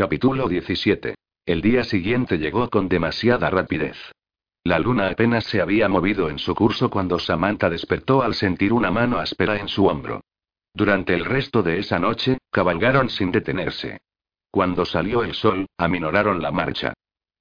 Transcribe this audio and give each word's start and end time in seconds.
Capítulo 0.00 0.48
17. 0.48 1.14
El 1.44 1.60
día 1.60 1.84
siguiente 1.84 2.38
llegó 2.38 2.70
con 2.70 2.88
demasiada 2.88 3.50
rapidez. 3.50 3.98
La 4.64 4.78
luna 4.78 5.08
apenas 5.08 5.44
se 5.44 5.60
había 5.60 5.90
movido 5.90 6.30
en 6.30 6.38
su 6.38 6.54
curso 6.54 6.88
cuando 6.88 7.18
Samantha 7.18 7.68
despertó 7.68 8.22
al 8.22 8.32
sentir 8.32 8.72
una 8.72 8.90
mano 8.90 9.18
áspera 9.18 9.58
en 9.58 9.68
su 9.68 9.84
hombro. 9.84 10.22
Durante 10.72 11.12
el 11.12 11.26
resto 11.26 11.62
de 11.62 11.80
esa 11.80 11.98
noche, 11.98 12.38
cabalgaron 12.50 13.10
sin 13.10 13.30
detenerse. 13.30 13.98
Cuando 14.50 14.86
salió 14.86 15.22
el 15.22 15.34
sol, 15.34 15.66
aminoraron 15.76 16.40
la 16.40 16.50
marcha. 16.50 16.94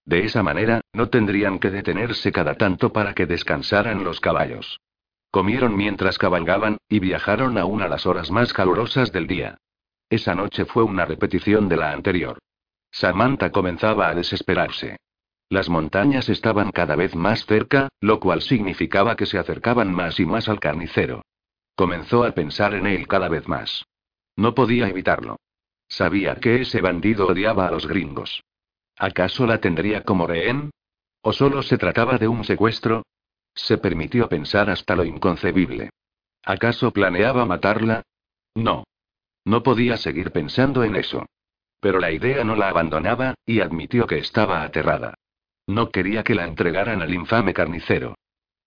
De 0.03 0.25
esa 0.25 0.43
manera, 0.43 0.81
no 0.91 1.07
tendrían 1.07 1.59
que 1.59 1.71
detenerse 1.71 2.33
cada 2.33 2.55
tanto 2.55 2.91
para 2.91 3.13
que 3.13 3.25
descansaran 3.25 4.03
los 4.03 4.19
caballos. 4.19 4.81
Comieron 5.31 5.77
mientras 5.77 6.17
cabalgaban, 6.17 6.77
y 6.89 6.99
viajaron 6.99 7.57
aún 7.57 7.81
a 7.81 7.87
las 7.87 8.05
horas 8.05 8.31
más 8.31 8.51
calurosas 8.51 9.13
del 9.13 9.27
día. 9.27 9.59
Esa 10.09 10.35
noche 10.35 10.65
fue 10.65 10.83
una 10.83 11.05
repetición 11.05 11.69
de 11.69 11.77
la 11.77 11.93
anterior. 11.93 12.37
Samantha 12.91 13.51
comenzaba 13.51 14.09
a 14.09 14.15
desesperarse. 14.15 14.97
Las 15.49 15.67
montañas 15.67 16.29
estaban 16.29 16.71
cada 16.71 16.95
vez 16.95 17.15
más 17.15 17.45
cerca, 17.45 17.89
lo 18.01 18.19
cual 18.19 18.41
significaba 18.41 19.15
que 19.15 19.25
se 19.25 19.39
acercaban 19.39 19.93
más 19.93 20.19
y 20.19 20.25
más 20.25 20.47
al 20.47 20.59
carnicero. 20.59 21.23
Comenzó 21.75 22.23
a 22.23 22.31
pensar 22.31 22.73
en 22.73 22.85
él 22.85 23.07
cada 23.07 23.29
vez 23.29 23.47
más. 23.47 23.85
No 24.35 24.53
podía 24.53 24.87
evitarlo. 24.89 25.37
Sabía 25.87 26.35
que 26.35 26.61
ese 26.61 26.81
bandido 26.81 27.27
odiaba 27.27 27.67
a 27.67 27.71
los 27.71 27.87
gringos. 27.87 28.43
¿Acaso 28.97 29.47
la 29.47 29.59
tendría 29.59 30.03
como 30.03 30.27
rehén? 30.27 30.69
¿O 31.21 31.33
solo 31.33 31.63
se 31.63 31.77
trataba 31.77 32.17
de 32.17 32.27
un 32.27 32.43
secuestro? 32.43 33.03
Se 33.55 33.77
permitió 33.77 34.29
pensar 34.29 34.69
hasta 34.69 34.95
lo 34.95 35.03
inconcebible. 35.03 35.89
¿Acaso 36.43 36.91
planeaba 36.91 37.45
matarla? 37.45 38.03
No. 38.55 38.83
No 39.45 39.63
podía 39.63 39.97
seguir 39.97 40.31
pensando 40.31 40.83
en 40.83 40.95
eso. 40.95 41.25
Pero 41.79 41.99
la 41.99 42.11
idea 42.11 42.43
no 42.43 42.55
la 42.55 42.69
abandonaba, 42.69 43.35
y 43.45 43.61
admitió 43.61 44.07
que 44.07 44.17
estaba 44.17 44.63
aterrada. 44.63 45.15
No 45.67 45.89
quería 45.91 46.23
que 46.23 46.35
la 46.35 46.45
entregaran 46.45 47.01
al 47.01 47.13
infame 47.13 47.53
carnicero. 47.53 48.15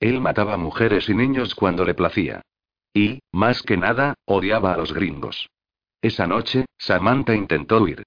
Él 0.00 0.20
mataba 0.20 0.56
mujeres 0.56 1.08
y 1.08 1.14
niños 1.14 1.54
cuando 1.54 1.84
le 1.84 1.94
placía. 1.94 2.42
Y, 2.94 3.20
más 3.32 3.62
que 3.62 3.76
nada, 3.76 4.14
odiaba 4.24 4.74
a 4.74 4.76
los 4.76 4.92
gringos. 4.92 5.48
Esa 6.00 6.26
noche, 6.26 6.66
Samantha 6.78 7.34
intentó 7.34 7.82
huir. 7.82 8.02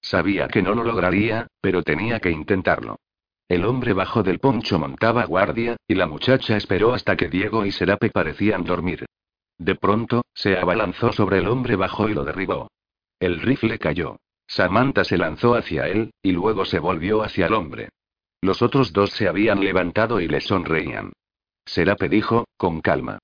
Sabía 0.00 0.48
que 0.48 0.62
no 0.62 0.74
lo 0.74 0.84
lograría, 0.84 1.46
pero 1.60 1.82
tenía 1.82 2.20
que 2.20 2.30
intentarlo. 2.30 2.98
El 3.48 3.64
hombre 3.64 3.94
bajo 3.94 4.22
del 4.22 4.38
poncho 4.38 4.78
montaba 4.78 5.24
guardia, 5.24 5.76
y 5.86 5.94
la 5.94 6.06
muchacha 6.06 6.56
esperó 6.56 6.92
hasta 6.92 7.16
que 7.16 7.28
Diego 7.28 7.64
y 7.64 7.72
Serape 7.72 8.10
parecían 8.10 8.64
dormir. 8.64 9.06
De 9.56 9.74
pronto, 9.74 10.22
se 10.34 10.56
abalanzó 10.56 11.12
sobre 11.12 11.38
el 11.38 11.48
hombre 11.48 11.74
bajo 11.74 12.08
y 12.08 12.14
lo 12.14 12.24
derribó. 12.24 12.70
El 13.18 13.40
rifle 13.40 13.78
cayó. 13.78 14.18
Samantha 14.48 15.04
se 15.04 15.18
lanzó 15.18 15.54
hacia 15.54 15.86
él, 15.88 16.10
y 16.22 16.32
luego 16.32 16.64
se 16.64 16.78
volvió 16.78 17.22
hacia 17.22 17.46
el 17.46 17.52
hombre. 17.52 17.90
Los 18.40 18.62
otros 18.62 18.92
dos 18.92 19.10
se 19.10 19.28
habían 19.28 19.60
levantado 19.60 20.20
y 20.20 20.26
le 20.26 20.40
sonreían. 20.40 21.12
Serape 21.66 22.08
dijo, 22.08 22.46
con 22.56 22.80
calma. 22.80 23.18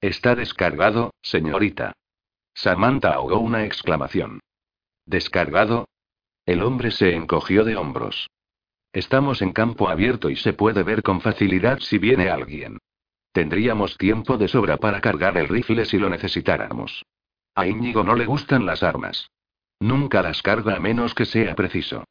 Está 0.00 0.36
descargado, 0.36 1.12
señorita. 1.20 1.92
Samantha 2.54 3.14
ahogó 3.14 3.40
una 3.40 3.64
exclamación. 3.64 4.40
¿Descargado? 5.04 5.88
El 6.46 6.62
hombre 6.62 6.92
se 6.92 7.14
encogió 7.14 7.64
de 7.64 7.76
hombros. 7.76 8.28
Estamos 8.92 9.42
en 9.42 9.52
campo 9.52 9.88
abierto 9.88 10.30
y 10.30 10.36
se 10.36 10.52
puede 10.52 10.84
ver 10.84 11.02
con 11.02 11.20
facilidad 11.20 11.80
si 11.80 11.98
viene 11.98 12.30
alguien. 12.30 12.78
Tendríamos 13.32 13.98
tiempo 13.98 14.38
de 14.38 14.48
sobra 14.48 14.76
para 14.76 15.00
cargar 15.00 15.36
el 15.36 15.48
rifle 15.48 15.84
si 15.84 15.98
lo 15.98 16.08
necesitáramos. 16.08 17.04
A 17.54 17.66
Íñigo 17.66 18.04
no 18.04 18.14
le 18.14 18.26
gustan 18.26 18.64
las 18.64 18.82
armas. 18.82 19.28
Nunca 19.80 20.22
las 20.22 20.42
carga 20.42 20.76
a 20.76 20.80
menos 20.80 21.14
que 21.14 21.26
sea 21.26 21.54
preciso. 21.54 22.04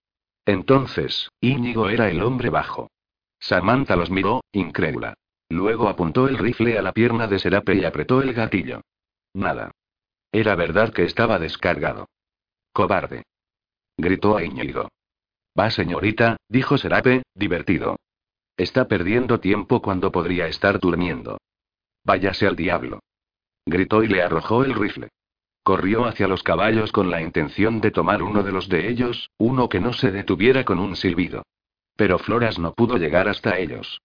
Entonces, 0.45 1.29
Íñigo 1.41 1.89
era 1.89 2.09
el 2.09 2.21
hombre 2.21 2.49
bajo. 2.49 2.91
Samantha 3.39 3.95
los 3.95 4.09
miró, 4.09 4.43
incrédula. 4.51 5.15
Luego 5.49 5.89
apuntó 5.89 6.27
el 6.27 6.37
rifle 6.37 6.77
a 6.77 6.81
la 6.81 6.91
pierna 6.91 7.27
de 7.27 7.39
Serape 7.39 7.75
y 7.75 7.85
apretó 7.85 8.21
el 8.21 8.33
gatillo. 8.33 8.81
Nada. 9.33 9.71
Era 10.31 10.55
verdad 10.55 10.93
que 10.93 11.03
estaba 11.03 11.39
descargado. 11.39 12.07
Cobarde. 12.73 13.23
Gritó 13.97 14.37
a 14.37 14.43
Íñigo. 14.43 14.89
Va, 15.57 15.71
señorita, 15.71 16.37
dijo 16.49 16.77
Serape, 16.77 17.23
divertido. 17.33 17.97
Está 18.57 18.87
perdiendo 18.87 19.39
tiempo 19.39 19.81
cuando 19.81 20.11
podría 20.11 20.47
estar 20.47 20.79
durmiendo. 20.79 21.37
Váyase 22.03 22.47
al 22.47 22.55
diablo. 22.55 22.99
Gritó 23.65 24.03
y 24.03 24.07
le 24.07 24.21
arrojó 24.21 24.63
el 24.63 24.73
rifle. 24.73 25.09
Corrió 25.65 26.05
hacia 26.05 26.27
los 26.27 26.43
caballos 26.43 26.91
con 26.91 27.09
la 27.09 27.23
intención 27.23 27.81
de 27.81 27.89
tomar 27.89 28.21
uno 28.21 28.43
de 28.43 28.51
los 28.51 28.69
de 28.69 28.87
ellos, 28.87 29.31
uno 29.39 29.67
que 29.67 29.79
no 29.79 29.93
se 29.93 30.11
detuviera 30.11 30.63
con 30.63 30.77
un 30.77 30.95
silbido. 30.95 31.41
Pero 31.95 32.19
Floras 32.19 32.59
no 32.59 32.75
pudo 32.75 32.97
llegar 32.97 33.27
hasta 33.27 33.57
ellos. 33.57 33.99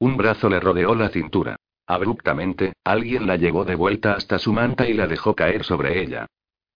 Un 0.00 0.16
brazo 0.16 0.48
le 0.48 0.58
rodeó 0.58 0.96
la 0.96 1.10
cintura. 1.10 1.54
Abruptamente, 1.86 2.72
alguien 2.82 3.28
la 3.28 3.36
llevó 3.36 3.64
de 3.64 3.76
vuelta 3.76 4.14
hasta 4.14 4.40
su 4.40 4.52
manta 4.52 4.88
y 4.88 4.94
la 4.94 5.06
dejó 5.06 5.36
caer 5.36 5.62
sobre 5.62 6.02
ella. 6.02 6.26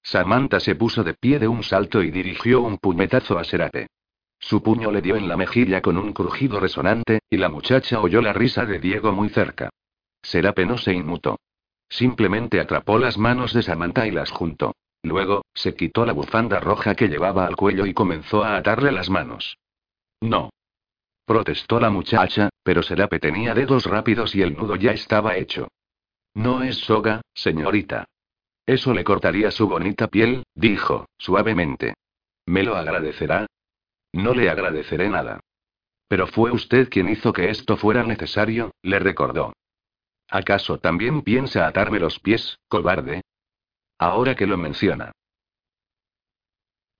Samantha 0.04 0.60
se 0.60 0.76
puso 0.76 1.02
de 1.02 1.14
pie 1.14 1.40
de 1.40 1.48
un 1.48 1.64
salto 1.64 2.00
y 2.00 2.12
dirigió 2.12 2.60
un 2.60 2.78
puñetazo 2.78 3.40
a 3.40 3.42
Serape. 3.42 3.88
Su 4.38 4.62
puño 4.62 4.92
le 4.92 5.02
dio 5.02 5.16
en 5.16 5.26
la 5.26 5.36
mejilla 5.36 5.82
con 5.82 5.98
un 5.98 6.12
crujido 6.12 6.60
resonante, 6.60 7.22
y 7.28 7.38
la 7.38 7.48
muchacha 7.48 8.00
oyó 8.00 8.22
la 8.22 8.34
risa 8.34 8.64
de 8.64 8.78
Diego 8.78 9.10
muy 9.10 9.30
cerca. 9.30 9.70
Serape 10.22 10.64
no 10.64 10.78
se 10.78 10.92
inmutó. 10.92 11.40
Simplemente 11.88 12.60
atrapó 12.60 12.98
las 12.98 13.18
manos 13.18 13.52
de 13.52 13.62
Samantha 13.62 14.06
y 14.06 14.10
las 14.10 14.30
juntó. 14.30 14.74
Luego, 15.02 15.42
se 15.54 15.74
quitó 15.74 16.04
la 16.04 16.12
bufanda 16.12 16.60
roja 16.60 16.94
que 16.94 17.08
llevaba 17.08 17.46
al 17.46 17.56
cuello 17.56 17.86
y 17.86 17.94
comenzó 17.94 18.44
a 18.44 18.56
atarle 18.56 18.92
las 18.92 19.08
manos. 19.10 19.56
No. 20.20 20.50
Protestó 21.24 21.78
la 21.78 21.90
muchacha, 21.90 22.50
pero 22.62 22.82
Serape 22.82 23.20
tenía 23.20 23.54
dedos 23.54 23.86
rápidos 23.86 24.34
y 24.34 24.42
el 24.42 24.56
nudo 24.56 24.76
ya 24.76 24.92
estaba 24.92 25.36
hecho. 25.36 25.68
No 26.34 26.62
es 26.62 26.78
soga, 26.78 27.22
señorita. 27.34 28.06
Eso 28.66 28.92
le 28.92 29.04
cortaría 29.04 29.50
su 29.50 29.68
bonita 29.68 30.08
piel, 30.08 30.44
dijo, 30.54 31.06
suavemente. 31.16 31.94
¿Me 32.46 32.62
lo 32.62 32.76
agradecerá? 32.76 33.46
No 34.12 34.34
le 34.34 34.50
agradeceré 34.50 35.08
nada. 35.08 35.40
Pero 36.08 36.26
fue 36.26 36.50
usted 36.50 36.88
quien 36.88 37.08
hizo 37.08 37.32
que 37.32 37.50
esto 37.50 37.76
fuera 37.76 38.02
necesario, 38.02 38.72
le 38.82 38.98
recordó. 38.98 39.52
¿Acaso 40.30 40.78
también 40.78 41.22
piensa 41.22 41.66
atarme 41.66 41.98
los 41.98 42.20
pies, 42.20 42.58
cobarde? 42.68 43.22
Ahora 43.98 44.34
que 44.34 44.46
lo 44.46 44.58
menciona. 44.58 45.12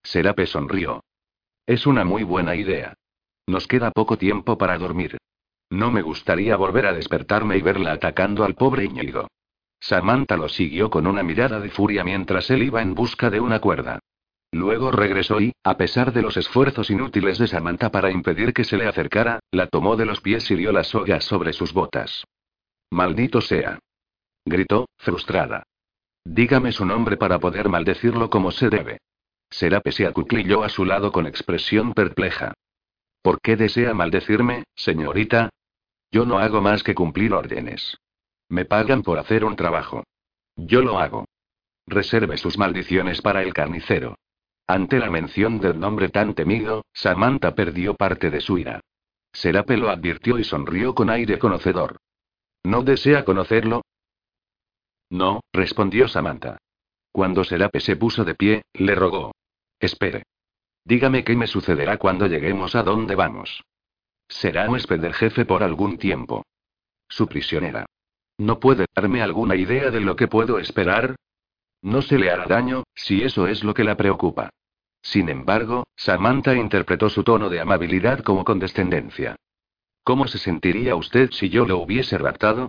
Serape 0.03 0.47
sonrió. 0.47 1.05
Es 1.67 1.87
una 1.87 2.05
muy 2.05 2.23
buena 2.25 2.55
idea. 2.55 2.95
Nos 3.47 3.67
queda 3.67 3.91
poco 3.91 4.17
tiempo 4.17 4.57
para 4.57 4.79
dormir. 4.79 5.19
No 5.71 5.91
me 5.91 6.01
gustaría 6.01 6.57
volver 6.57 6.87
a 6.87 6.95
despertarme 6.95 7.59
y 7.59 7.61
verla 7.61 7.93
atacando 7.93 8.45
al 8.45 8.55
pobre 8.55 8.85
Íñigo. 8.85 9.29
Samantha 9.79 10.37
lo 10.37 10.49
siguió 10.49 10.89
con 10.89 11.07
una 11.07 11.23
mirada 11.23 11.61
de 11.61 11.69
furia 11.69 12.05
mientras 12.05 12.51
él 12.51 12.63
iba 12.63 12.81
en 12.81 12.95
busca 12.95 13.29
de 13.29 13.41
una 13.41 13.61
cuerda. 13.61 13.99
Luego 14.51 14.91
regresó 14.91 15.41
y, 15.41 15.53
a 15.63 15.77
pesar 15.77 16.15
de 16.15 16.23
los 16.23 16.39
esfuerzos 16.39 16.91
inútiles 16.91 17.37
de 17.39 17.49
Samantha 17.49 17.91
para 17.91 18.11
impedir 18.11 18.55
que 18.55 18.65
se 18.65 18.79
le 18.79 18.89
acercara, 18.89 19.41
la 19.53 19.67
tomó 19.67 19.97
de 19.97 20.07
los 20.07 20.23
pies 20.23 20.51
y 20.51 20.57
dio 20.57 20.73
las 20.73 20.89
sogas 20.89 21.25
sobre 21.25 21.53
sus 21.53 21.75
botas. 21.75 22.25
Maldito 22.91 23.41
sea. 23.41 23.79
Gritó, 24.45 24.89
frustrada. 24.97 25.65
Dígame 26.25 26.73
su 26.73 26.85
nombre 26.85 27.17
para 27.17 27.39
poder 27.39 27.69
maldecirlo 27.69 28.31
como 28.31 28.51
se 28.51 28.71
debe. 28.71 28.99
Serape 29.51 29.93
se 29.93 30.07
acuclilló 30.07 30.63
a 30.63 30.69
su 30.69 30.85
lado 30.85 31.13
con 31.13 31.27
expresión 31.27 31.95
perpleja. 31.95 32.55
¿Por 33.23 33.41
qué 33.41 33.57
desea 33.57 33.95
maldecirme, 33.95 34.65
señorita? 34.75 35.51
Yo 36.11 36.25
no 36.25 36.39
hago 36.39 36.61
más 36.61 36.83
que 36.83 36.95
cumplir 36.95 37.33
órdenes. 37.35 37.99
Me 38.49 38.65
pagan 38.65 39.03
por 39.03 39.19
hacer 39.19 39.45
un 39.45 39.57
trabajo. 39.57 40.05
Yo 40.57 40.81
lo 40.81 40.99
hago. 40.99 41.27
Reserve 41.87 42.37
sus 42.37 42.59
maldiciones 42.59 43.21
para 43.23 43.43
el 43.43 43.53
carnicero. 43.53 44.17
Ante 44.67 44.99
la 44.99 45.11
mención 45.11 45.61
del 45.61 45.81
nombre 45.81 46.11
tan 46.11 46.35
temido, 46.35 46.85
Samantha 46.93 47.55
perdió 47.55 47.95
parte 47.95 48.31
de 48.31 48.41
su 48.41 48.59
ira. 48.59 48.81
Serape 49.33 49.77
lo 49.77 49.91
advirtió 49.91 50.39
y 50.39 50.45
sonrió 50.45 50.95
con 50.95 51.11
aire 51.11 51.39
conocedor. 51.39 51.97
¿No 52.69 52.83
desea 52.83 53.25
conocerlo? 53.25 53.81
No, 55.09 55.41
respondió 55.55 56.07
Samantha. 56.07 56.59
Cuando 57.11 57.43
Serape 57.43 57.81
se 57.81 57.97
puso 57.97 58.27
de 58.27 58.35
pie, 58.35 58.63
le 58.75 58.95
rogó. 58.95 59.33
Espere. 59.81 60.25
Dígame 60.85 61.25
qué 61.25 61.35
me 61.35 61.47
sucederá 61.47 61.97
cuando 61.97 62.27
lleguemos 62.27 62.75
a 62.75 62.83
donde 62.83 63.15
vamos. 63.15 63.65
Será 64.29 64.69
huésped 64.69 65.01
del 65.01 65.15
jefe 65.15 65.47
por 65.47 65.63
algún 65.63 65.97
tiempo. 65.97 66.45
Su 67.09 67.27
prisionera. 67.27 67.87
¿No 68.37 68.61
puede 68.61 68.85
darme 68.95 69.23
alguna 69.23 69.57
idea 69.57 69.91
de 69.91 70.01
lo 70.01 70.15
que 70.15 70.29
puedo 70.29 70.59
esperar? 70.59 71.17
No 71.81 72.03
se 72.03 72.19
le 72.19 72.31
hará 72.31 72.45
daño, 72.45 72.85
si 72.95 73.23
eso 73.23 73.47
es 73.47 73.65
lo 73.65 73.73
que 73.73 73.85
la 73.85 73.97
preocupa. 73.97 74.51
Sin 75.01 75.31
embargo, 75.31 75.87
Samantha 75.97 76.55
interpretó 76.55 77.09
su 77.09 77.25
tono 77.25 77.49
de 77.49 77.61
amabilidad 77.61 78.19
como 78.19 78.45
condescendencia. 78.45 79.37
¿Cómo 80.09 80.27
se 80.27 80.39
sentiría 80.39 80.97
usted 80.97 81.33
si 81.33 81.51
yo 81.51 81.67
lo 81.67 81.77
hubiese 81.81 82.17
raptado? 82.17 82.69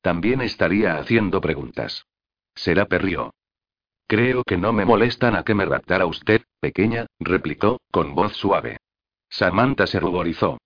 También 0.00 0.40
estaría 0.40 0.96
haciendo 0.96 1.42
preguntas. 1.42 2.06
Será 2.54 2.86
perrió. 2.86 3.34
Creo 4.06 4.42
que 4.42 4.56
no 4.56 4.72
me 4.72 4.86
molestan 4.86 5.36
a 5.36 5.42
que 5.42 5.54
me 5.54 5.66
raptara 5.66 6.06
usted, 6.06 6.40
pequeña, 6.60 7.06
replicó, 7.18 7.78
con 7.90 8.14
voz 8.14 8.32
suave. 8.36 8.78
Samantha 9.28 9.86
se 9.86 10.00
ruborizó. 10.00 10.56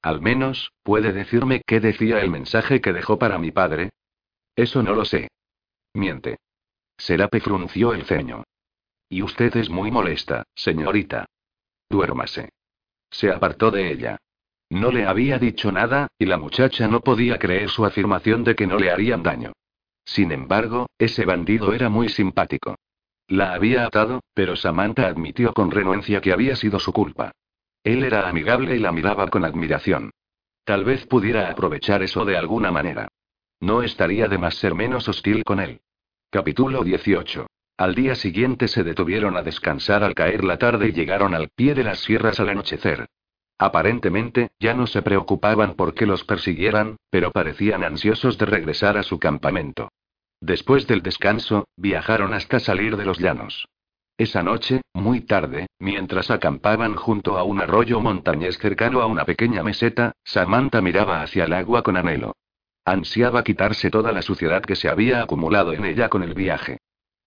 Al 0.00 0.22
menos, 0.22 0.72
¿puede 0.82 1.12
decirme 1.12 1.60
qué 1.66 1.80
decía 1.80 2.20
el 2.20 2.30
mensaje 2.30 2.80
que 2.80 2.94
dejó 2.94 3.18
para 3.18 3.38
mi 3.38 3.50
padre? 3.50 3.90
Eso 4.56 4.82
no 4.82 4.94
lo 4.94 5.04
sé. 5.04 5.28
Miente. 5.92 6.38
Serape 6.96 7.40
frunció 7.40 7.92
el 7.92 8.06
ceño. 8.06 8.44
Y 9.10 9.20
usted 9.20 9.54
es 9.58 9.68
muy 9.68 9.90
molesta, 9.90 10.44
señorita. 10.54 11.26
Duérmase. 11.90 12.48
Se 13.10 13.30
apartó 13.30 13.70
de 13.70 13.92
ella. 13.92 14.18
No 14.70 14.90
le 14.90 15.06
había 15.06 15.38
dicho 15.38 15.70
nada, 15.70 16.08
y 16.18 16.26
la 16.26 16.38
muchacha 16.38 16.88
no 16.88 17.00
podía 17.00 17.38
creer 17.38 17.68
su 17.68 17.84
afirmación 17.84 18.44
de 18.44 18.54
que 18.54 18.66
no 18.66 18.78
le 18.78 18.90
harían 18.90 19.22
daño. 19.22 19.52
Sin 20.04 20.32
embargo, 20.32 20.86
ese 20.98 21.24
bandido 21.24 21.72
era 21.72 21.88
muy 21.88 22.08
simpático. 22.08 22.76
La 23.28 23.54
había 23.54 23.86
atado, 23.86 24.20
pero 24.34 24.56
Samantha 24.56 25.06
admitió 25.06 25.54
con 25.54 25.70
renuencia 25.70 26.20
que 26.20 26.32
había 26.32 26.56
sido 26.56 26.78
su 26.78 26.92
culpa. 26.92 27.32
Él 27.82 28.04
era 28.04 28.28
amigable 28.28 28.76
y 28.76 28.78
la 28.78 28.92
miraba 28.92 29.28
con 29.28 29.44
admiración. 29.44 30.10
Tal 30.64 30.84
vez 30.84 31.06
pudiera 31.06 31.50
aprovechar 31.50 32.02
eso 32.02 32.24
de 32.24 32.36
alguna 32.36 32.70
manera. 32.70 33.08
No 33.60 33.82
estaría 33.82 34.28
de 34.28 34.38
más 34.38 34.56
ser 34.56 34.74
menos 34.74 35.08
hostil 35.08 35.44
con 35.44 35.60
él. 35.60 35.80
Capítulo 36.30 36.82
18. 36.82 37.46
Al 37.76 37.94
día 37.94 38.14
siguiente 38.14 38.68
se 38.68 38.84
detuvieron 38.84 39.36
a 39.36 39.42
descansar 39.42 40.04
al 40.04 40.14
caer 40.14 40.44
la 40.44 40.58
tarde 40.58 40.88
y 40.88 40.92
llegaron 40.92 41.34
al 41.34 41.48
pie 41.54 41.74
de 41.74 41.84
las 41.84 42.00
sierras 42.00 42.40
al 42.40 42.50
anochecer. 42.50 43.06
Aparentemente, 43.58 44.50
ya 44.58 44.74
no 44.74 44.86
se 44.86 45.02
preocupaban 45.02 45.74
por 45.74 45.94
que 45.94 46.06
los 46.06 46.24
persiguieran, 46.24 46.96
pero 47.10 47.30
parecían 47.30 47.84
ansiosos 47.84 48.36
de 48.38 48.46
regresar 48.46 48.98
a 48.98 49.02
su 49.02 49.18
campamento. 49.18 49.90
Después 50.40 50.86
del 50.86 51.02
descanso, 51.02 51.68
viajaron 51.76 52.34
hasta 52.34 52.58
salir 52.58 52.96
de 52.96 53.04
los 53.04 53.18
llanos. 53.18 53.66
Esa 54.16 54.42
noche, 54.42 54.82
muy 54.92 55.22
tarde, 55.22 55.66
mientras 55.80 56.30
acampaban 56.30 56.94
junto 56.94 57.36
a 57.36 57.42
un 57.42 57.60
arroyo 57.60 58.00
montañés 58.00 58.58
cercano 58.58 59.00
a 59.00 59.06
una 59.06 59.24
pequeña 59.24 59.62
meseta, 59.62 60.12
Samantha 60.22 60.80
miraba 60.80 61.22
hacia 61.22 61.44
el 61.44 61.52
agua 61.52 61.82
con 61.82 61.96
anhelo. 61.96 62.34
Ansiaba 62.84 63.42
quitarse 63.42 63.90
toda 63.90 64.12
la 64.12 64.22
suciedad 64.22 64.62
que 64.62 64.76
se 64.76 64.88
había 64.88 65.22
acumulado 65.22 65.72
en 65.72 65.84
ella 65.84 66.08
con 66.08 66.22
el 66.22 66.34
viaje. 66.34 66.78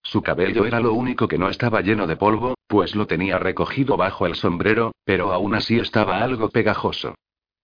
Su 0.07 0.21
cabello 0.21 0.65
era 0.65 0.79
lo 0.79 0.93
único 0.93 1.27
que 1.27 1.37
no 1.37 1.49
estaba 1.49 1.81
lleno 1.81 2.07
de 2.07 2.15
polvo, 2.15 2.55
pues 2.65 2.95
lo 2.95 3.07
tenía 3.07 3.39
recogido 3.39 3.97
bajo 3.97 4.25
el 4.25 4.35
sombrero, 4.35 4.93
pero 5.03 5.33
aún 5.33 5.53
así 5.53 5.79
estaba 5.79 6.23
algo 6.23 6.49
pegajoso. 6.49 7.15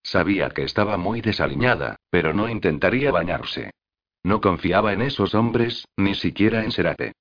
Sabía 0.04 0.50
que 0.50 0.64
estaba 0.64 0.98
muy 0.98 1.22
desaliñada, 1.22 1.96
pero 2.10 2.34
no 2.34 2.50
intentaría 2.50 3.14
bañarse. 3.14 3.72
No 4.24 4.42
confiaba 4.42 4.92
en 4.92 5.04
esos 5.04 5.34
hombres, 5.36 5.88
ni 5.96 6.16
siquiera 6.16 6.66
en 6.66 6.72
Serape. 6.72 7.14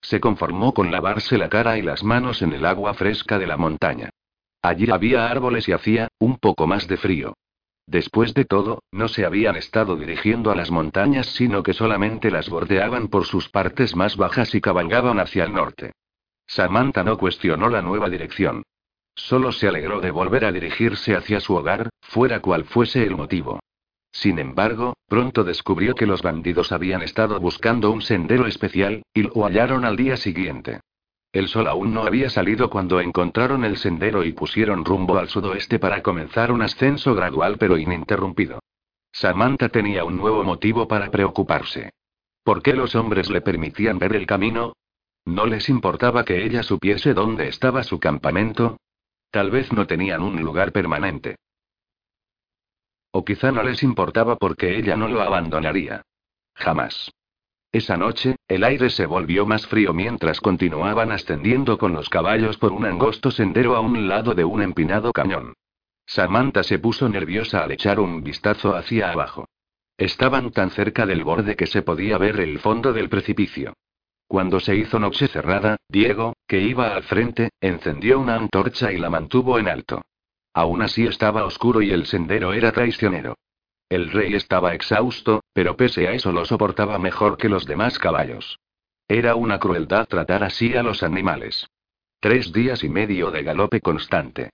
Se 0.00 0.18
conformó 0.18 0.72
con 0.72 0.90
lavarse 0.90 1.36
la 1.36 1.50
cara 1.50 1.76
y 1.76 1.82
las 1.82 2.02
manos 2.02 2.40
en 2.40 2.54
el 2.54 2.64
agua 2.64 2.94
fresca 2.94 3.38
de 3.38 3.46
la 3.46 3.58
montaña. 3.58 4.08
Allí 4.62 4.90
había 4.90 5.30
árboles 5.30 5.68
y 5.68 5.72
hacía, 5.72 6.08
un 6.18 6.38
poco 6.38 6.66
más 6.66 6.88
de 6.88 6.96
frío. 6.96 7.34
Después 7.90 8.34
de 8.34 8.44
todo, 8.44 8.84
no 8.92 9.08
se 9.08 9.24
habían 9.24 9.56
estado 9.56 9.96
dirigiendo 9.96 10.52
a 10.52 10.54
las 10.54 10.70
montañas, 10.70 11.26
sino 11.26 11.64
que 11.64 11.72
solamente 11.72 12.30
las 12.30 12.48
bordeaban 12.48 13.08
por 13.08 13.24
sus 13.24 13.48
partes 13.48 13.96
más 13.96 14.16
bajas 14.16 14.54
y 14.54 14.60
cabalgaban 14.60 15.18
hacia 15.18 15.42
el 15.42 15.52
norte. 15.52 15.90
Samantha 16.46 17.02
no 17.02 17.18
cuestionó 17.18 17.68
la 17.68 17.82
nueva 17.82 18.08
dirección. 18.08 18.62
Solo 19.16 19.50
se 19.50 19.66
alegró 19.66 20.00
de 20.00 20.12
volver 20.12 20.44
a 20.44 20.52
dirigirse 20.52 21.16
hacia 21.16 21.40
su 21.40 21.56
hogar, 21.56 21.90
fuera 22.00 22.38
cual 22.38 22.64
fuese 22.64 23.02
el 23.02 23.16
motivo. 23.16 23.58
Sin 24.12 24.38
embargo, 24.38 24.94
pronto 25.08 25.42
descubrió 25.42 25.96
que 25.96 26.06
los 26.06 26.22
bandidos 26.22 26.70
habían 26.70 27.02
estado 27.02 27.40
buscando 27.40 27.90
un 27.90 28.02
sendero 28.02 28.46
especial, 28.46 29.02
y 29.12 29.22
lo 29.22 29.44
hallaron 29.44 29.84
al 29.84 29.96
día 29.96 30.16
siguiente. 30.16 30.78
El 31.32 31.46
sol 31.46 31.68
aún 31.68 31.94
no 31.94 32.02
había 32.02 32.28
salido 32.28 32.70
cuando 32.70 33.00
encontraron 33.00 33.64
el 33.64 33.76
sendero 33.76 34.24
y 34.24 34.32
pusieron 34.32 34.84
rumbo 34.84 35.16
al 35.16 35.28
sudoeste 35.28 35.78
para 35.78 36.02
comenzar 36.02 36.50
un 36.50 36.62
ascenso 36.62 37.14
gradual 37.14 37.56
pero 37.56 37.78
ininterrumpido. 37.78 38.58
Samantha 39.12 39.68
tenía 39.68 40.04
un 40.04 40.16
nuevo 40.16 40.42
motivo 40.42 40.88
para 40.88 41.10
preocuparse. 41.10 41.92
¿Por 42.42 42.62
qué 42.62 42.74
los 42.74 42.94
hombres 42.96 43.30
le 43.30 43.42
permitían 43.42 43.98
ver 43.98 44.16
el 44.16 44.26
camino? 44.26 44.74
¿No 45.24 45.46
les 45.46 45.68
importaba 45.68 46.24
que 46.24 46.44
ella 46.44 46.62
supiese 46.62 47.14
dónde 47.14 47.46
estaba 47.48 47.84
su 47.84 48.00
campamento? 48.00 48.78
Tal 49.30 49.50
vez 49.50 49.72
no 49.72 49.86
tenían 49.86 50.22
un 50.22 50.40
lugar 50.42 50.72
permanente. 50.72 51.36
O 53.12 53.24
quizá 53.24 53.52
no 53.52 53.62
les 53.62 53.82
importaba 53.82 54.36
porque 54.36 54.76
ella 54.76 54.96
no 54.96 55.06
lo 55.08 55.20
abandonaría. 55.20 56.02
Jamás. 56.54 57.12
Esa 57.72 57.96
noche, 57.96 58.36
el 58.48 58.64
aire 58.64 58.90
se 58.90 59.06
volvió 59.06 59.46
más 59.46 59.66
frío 59.66 59.94
mientras 59.94 60.40
continuaban 60.40 61.12
ascendiendo 61.12 61.78
con 61.78 61.92
los 61.92 62.08
caballos 62.08 62.56
por 62.58 62.72
un 62.72 62.84
angosto 62.84 63.30
sendero 63.30 63.76
a 63.76 63.80
un 63.80 64.08
lado 64.08 64.34
de 64.34 64.44
un 64.44 64.60
empinado 64.60 65.12
cañón. 65.12 65.54
Samantha 66.04 66.64
se 66.64 66.80
puso 66.80 67.08
nerviosa 67.08 67.62
al 67.62 67.70
echar 67.70 68.00
un 68.00 68.24
vistazo 68.24 68.74
hacia 68.74 69.12
abajo. 69.12 69.46
Estaban 69.96 70.50
tan 70.50 70.70
cerca 70.70 71.06
del 71.06 71.22
borde 71.22 71.54
que 71.54 71.68
se 71.68 71.82
podía 71.82 72.18
ver 72.18 72.40
el 72.40 72.58
fondo 72.58 72.92
del 72.92 73.08
precipicio. 73.08 73.74
Cuando 74.26 74.58
se 74.58 74.74
hizo 74.74 74.98
noche 74.98 75.28
cerrada, 75.28 75.76
Diego, 75.88 76.34
que 76.48 76.60
iba 76.60 76.94
al 76.94 77.04
frente, 77.04 77.50
encendió 77.60 78.18
una 78.18 78.34
antorcha 78.34 78.92
y 78.92 78.98
la 78.98 79.10
mantuvo 79.10 79.60
en 79.60 79.68
alto. 79.68 80.02
Aún 80.54 80.82
así 80.82 81.06
estaba 81.06 81.44
oscuro 81.44 81.82
y 81.82 81.90
el 81.90 82.06
sendero 82.06 82.52
era 82.52 82.72
traicionero. 82.72 83.36
El 83.90 84.12
rey 84.12 84.34
estaba 84.34 84.72
exhausto, 84.72 85.42
pero 85.52 85.76
pese 85.76 86.06
a 86.06 86.12
eso 86.12 86.30
lo 86.30 86.44
soportaba 86.44 86.96
mejor 87.00 87.36
que 87.36 87.48
los 87.48 87.66
demás 87.66 87.98
caballos. 87.98 88.60
Era 89.08 89.34
una 89.34 89.58
crueldad 89.58 90.06
tratar 90.06 90.44
así 90.44 90.76
a 90.76 90.84
los 90.84 91.02
animales. 91.02 91.66
Tres 92.20 92.52
días 92.52 92.84
y 92.84 92.88
medio 92.88 93.32
de 93.32 93.42
galope 93.42 93.80
constante. 93.80 94.50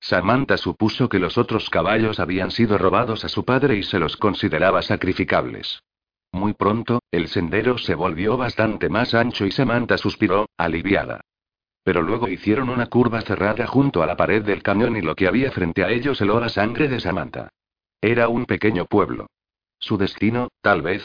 Samantha 0.00 0.56
supuso 0.56 1.10
que 1.10 1.18
los 1.18 1.36
otros 1.36 1.68
caballos 1.68 2.18
habían 2.18 2.50
sido 2.50 2.78
robados 2.78 3.26
a 3.26 3.28
su 3.28 3.44
padre 3.44 3.76
y 3.76 3.82
se 3.82 3.98
los 3.98 4.16
consideraba 4.16 4.80
sacrificables. 4.80 5.82
Muy 6.32 6.54
pronto, 6.54 7.02
el 7.10 7.28
sendero 7.28 7.76
se 7.76 7.94
volvió 7.94 8.38
bastante 8.38 8.88
más 8.88 9.12
ancho 9.12 9.44
y 9.44 9.50
Samantha 9.50 9.98
suspiró, 9.98 10.48
aliviada. 10.56 11.20
Pero 11.84 12.00
luego 12.00 12.28
hicieron 12.28 12.70
una 12.70 12.86
curva 12.86 13.20
cerrada 13.20 13.66
junto 13.66 14.02
a 14.02 14.06
la 14.06 14.16
pared 14.16 14.42
del 14.42 14.62
cañón 14.62 14.96
y 14.96 15.02
lo 15.02 15.14
que 15.14 15.28
había 15.28 15.50
frente 15.50 15.84
a 15.84 15.90
ellos 15.90 16.18
heló 16.22 16.40
la 16.40 16.48
sangre 16.48 16.88
de 16.88 17.00
Samantha. 17.00 17.50
Era 18.00 18.28
un 18.28 18.46
pequeño 18.46 18.86
pueblo. 18.86 19.26
Su 19.80 19.98
destino, 19.98 20.48
tal 20.62 20.82
vez. 20.82 21.02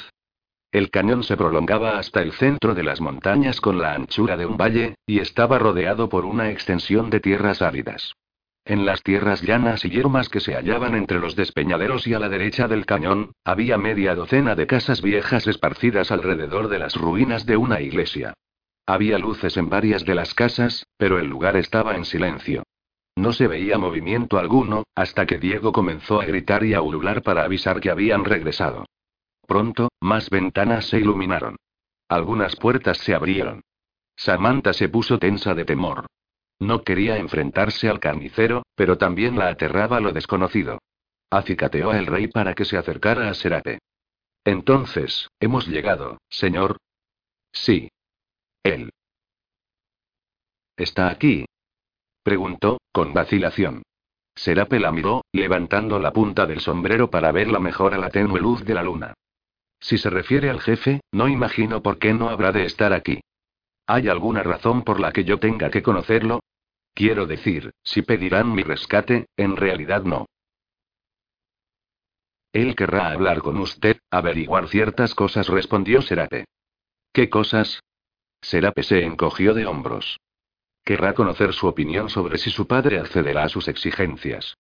El 0.72 0.92
cañón 0.92 1.24
se 1.24 1.36
prolongaba 1.36 1.98
hasta 1.98 2.22
el 2.22 2.34
centro 2.34 2.76
de 2.76 2.84
las 2.84 3.02
montañas 3.02 3.62
con 3.62 3.80
la 3.80 3.94
anchura 3.96 4.38
de 4.38 4.46
un 4.46 4.58
valle, 4.58 4.96
y 5.08 5.20
estaba 5.20 5.58
rodeado 5.58 6.08
por 6.08 6.26
una 6.26 6.52
extensión 6.52 7.10
de 7.10 7.20
tierras 7.20 7.64
áridas. 7.64 8.14
En 8.66 8.86
las 8.86 9.02
tierras 9.02 9.42
llanas 9.42 9.84
y 9.86 9.90
yermas 9.90 10.30
que 10.30 10.40
se 10.40 10.54
hallaban 10.54 10.96
entre 10.96 11.20
los 11.20 11.36
despeñaderos 11.36 12.06
y 12.06 12.14
a 12.14 12.20
la 12.20 12.30
derecha 12.30 12.68
del 12.68 12.86
cañón, 12.86 13.34
había 13.44 13.78
media 13.78 14.16
docena 14.16 14.56
de 14.56 14.68
casas 14.68 15.02
viejas 15.02 15.48
esparcidas 15.48 16.12
alrededor 16.12 16.70
de 16.70 16.80
las 16.80 16.96
ruinas 16.96 17.46
de 17.46 17.58
una 17.58 17.82
iglesia. 17.82 18.36
Había 18.86 19.18
luces 19.18 19.58
en 19.58 19.68
varias 19.68 20.06
de 20.06 20.16
las 20.16 20.34
casas, 20.34 20.86
pero 20.98 21.18
el 21.18 21.28
lugar 21.28 21.58
estaba 21.58 21.96
en 21.96 22.06
silencio. 22.06 22.64
No 23.16 23.32
se 23.32 23.48
veía 23.48 23.78
movimiento 23.78 24.40
alguno, 24.40 24.84
hasta 24.96 25.26
que 25.26 25.38
Diego 25.38 25.72
comenzó 25.72 26.20
a 26.20 26.26
gritar 26.26 26.64
y 26.64 26.74
a 26.74 26.82
ulular 26.82 27.22
para 27.22 27.44
avisar 27.44 27.80
que 27.80 27.92
habían 27.92 28.26
regresado. 28.26 28.86
Pronto, 29.46 29.90
más 30.02 30.30
ventanas 30.30 30.86
se 30.88 31.00
iluminaron. 31.00 31.58
Algunas 32.10 32.56
puertas 32.56 32.98
se 32.98 33.14
abrieron. 33.14 33.62
Samantha 34.16 34.74
se 34.74 34.90
puso 34.90 35.20
tensa 35.20 35.54
de 35.54 35.66
temor. 35.66 36.08
No 36.60 36.84
quería 36.84 37.18
enfrentarse 37.18 37.90
al 37.90 38.00
carnicero, 38.00 38.64
pero 38.76 38.98
también 38.98 39.38
la 39.38 39.50
aterraba 39.50 40.00
lo 40.00 40.12
desconocido. 40.12 40.80
Acicateó 41.30 41.92
a 41.92 41.98
el 41.98 42.06
rey 42.06 42.28
para 42.28 42.54
que 42.54 42.66
se 42.66 42.78
acercara 42.78 43.30
a 43.30 43.34
Serape. 43.34 43.80
Entonces, 44.46 45.28
hemos 45.40 45.68
llegado, 45.68 46.20
señor. 46.30 46.78
Sí. 47.52 47.90
Él. 48.64 48.92
Está 50.78 51.10
aquí, 51.10 51.46
Preguntó, 52.24 52.80
con 52.92 53.14
vacilación. 53.14 53.84
Serape 54.36 54.80
la 54.80 54.92
miró, 54.92 55.26
levantando 55.32 56.00
la 56.00 56.12
punta 56.12 56.46
del 56.46 56.62
sombrero 56.62 57.10
para 57.10 57.32
verla 57.32 57.60
mejor 57.60 57.94
a 57.94 57.98
la 57.98 58.10
tenue 58.10 58.40
luz 58.40 58.64
de 58.64 58.74
la 58.74 58.84
luna. 58.84 59.14
Si 59.80 59.98
se 59.98 60.10
refiere 60.10 60.50
al 60.50 60.62
jefe, 60.62 61.02
no 61.12 61.28
imagino 61.28 61.84
por 61.84 62.00
qué 62.00 62.14
no 62.14 62.30
habrá 62.30 62.52
de 62.52 62.66
estar 62.66 62.94
aquí. 62.94 63.20
¿Hay 63.86 64.08
alguna 64.08 64.42
razón 64.42 64.84
por 64.84 65.00
la 65.00 65.12
que 65.12 65.26
yo 65.26 65.40
tenga 65.40 65.70
que 65.70 65.84
conocerlo? 65.84 66.40
Quiero 66.94 67.26
decir, 67.26 67.74
si 67.84 68.02
pedirán 68.02 68.54
mi 68.54 68.64
rescate, 68.64 69.26
en 69.36 69.58
realidad 69.58 70.04
no. 70.04 70.26
Él 72.54 72.76
querrá 72.76 73.12
hablar 73.12 73.42
con 73.42 73.58
usted, 73.58 73.98
averiguar 74.10 74.70
ciertas 74.70 75.16
cosas, 75.16 75.48
respondió 75.48 76.02
Serape. 76.02 76.46
¿Qué 77.12 77.30
cosas? 77.30 77.82
Serape 78.42 78.84
se 78.84 79.04
encogió 79.04 79.54
de 79.54 79.66
hombros. 79.66 80.20
Querrá 80.84 81.14
conocer 81.14 81.54
su 81.54 81.68
opinión 81.68 82.10
sobre 82.10 82.38
si 82.38 82.50
su 82.50 82.68
padre 82.68 83.00
accederá 83.00 83.44
a 83.44 83.50
sus 83.50 83.68
exigencias. 83.68 84.58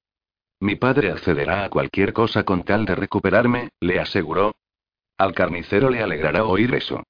Mi 0.60 0.76
padre 0.76 1.12
accederá 1.12 1.66
a 1.66 1.70
cualquier 1.70 2.14
cosa 2.14 2.44
con 2.44 2.64
tal 2.64 2.86
de 2.86 2.96
recuperarme, 2.96 3.70
le 3.82 4.00
aseguró. 4.00 4.56
Al 5.18 5.34
carnicero 5.34 5.90
le 5.90 6.02
alegrará 6.02 6.46
oír 6.46 6.74
eso. 6.74 7.04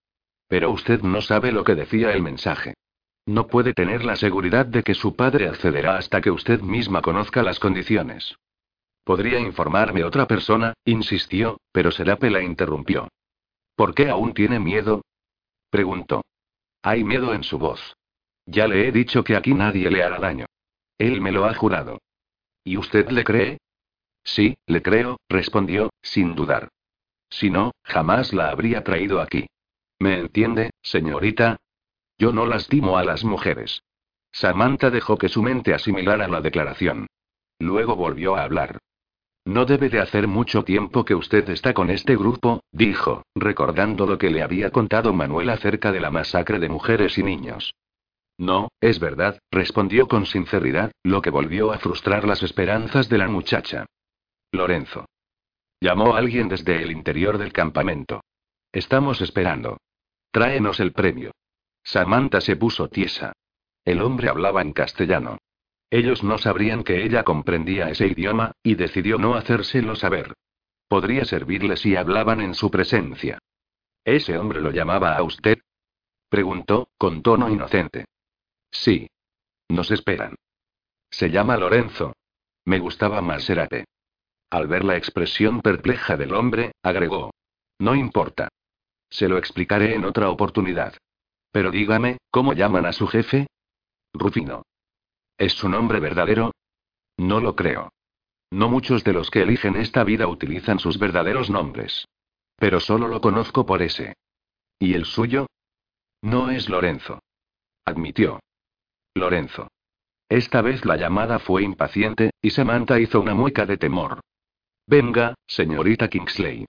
Pero 0.47 0.71
usted 0.71 1.01
no 1.01 1.21
sabe 1.21 1.51
lo 1.51 1.63
que 1.63 1.75
decía 1.75 2.11
el 2.13 2.23
mensaje. 2.23 2.73
No 3.25 3.47
puede 3.47 3.73
tener 3.73 4.03
la 4.03 4.15
seguridad 4.15 4.65
de 4.65 4.83
que 4.83 4.95
su 4.95 5.15
padre 5.15 5.47
accederá 5.47 5.97
hasta 5.97 6.19
que 6.19 6.31
usted 6.31 6.61
misma 6.61 7.01
conozca 7.01 7.43
las 7.43 7.59
condiciones. 7.59 8.35
Podría 9.03 9.39
informarme 9.39 10.03
otra 10.03 10.27
persona, 10.27 10.73
insistió, 10.85 11.59
pero 11.71 11.91
Serape 11.91 12.29
la 12.29 12.41
interrumpió. 12.41 13.09
¿Por 13.75 13.93
qué 13.93 14.09
aún 14.09 14.33
tiene 14.33 14.59
miedo? 14.59 15.03
preguntó. 15.69 16.23
Hay 16.81 17.03
miedo 17.03 17.33
en 17.33 17.43
su 17.43 17.57
voz. 17.57 17.95
Ya 18.45 18.67
le 18.67 18.87
he 18.87 18.91
dicho 18.91 19.23
que 19.23 19.35
aquí 19.35 19.53
nadie 19.53 19.89
le 19.89 20.03
hará 20.03 20.19
daño. 20.19 20.45
Él 20.97 21.21
me 21.21 21.31
lo 21.31 21.45
ha 21.45 21.53
jurado. 21.53 21.99
¿Y 22.63 22.77
usted 22.77 23.09
le 23.09 23.23
cree? 23.23 23.57
Sí, 24.23 24.55
le 24.67 24.81
creo, 24.81 25.17
respondió, 25.29 25.89
sin 26.01 26.35
dudar. 26.35 26.69
Si 27.29 27.49
no, 27.49 27.71
jamás 27.83 28.33
la 28.33 28.49
habría 28.49 28.83
traído 28.83 29.21
aquí. 29.21 29.47
¿Me 29.99 30.19
entiende, 30.19 30.71
señorita? 30.81 31.57
Yo 32.17 32.31
no 32.31 32.45
lastimo 32.45 32.97
a 32.97 33.03
las 33.03 33.23
mujeres. 33.23 33.83
Samantha 34.31 34.89
dejó 34.89 35.17
que 35.17 35.29
su 35.29 35.41
mente 35.41 35.73
asimilara 35.73 36.27
la 36.27 36.41
declaración. 36.41 37.07
Luego 37.59 37.95
volvió 37.95 38.35
a 38.35 38.43
hablar. 38.43 38.79
No 39.45 39.65
debe 39.65 39.89
de 39.89 39.99
hacer 39.99 40.27
mucho 40.27 40.63
tiempo 40.63 41.03
que 41.03 41.15
usted 41.15 41.49
está 41.49 41.73
con 41.73 41.89
este 41.89 42.15
grupo, 42.15 42.63
dijo, 42.71 43.23
recordando 43.35 44.05
lo 44.05 44.17
que 44.17 44.29
le 44.29 44.41
había 44.41 44.71
contado 44.71 45.13
Manuel 45.13 45.49
acerca 45.49 45.91
de 45.91 45.99
la 45.99 46.11
masacre 46.11 46.59
de 46.59 46.69
mujeres 46.69 47.17
y 47.17 47.23
niños. 47.23 47.73
No, 48.37 48.69
es 48.81 48.99
verdad, 48.99 49.39
respondió 49.51 50.07
con 50.07 50.25
sinceridad, 50.25 50.91
lo 51.03 51.21
que 51.21 51.29
volvió 51.29 51.71
a 51.71 51.79
frustrar 51.79 52.25
las 52.25 52.43
esperanzas 52.43 53.09
de 53.09 53.17
la 53.17 53.27
muchacha. 53.27 53.85
Lorenzo. 54.51 55.05
Llamó 55.79 56.15
a 56.15 56.19
alguien 56.19 56.47
desde 56.47 56.81
el 56.81 56.91
interior 56.91 57.37
del 57.37 57.53
campamento. 57.53 58.21
Estamos 58.71 59.21
esperando. 59.21 59.77
Tráenos 60.31 60.79
el 60.79 60.93
premio. 60.93 61.31
Samantha 61.83 62.41
se 62.41 62.55
puso 62.55 62.87
tiesa. 62.87 63.33
El 63.85 64.01
hombre 64.01 64.29
hablaba 64.29 64.61
en 64.61 64.73
castellano. 64.73 65.37
Ellos 65.89 66.23
no 66.23 66.37
sabrían 66.37 66.83
que 66.83 67.03
ella 67.03 67.23
comprendía 67.23 67.89
ese 67.89 68.07
idioma, 68.07 68.53
y 68.63 68.75
decidió 68.75 69.19
no 69.19 69.35
hacérselo 69.35 69.95
saber. 69.95 70.33
Podría 70.87 71.25
servirle 71.25 71.77
si 71.77 71.95
hablaban 71.95 72.41
en 72.41 72.55
su 72.55 72.71
presencia. 72.71 73.39
¿Ese 74.03 74.37
hombre 74.37 74.61
lo 74.61 74.71
llamaba 74.71 75.15
a 75.15 75.23
usted? 75.23 75.59
Preguntó, 76.29 76.87
con 76.97 77.21
tono 77.21 77.49
inocente. 77.49 78.05
Sí. 78.73 79.07
Nos 79.69 79.91
esperan. 79.91 80.35
Se 81.09 81.29
llama 81.29 81.55
Lorenzo. 81.55 82.13
Me 82.65 82.79
gustaba 82.79 83.21
más 83.21 83.43
Serate. 83.43 83.85
Al 84.49 84.67
ver 84.67 84.83
la 84.83 84.97
expresión 84.97 85.61
perpleja 85.61 86.17
del 86.17 86.33
hombre, 86.33 86.73
agregó. 86.83 87.31
No 87.79 87.95
importa. 87.95 88.49
Se 89.09 89.27
lo 89.27 89.37
explicaré 89.37 89.95
en 89.95 90.05
otra 90.05 90.29
oportunidad. 90.29 90.95
Pero 91.51 91.71
dígame, 91.71 92.17
¿cómo 92.31 92.53
llaman 92.53 92.85
a 92.85 92.93
su 92.93 93.07
jefe? 93.07 93.47
Rufino. 94.13 94.63
¿Es 95.37 95.53
su 95.53 95.69
nombre 95.69 95.99
verdadero? 95.99 96.51
No 97.17 97.39
lo 97.39 97.55
creo. 97.55 97.91
No 98.51 98.69
muchos 98.69 99.03
de 99.03 99.13
los 99.13 99.31
que 99.31 99.41
eligen 99.41 99.75
esta 99.75 100.03
vida 100.03 100.27
utilizan 100.27 100.79
sus 100.79 100.99
verdaderos 100.99 101.49
nombres. 101.49 102.05
Pero 102.57 102.79
solo 102.79 103.07
lo 103.07 103.21
conozco 103.21 103.65
por 103.65 103.81
ese. 103.81 104.15
¿Y 104.79 104.93
el 104.93 105.05
suyo? 105.05 105.47
No 106.21 106.49
es 106.49 106.69
Lorenzo. 106.69 107.19
Admitió. 107.85 108.39
Lorenzo. 109.15 109.67
Esta 110.27 110.61
vez 110.61 110.85
la 110.85 110.97
llamada 110.97 111.37
fue 111.39 111.63
impaciente, 111.63 112.31
y 112.41 112.49
Samantha 112.49 112.99
hizo 112.99 113.21
una 113.21 113.35
mueca 113.35 113.65
de 113.65 113.77
temor. 113.77 114.21
Venga, 114.87 115.35
señorita 115.45 116.07
Kingsley. 116.07 116.65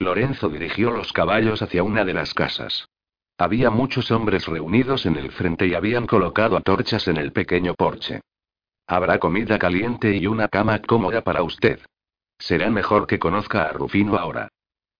Lorenzo 0.00 0.48
dirigió 0.48 0.90
los 0.90 1.12
caballos 1.12 1.62
hacia 1.62 1.84
una 1.84 2.04
de 2.04 2.14
las 2.14 2.34
casas. 2.34 2.88
Había 3.38 3.70
muchos 3.70 4.10
hombres 4.10 4.46
reunidos 4.46 5.06
en 5.06 5.16
el 5.16 5.30
frente 5.30 5.66
y 5.66 5.74
habían 5.74 6.06
colocado 6.06 6.56
antorchas 6.56 7.06
en 7.08 7.16
el 7.16 7.32
pequeño 7.32 7.74
porche. 7.74 8.20
Habrá 8.86 9.18
comida 9.18 9.58
caliente 9.58 10.16
y 10.16 10.26
una 10.26 10.48
cama 10.48 10.80
cómoda 10.82 11.22
para 11.22 11.42
usted. 11.42 11.80
Será 12.38 12.70
mejor 12.70 13.06
que 13.06 13.18
conozca 13.18 13.64
a 13.64 13.72
Rufino 13.72 14.16
ahora. 14.16 14.48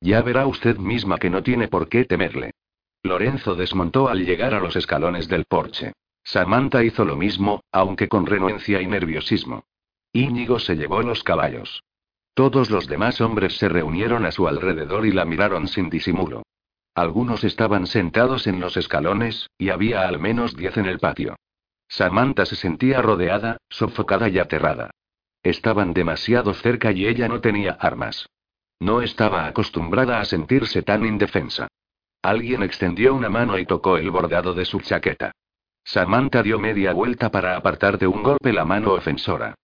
Ya 0.01 0.23
verá 0.23 0.47
usted 0.47 0.79
misma 0.79 1.19
que 1.19 1.31
no 1.31 1.43
tiene 1.43 1.69
por 1.69 1.89
qué 1.89 2.05
temerle. 2.05 2.53
Lorenzo 3.03 3.55
desmontó 3.57 4.09
al 4.09 4.25
llegar 4.25 4.55
a 4.55 4.61
los 4.61 4.77
escalones 4.77 5.29
del 5.29 5.45
porche. 5.45 5.93
Samantha 6.25 6.83
hizo 6.83 7.05
lo 7.05 7.17
mismo, 7.17 7.63
aunque 7.71 8.09
con 8.09 8.27
renuencia 8.27 8.81
y 8.81 8.87
nerviosismo. 8.87 9.65
Íñigo 10.13 10.59
se 10.59 10.75
llevó 10.75 11.03
los 11.03 11.23
caballos. 11.23 11.85
Todos 12.35 12.71
los 12.71 12.89
demás 12.89 13.21
hombres 13.21 13.59
se 13.59 13.69
reunieron 13.69 14.25
a 14.25 14.33
su 14.33 14.49
alrededor 14.49 15.07
y 15.07 15.13
la 15.13 15.25
miraron 15.25 15.69
sin 15.69 15.91
disimulo. 15.91 16.43
Algunos 16.95 17.45
estaban 17.45 17.87
sentados 17.87 18.47
en 18.47 18.61
los 18.61 18.77
escalones, 18.77 19.51
y 19.59 19.69
había 19.69 20.09
al 20.09 20.19
menos 20.19 20.57
diez 20.57 20.77
en 20.77 20.87
el 20.87 20.99
patio. 20.99 21.37
Samantha 21.89 22.47
se 22.47 22.57
sentía 22.57 23.03
rodeada, 23.03 23.59
sofocada 23.69 24.29
y 24.29 24.39
aterrada. 24.39 24.91
Estaban 25.43 25.93
demasiado 25.93 26.55
cerca 26.55 26.91
y 26.91 27.07
ella 27.07 27.29
no 27.29 27.41
tenía 27.41 27.73
armas. 27.73 28.29
No 28.81 29.03
estaba 29.03 29.47
acostumbrada 29.47 30.21
a 30.21 30.25
sentirse 30.25 30.83
tan 30.83 31.05
indefensa. 31.05 31.69
Alguien 32.23 32.63
extendió 32.63 33.15
una 33.15 33.29
mano 33.29 33.59
y 33.59 33.67
tocó 33.67 33.99
el 33.99 34.11
bordado 34.11 34.55
de 34.55 34.65
su 34.65 34.81
chaqueta. 34.81 35.33
Samantha 35.85 36.43
dio 36.43 36.59
media 36.59 36.93
vuelta 36.93 37.31
para 37.31 37.57
apartar 37.57 37.99
de 37.99 38.07
un 38.07 38.23
golpe 38.23 38.53
la 38.53 38.65
mano 38.65 38.93
ofensora. 38.93 39.55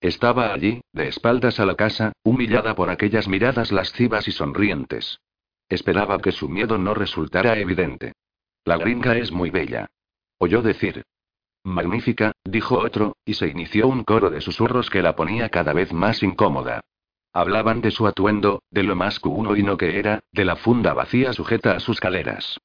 Estaba 0.00 0.52
allí, 0.52 0.80
de 0.92 1.08
espaldas 1.08 1.58
a 1.60 1.66
la 1.66 1.74
casa, 1.74 2.12
humillada 2.22 2.74
por 2.74 2.90
aquellas 2.90 3.28
miradas 3.28 3.72
lascivas 3.72 4.28
y 4.28 4.32
sonrientes. 4.32 5.20
Esperaba 5.68 6.18
que 6.18 6.32
su 6.32 6.48
miedo 6.48 6.78
no 6.78 6.94
resultara 6.94 7.58
evidente. 7.58 8.12
La 8.64 8.76
gringa 8.76 9.16
es 9.16 9.32
muy 9.32 9.50
bella. 9.50 9.86
Oyó 10.38 10.62
decir. 10.62 11.04
Magnífica, 11.64 12.32
dijo 12.44 12.78
otro, 12.78 13.16
y 13.24 13.34
se 13.34 13.48
inició 13.48 13.88
un 13.88 14.04
coro 14.04 14.30
de 14.30 14.40
susurros 14.40 14.90
que 14.90 15.02
la 15.02 15.16
ponía 15.16 15.48
cada 15.48 15.72
vez 15.72 15.92
más 15.92 16.22
incómoda. 16.22 16.80
Hablaban 17.32 17.80
de 17.80 17.90
su 17.90 18.06
atuendo, 18.06 18.62
de 18.70 18.82
lo 18.82 18.96
masculino 18.96 19.56
y 19.56 19.62
no 19.62 19.76
que 19.76 19.98
era, 19.98 20.20
de 20.32 20.44
la 20.44 20.56
funda 20.56 20.94
vacía 20.94 21.32
sujeta 21.32 21.72
a 21.72 21.80
sus 21.80 22.00
caleras. 22.00 22.58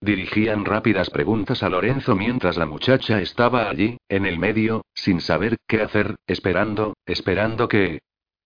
Dirigían 0.00 0.64
rápidas 0.64 1.10
preguntas 1.10 1.62
a 1.62 1.68
Lorenzo 1.68 2.14
mientras 2.14 2.56
la 2.56 2.66
muchacha 2.66 3.20
estaba 3.20 3.68
allí, 3.68 3.98
en 4.08 4.26
el 4.26 4.38
medio, 4.38 4.84
sin 4.94 5.20
saber 5.20 5.56
qué 5.66 5.82
hacer, 5.82 6.16
esperando, 6.26 6.96
esperando 7.04 7.68
que... 7.68 8.00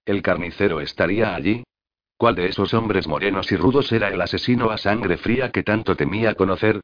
¿El 0.05 0.23
carnicero 0.23 0.81
estaría 0.81 1.35
allí? 1.35 1.63
¿Cuál 2.17 2.37
de 2.37 2.47
esos 2.47 2.73
hombres 2.73 3.07
morenos 3.07 3.53
y 3.53 3.57
rudos 3.57 3.93
era 3.93 4.09
el 4.09 4.21
asesino 4.21 4.71
a 4.71 4.79
sangre 4.79 5.17
fría 5.17 5.51
que 5.51 5.63
tanto 5.63 5.95
temía 5.95 6.35
conocer? 6.35 6.81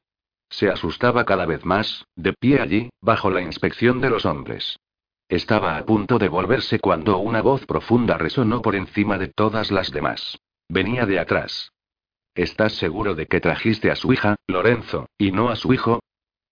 Se 0.50 0.68
asustaba 0.68 1.24
cada 1.24 1.46
vez 1.46 1.64
más, 1.64 2.04
de 2.16 2.32
pie 2.32 2.60
allí, 2.60 2.90
bajo 3.00 3.30
la 3.30 3.40
inspección 3.40 4.00
de 4.00 4.10
los 4.10 4.26
hombres. 4.26 4.78
Estaba 5.28 5.76
a 5.76 5.84
punto 5.84 6.18
de 6.18 6.28
volverse 6.28 6.78
cuando 6.78 7.18
una 7.18 7.42
voz 7.42 7.66
profunda 7.66 8.16
resonó 8.16 8.62
por 8.62 8.74
encima 8.74 9.18
de 9.18 9.28
todas 9.28 9.70
las 9.70 9.90
demás. 9.90 10.38
Venía 10.68 11.06
de 11.06 11.18
atrás. 11.18 11.70
¿Estás 12.38 12.74
seguro 12.74 13.16
de 13.16 13.26
que 13.26 13.40
trajiste 13.40 13.90
a 13.90 13.96
su 13.96 14.12
hija, 14.12 14.36
Lorenzo, 14.46 15.08
y 15.18 15.32
no 15.32 15.48
a 15.48 15.56
su 15.56 15.72
hijo? 15.72 15.98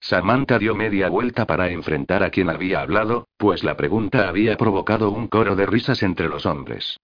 Samantha 0.01 0.59
dio 0.59 0.75
media 0.75 1.09
vuelta 1.09 1.47
para 1.47 1.71
enfrentar 1.71 2.25
a 2.25 2.31
quien 2.31 2.51
había 2.51 2.81
hablado, 2.81 3.29
pues 3.37 3.63
la 3.63 3.77
pregunta 3.77 4.29
había 4.29 4.57
provocado 4.57 5.13
un 5.13 5.29
coro 5.29 5.55
de 5.55 5.65
risas 5.65 6.03
entre 6.03 6.27
los 6.27 6.45
hombres. 6.45 6.99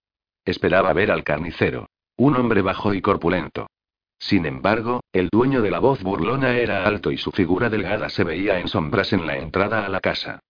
Esperaba 0.45 0.93
ver 0.95 1.13
al 1.13 1.23
carnicero. 1.23 1.91
Un 2.17 2.35
hombre 2.35 2.61
bajo 2.61 2.93
y 2.93 3.01
corpulento. 3.01 3.69
Sin 4.19 4.47
embargo, 4.47 5.05
el 5.13 5.29
dueño 5.29 5.63
de 5.63 5.71
la 5.71 5.79
voz 5.79 6.03
burlona 6.03 6.57
era 6.57 6.85
alto 6.85 7.13
y 7.13 7.19
su 7.19 7.31
figura 7.31 7.71
delgada 7.71 8.09
se 8.09 8.25
veía 8.25 8.59
en 8.59 8.67
sombras 8.67 9.13
en 9.13 9.29
la 9.29 9.37
entrada 9.37 9.87
a 9.87 9.89
la 9.89 10.01
casa. 10.01 10.41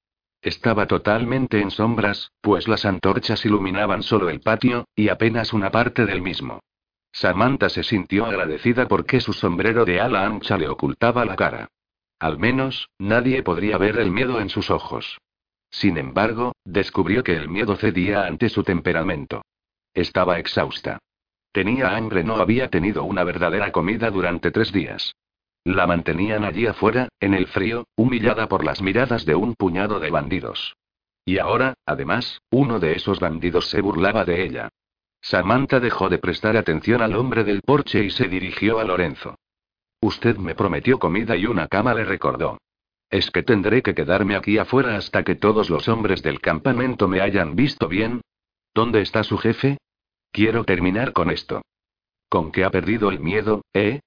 Estaba 0.41 0.87
totalmente 0.87 1.61
en 1.61 1.71
sombras, 1.71 2.33
pues 2.41 2.67
las 2.67 2.87
antorchas 2.87 3.45
iluminaban 3.45 4.03
solo 4.03 4.31
el 4.31 4.41
patio, 4.41 4.87
y 4.97 5.11
apenas 5.11 5.53
una 5.53 5.71
parte 5.71 6.07
del 6.07 6.23
mismo. 6.23 6.61
Samantha 7.12 7.69
se 7.69 7.83
sintió 7.83 8.25
agradecida 8.25 8.88
porque 8.88 9.21
su 9.21 9.33
sombrero 9.33 9.85
de 9.85 10.00
ala 10.00 10.25
ancha 10.25 10.57
le 10.57 10.69
ocultaba 10.69 11.25
la 11.25 11.37
cara. 11.37 11.69
Al 12.19 12.38
menos, 12.38 12.88
nadie 12.99 13.42
podría 13.42 13.78
ver 13.78 13.99
el 13.99 14.11
miedo 14.11 14.40
en 14.40 14.49
sus 14.49 14.71
ojos. 14.71 15.19
Sin 15.71 15.99
embargo, 15.99 16.52
descubrió 16.64 17.23
que 17.23 17.37
el 17.37 17.49
miedo 17.49 17.76
cedía 17.76 18.26
ante 18.26 18.49
su 18.49 18.62
temperamento. 18.62 19.42
Estaba 19.95 20.38
exhausta. 20.38 20.99
Tenía 21.52 21.97
hambre, 21.97 22.25
no 22.25 22.37
había 22.37 22.69
tenido 22.71 23.04
una 23.04 23.25
verdadera 23.25 23.73
comida 23.73 24.11
durante 24.11 24.50
tres 24.50 24.73
días. 24.73 25.14
La 25.64 25.87
mantenían 25.87 26.45
allí 26.45 26.66
afuera, 26.66 27.09
en 27.21 27.35
el 27.35 27.47
frío, 27.47 27.87
humillada 27.95 28.49
por 28.49 28.64
las 28.64 28.83
miradas 28.83 29.25
de 29.26 29.35
un 29.35 29.54
puñado 29.54 30.00
de 30.00 30.11
bandidos. 30.11 30.76
Y 31.25 31.38
ahora, 31.38 31.75
además, 31.87 32.40
uno 32.50 32.81
de 32.81 32.92
esos 32.92 33.21
bandidos 33.21 33.69
se 33.69 33.81
burlaba 33.81 34.25
de 34.25 34.45
ella. 34.45 34.69
Samantha 35.23 35.79
dejó 35.79 36.09
de 36.09 36.19
prestar 36.19 36.57
atención 36.57 37.00
al 37.00 37.14
hombre 37.14 37.45
del 37.45 37.62
porche 37.62 38.05
y 38.05 38.11
se 38.11 38.29
dirigió 38.29 38.81
a 38.81 38.85
Lorenzo. 38.85 39.37
Usted 40.00 40.37
me 40.37 40.57
prometió 40.57 40.99
comida 40.99 41.37
y 41.37 41.47
una 41.47 41.69
cama, 41.69 41.95
le 41.95 42.05
recordó. 42.05 42.59
¿Es 43.09 43.31
que 43.31 43.45
tendré 43.45 43.83
que 43.83 43.95
quedarme 43.95 44.35
aquí 44.35 44.59
afuera 44.59 44.97
hasta 44.97 45.23
que 45.23 45.37
todos 45.37 45.71
los 45.71 45.88
hombres 45.88 46.23
del 46.23 46.41
campamento 46.41 47.07
me 47.07 47.21
hayan 47.21 47.55
visto 47.55 47.87
bien? 47.87 48.21
¿Dónde 48.75 49.00
está 49.00 49.23
su 49.23 49.38
jefe? 49.38 49.79
Quiero 50.33 50.64
terminar 50.64 51.12
con 51.12 51.31
esto. 51.31 51.62
¿Con 52.29 52.50
qué 52.50 52.64
ha 52.64 52.71
perdido 52.71 53.11
el 53.11 53.21
miedo, 53.21 53.62
eh? 53.75 54.00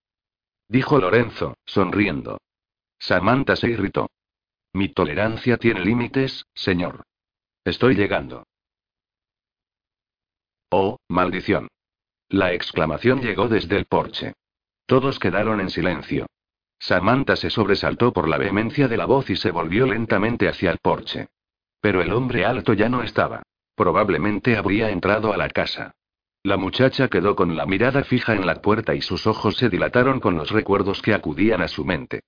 dijo 0.67 0.97
Lorenzo, 0.99 1.55
sonriendo. 1.65 2.39
Samantha 2.99 3.55
se 3.55 3.69
irritó. 3.69 4.09
Mi 4.73 4.89
tolerancia 4.89 5.57
tiene 5.57 5.79
límites, 5.79 6.45
señor. 6.53 7.03
Estoy 7.63 7.95
llegando. 7.95 8.43
Oh, 10.69 10.97
maldición. 11.07 11.67
La 12.29 12.53
exclamación 12.53 13.21
llegó 13.21 13.47
desde 13.47 13.77
el 13.77 13.85
porche. 13.85 14.33
Todos 14.85 15.19
quedaron 15.19 15.61
en 15.61 15.69
silencio. 15.69 16.27
Samantha 16.79 17.35
se 17.35 17.49
sobresaltó 17.49 18.11
por 18.11 18.27
la 18.27 18.37
vehemencia 18.37 18.87
de 18.87 18.97
la 18.97 19.05
voz 19.05 19.29
y 19.29 19.35
se 19.35 19.51
volvió 19.51 19.85
lentamente 19.85 20.47
hacia 20.47 20.71
el 20.71 20.79
porche. 20.79 21.27
Pero 21.79 22.01
el 22.01 22.11
hombre 22.13 22.45
alto 22.45 22.73
ya 22.73 22.89
no 22.89 23.03
estaba. 23.03 23.43
Probablemente 23.75 24.57
habría 24.57 24.89
entrado 24.89 25.33
a 25.33 25.37
la 25.37 25.49
casa. 25.49 25.95
La 26.43 26.57
muchacha 26.57 27.07
quedó 27.07 27.35
con 27.35 27.55
la 27.55 27.65
mirada 27.65 28.03
fija 28.03 28.35
en 28.35 28.45
la 28.45 28.61
puerta 28.61 28.93
y 28.93 29.01
sus 29.01 29.25
ojos 29.25 29.57
se 29.57 29.69
dilataron 29.69 30.19
con 30.19 30.35
los 30.35 30.51
recuerdos 30.51 31.01
que 31.01 31.13
acudían 31.13 31.61
a 31.61 31.67
su 31.67 31.83
mente. 31.83 32.21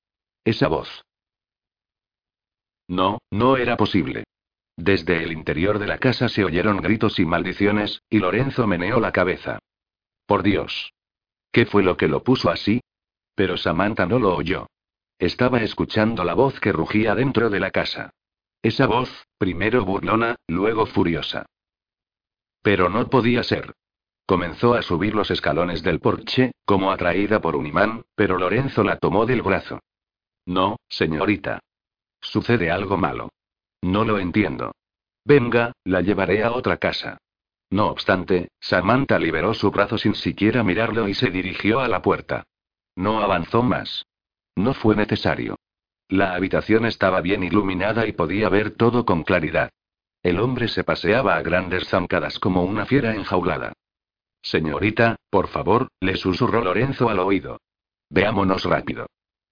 Esa 0.43 0.67
voz. 0.67 1.05
No, 2.87 3.19
no 3.31 3.57
era 3.57 3.77
posible. 3.77 4.23
Desde 4.77 5.23
el 5.23 5.31
interior 5.31 5.79
de 5.79 5.87
la 5.87 5.97
casa 5.97 6.29
se 6.29 6.45
oyeron 6.45 6.77
gritos 6.77 7.17
y 7.19 7.25
maldiciones, 7.25 8.03
y 8.11 8.19
Lorenzo 8.19 8.67
meneó 8.67 8.99
la 8.99 9.11
cabeza. 9.11 9.57
Por 10.27 10.43
Dios. 10.43 10.93
¿Qué 11.51 11.65
fue 11.65 11.81
lo 11.81 11.97
que 11.97 12.07
lo 12.07 12.23
puso 12.23 12.51
así? 12.51 12.81
Pero 13.33 13.57
Samantha 13.57 14.05
no 14.05 14.19
lo 14.19 14.35
oyó. 14.35 14.67
Estaba 15.17 15.61
escuchando 15.61 16.23
la 16.23 16.35
voz 16.35 16.59
que 16.59 16.71
rugía 16.71 17.15
dentro 17.15 17.49
de 17.49 17.59
la 17.59 17.71
casa. 17.71 18.11
Esa 18.61 18.85
voz, 18.85 19.09
primero 19.39 19.83
burlona, 19.83 20.35
luego 20.47 20.85
furiosa. 20.85 21.47
Pero 22.61 22.87
no 22.89 23.09
podía 23.09 23.41
ser. 23.41 23.73
Comenzó 24.27 24.75
a 24.75 24.83
subir 24.83 25.15
los 25.15 25.31
escalones 25.31 25.81
del 25.81 25.99
porche, 25.99 26.51
como 26.65 26.91
atraída 26.91 27.41
por 27.41 27.55
un 27.55 27.65
imán, 27.65 28.05
pero 28.13 28.37
Lorenzo 28.37 28.83
la 28.83 28.97
tomó 28.97 29.25
del 29.25 29.41
brazo. 29.41 29.79
No, 30.45 30.77
señorita. 30.87 31.61
Sucede 32.21 32.69
algo 32.69 32.97
malo. 32.97 33.29
No 33.81 34.03
lo 34.03 34.19
entiendo. 34.19 34.73
Venga, 35.25 35.73
la 35.83 36.01
llevaré 36.01 36.43
a 36.43 36.51
otra 36.51 36.77
casa. 36.77 37.17
No 37.69 37.87
obstante, 37.87 38.49
Samantha 38.59 39.19
liberó 39.19 39.53
su 39.53 39.71
brazo 39.71 39.97
sin 39.97 40.15
siquiera 40.15 40.63
mirarlo 40.63 41.07
y 41.07 41.13
se 41.13 41.29
dirigió 41.29 41.79
a 41.79 41.87
la 41.87 42.01
puerta. 42.01 42.43
No 42.95 43.19
avanzó 43.19 43.61
más. 43.61 44.05
No 44.55 44.73
fue 44.73 44.95
necesario. 44.95 45.57
La 46.09 46.33
habitación 46.33 46.85
estaba 46.85 47.19
bien 47.21 47.43
iluminada 47.43 48.07
y 48.07 48.13
podía 48.13 48.47
ver 48.47 48.71
todo 48.71 49.05
con 49.05 49.23
claridad. 49.23 49.69
El 50.23 50.39
hombre 50.39 50.67
se 50.67 50.83
paseaba 50.83 51.35
a 51.35 51.41
grandes 51.41 51.87
zancadas 51.89 52.39
como 52.39 52.63
una 52.63 52.85
fiera 52.85 53.13
enjaulada. 53.13 53.73
Señorita, 54.41 55.17
por 55.29 55.47
favor, 55.47 55.89
le 55.99 56.15
susurró 56.15 56.63
Lorenzo 56.63 57.09
al 57.09 57.19
oído. 57.19 57.59
Veámonos 58.09 58.63
rápido. 58.63 59.07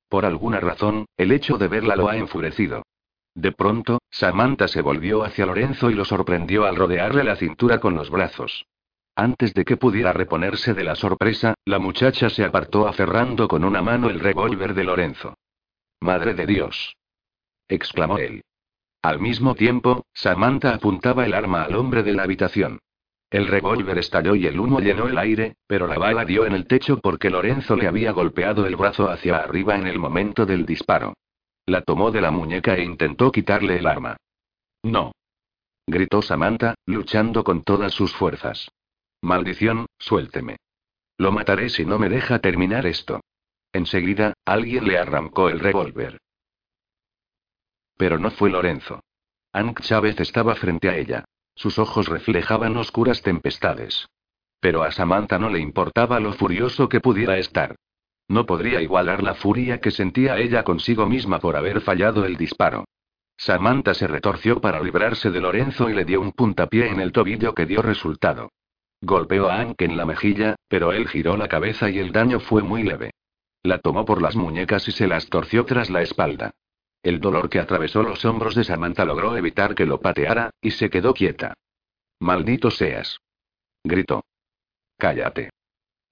Por 0.08 0.25
alguna 0.25 0.62
razón, 0.62 1.05
el 1.17 1.34
hecho 1.34 1.58
de 1.58 1.67
verla 1.67 1.98
lo 1.98 2.08
ha 2.08 2.15
enfurecido. 2.15 2.84
De 3.36 3.51
pronto, 3.51 4.00
Samantha 4.10 4.70
se 4.70 4.82
volvió 4.82 5.24
hacia 5.24 5.46
Lorenzo 5.46 5.89
y 5.89 5.94
lo 5.94 6.06
sorprendió 6.06 6.65
al 6.65 6.77
rodearle 6.77 7.24
la 7.25 7.36
cintura 7.36 7.80
con 7.80 7.94
los 7.94 8.10
brazos. 8.10 8.65
Antes 9.13 9.54
de 9.54 9.65
que 9.65 9.75
pudiera 9.77 10.13
reponerse 10.13 10.74
de 10.74 10.84
la 10.86 10.96
sorpresa, 10.96 11.54
la 11.65 11.77
muchacha 11.80 12.30
se 12.30 12.46
apartó 12.46 12.88
aferrando 12.88 13.48
con 13.48 13.65
una 13.65 13.82
mano 13.82 14.10
el 14.10 14.22
revólver 14.22 14.74
de 14.74 14.86
Lorenzo. 14.86 15.38
Madre 16.00 16.34
de 16.34 16.46
Dios. 16.46 16.96
exclamó 17.68 18.18
él. 18.18 18.44
Al 19.01 19.20
mismo 19.20 19.54
tiempo, 19.54 20.06
Samantha 20.13 20.74
apuntaba 20.74 21.25
el 21.25 21.34
arma 21.34 21.63
al 21.63 21.75
hombre 21.75 22.04
de 22.04 22.13
la 22.13 22.24
habitación. 22.24 22.80
El 23.30 23.48
revólver 23.48 23.98
estalló 23.98 24.36
y 24.36 24.48
el 24.48 24.60
humo 24.60 24.80
llenó 24.80 25.08
el 25.08 25.18
aire, 25.18 25.58
pero 25.68 25.88
la 25.88 25.98
bala 25.98 26.24
dio 26.25 26.46
en 26.46 26.54
el 26.54 26.68
techo 26.68 27.00
porque 27.00 27.30
Lorenzo 27.30 27.75
le 27.75 27.88
había 27.88 28.12
golpeado 28.12 28.65
el 28.65 28.75
brazo 28.75 29.10
hacia 29.10 29.38
arriba 29.38 29.75
en 29.75 29.88
el 29.88 30.00
momento 30.00 30.46
del 30.46 30.65
disparo. 30.65 31.13
La 31.65 31.81
tomó 31.81 32.12
de 32.12 32.22
la 32.22 32.31
muñeca 32.31 32.75
e 32.75 32.84
intentó 32.84 33.31
quitarle 33.31 33.77
el 33.77 33.88
arma. 33.88 34.17
No. 34.84 35.13
Gritó 35.88 36.22
Samantha, 36.22 36.75
luchando 36.86 37.43
con 37.43 37.63
todas 37.63 37.93
sus 37.93 38.13
fuerzas. 38.15 38.69
Maldición, 39.21 39.88
suélteme. 39.97 40.58
Lo 41.17 41.32
mataré 41.32 41.69
si 41.69 41.86
no 41.86 41.97
me 41.97 42.10
deja 42.10 42.39
terminar 42.39 42.86
esto. 42.86 43.21
Enseguida, 43.73 44.34
alguien 44.45 44.88
le 44.88 44.97
arrancó 44.97 45.49
el 45.49 45.60
revólver. 45.60 46.19
Pero 47.97 48.19
no 48.19 48.32
fue 48.32 48.49
Lorenzo. 48.49 49.01
Ank 49.51 49.82
Chávez 49.82 50.19
estaba 50.19 50.56
frente 50.56 50.89
a 50.89 50.97
ella. 50.97 51.25
Sus 51.56 51.80
ojos 51.80 52.08
reflejaban 52.08 52.75
oscuras 52.78 53.21
tempestades. 53.21 54.08
Pero 54.60 54.84
a 54.84 54.91
Samantha 54.91 55.39
no 55.39 55.49
le 55.49 55.60
importaba 55.60 56.19
lo 56.19 56.34
furioso 56.34 56.89
que 56.89 56.99
pudiera 56.99 57.38
estar. 57.38 57.75
No 58.28 58.46
podría 58.46 58.82
igualar 58.82 59.22
la 59.22 59.36
furia 59.36 59.80
que 59.80 59.92
sentía 59.92 60.38
ella 60.38 60.64
consigo 60.64 61.06
misma 61.06 61.40
por 61.40 61.56
haber 61.56 61.82
fallado 61.82 62.26
el 62.26 62.38
disparo. 62.38 62.86
Samantha 63.38 63.94
se 63.94 64.08
retorció 64.08 64.62
para 64.62 64.82
librarse 64.82 65.30
de 65.30 65.42
Lorenzo 65.42 65.90
y 65.90 65.94
le 65.94 66.06
dio 66.06 66.22
un 66.22 66.32
puntapié 66.32 66.88
en 66.88 67.00
el 67.00 67.12
tobillo 67.12 67.54
que 67.54 67.66
dio 67.66 67.82
resultado. 67.82 68.50
Golpeó 69.02 69.50
a 69.50 69.60
Anke 69.60 69.86
en 69.86 69.98
la 69.98 70.06
mejilla, 70.06 70.56
pero 70.68 70.94
él 70.94 71.08
giró 71.08 71.38
la 71.38 71.48
cabeza 71.48 71.90
y 71.90 72.00
el 72.00 72.12
daño 72.12 72.40
fue 72.40 72.64
muy 72.64 72.84
leve. 72.84 73.12
La 73.62 73.80
tomó 73.80 74.06
por 74.06 74.22
las 74.22 74.36
muñecas 74.36 74.88
y 74.88 74.92
se 74.92 75.08
las 75.08 75.28
torció 75.28 75.66
tras 75.66 75.90
la 75.90 76.02
espalda. 76.02 76.52
El 77.04 77.20
dolor 77.20 77.50
que 77.50 77.60
atravesó 77.60 78.02
los 78.02 78.26
hombros 78.26 78.56
de 78.56 78.64
Samantha 78.64 79.06
logró 79.06 79.38
evitar 79.38 79.76
que 79.76 79.86
lo 79.86 80.02
pateara, 80.02 80.50
y 80.62 80.72
se 80.72 80.90
quedó 80.90 81.14
quieta. 81.14 81.54
Maldito 82.20 82.72
seas. 82.72 83.20
Gritó. 83.84 84.24
Cállate. 84.98 85.52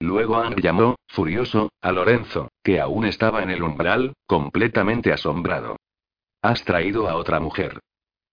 Luego 0.04 0.36
Ang 0.36 0.56
llamó, 0.60 0.96
furioso, 1.08 1.70
a 1.80 1.90
Lorenzo, 1.90 2.50
que 2.62 2.78
aún 2.78 3.06
estaba 3.06 3.42
en 3.42 3.48
el 3.48 3.62
umbral, 3.62 4.12
completamente 4.26 5.14
asombrado. 5.14 5.78
Has 6.42 6.62
traído 6.62 7.08
a 7.08 7.16
otra 7.16 7.40
mujer. 7.40 7.80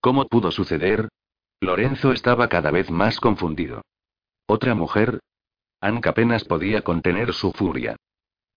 ¿Cómo 0.01 0.27
pudo 0.27 0.51
suceder? 0.51 1.07
Lorenzo 1.61 2.11
estaba 2.11 2.49
cada 2.49 2.71
vez 2.71 2.91
más 2.91 3.21
confundido. 3.21 3.83
¿Otra 4.47 4.75
mujer? 4.75 5.21
Ank 5.79 6.07
apenas 6.07 6.43
podía 6.43 6.81
contener 6.81 7.31
su 7.31 7.53
furia. 7.53 7.95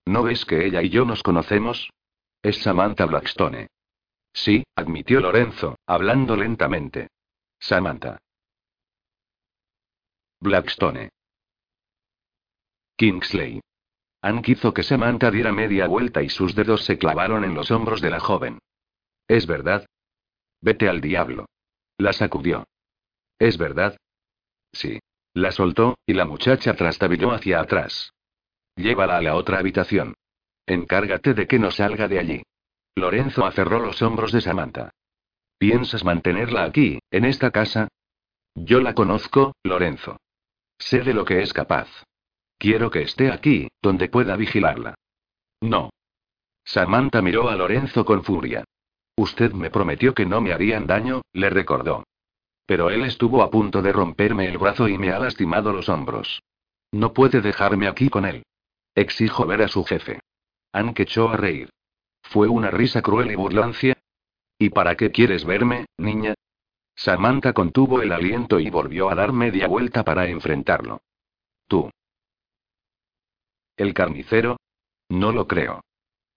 ¿No 0.06 0.24
ves 0.24 0.44
que 0.44 0.66
ella 0.66 0.82
y 0.82 0.88
yo 0.88 1.04
nos 1.04 1.22
conocemos? 1.22 1.90
Es 2.42 2.62
Samantha 2.62 3.06
Blackstone. 3.06 3.68
Sí, 4.32 4.64
admitió 4.74 5.20
Lorenzo, 5.20 5.76
hablando 5.86 6.34
lentamente. 6.34 7.06
Samantha. 7.60 8.18
Blackstone. 10.40 11.10
Kingsley. 12.96 13.60
Ank 14.22 14.48
hizo 14.48 14.72
que 14.72 14.82
Samantha 14.82 15.30
diera 15.30 15.52
media 15.52 15.86
vuelta 15.86 16.22
y 16.22 16.28
sus 16.28 16.54
dedos 16.54 16.84
se 16.84 16.96
clavaron 16.96 17.44
en 17.44 17.54
los 17.54 17.70
hombros 17.70 18.00
de 18.00 18.10
la 18.10 18.20
joven. 18.20 18.58
¿Es 19.28 19.46
verdad? 19.46 19.86
Vete 20.60 20.88
al 20.88 21.00
diablo. 21.00 21.46
La 21.98 22.12
sacudió. 22.12 22.64
¿Es 23.38 23.58
verdad? 23.58 23.96
Sí. 24.72 25.00
La 25.34 25.50
soltó, 25.50 25.98
y 26.06 26.12
la 26.14 26.24
muchacha 26.24 26.74
trastabilló 26.74 27.32
hacia 27.32 27.60
atrás. 27.60 28.12
Llévala 28.76 29.16
a 29.16 29.22
la 29.22 29.34
otra 29.34 29.58
habitación. 29.58 30.14
Encárgate 30.64 31.34
de 31.34 31.46
que 31.46 31.58
no 31.58 31.70
salga 31.70 32.08
de 32.08 32.18
allí. 32.20 32.42
Lorenzo 32.94 33.44
aferró 33.44 33.80
los 33.80 34.00
hombros 34.02 34.32
de 34.32 34.40
Samantha. 34.40 34.90
¿Piensas 35.58 36.04
mantenerla 36.04 36.64
aquí, 36.64 37.00
en 37.10 37.24
esta 37.24 37.50
casa? 37.50 37.88
Yo 38.54 38.80
la 38.80 38.94
conozco, 38.94 39.54
Lorenzo. 39.64 40.18
Sé 40.78 41.00
de 41.00 41.14
lo 41.14 41.24
que 41.24 41.42
es 41.42 41.52
capaz. 41.52 41.88
Quiero 42.64 42.90
que 42.90 43.02
esté 43.02 43.30
aquí, 43.30 43.68
donde 43.82 44.08
pueda 44.08 44.36
vigilarla. 44.36 44.94
No. 45.60 45.90
Samantha 46.64 47.20
miró 47.20 47.50
a 47.50 47.56
Lorenzo 47.56 48.06
con 48.06 48.24
furia. 48.24 48.64
Usted 49.16 49.52
me 49.52 49.68
prometió 49.68 50.14
que 50.14 50.24
no 50.24 50.40
me 50.40 50.54
harían 50.54 50.86
daño, 50.86 51.20
le 51.34 51.50
recordó. 51.50 52.04
Pero 52.64 52.88
él 52.88 53.04
estuvo 53.04 53.42
a 53.42 53.50
punto 53.50 53.82
de 53.82 53.92
romperme 53.92 54.48
el 54.48 54.56
brazo 54.56 54.88
y 54.88 54.96
me 54.96 55.12
ha 55.12 55.18
lastimado 55.18 55.74
los 55.74 55.90
hombros. 55.90 56.42
No 56.90 57.12
puede 57.12 57.42
dejarme 57.42 57.86
aquí 57.86 58.08
con 58.08 58.24
él. 58.24 58.44
Exijo 58.94 59.44
ver 59.44 59.60
a 59.60 59.68
su 59.68 59.84
jefe. 59.84 60.20
Anke 60.72 61.02
echó 61.02 61.28
a 61.28 61.36
reír. 61.36 61.68
Fue 62.22 62.48
una 62.48 62.70
risa 62.70 63.02
cruel 63.02 63.30
y 63.30 63.34
burlancia. 63.34 63.98
¿Y 64.58 64.70
para 64.70 64.94
qué 64.94 65.10
quieres 65.10 65.44
verme, 65.44 65.84
niña? 65.98 66.32
Samantha 66.94 67.52
contuvo 67.52 68.00
el 68.00 68.10
aliento 68.10 68.58
y 68.58 68.70
volvió 68.70 69.10
a 69.10 69.14
dar 69.14 69.34
media 69.34 69.66
vuelta 69.66 70.02
para 70.02 70.28
enfrentarlo. 70.28 71.02
Tú. 71.68 71.90
¿El 73.76 73.94
carnicero? 73.94 74.56
No 75.08 75.32
lo 75.32 75.46
creo. 75.46 75.82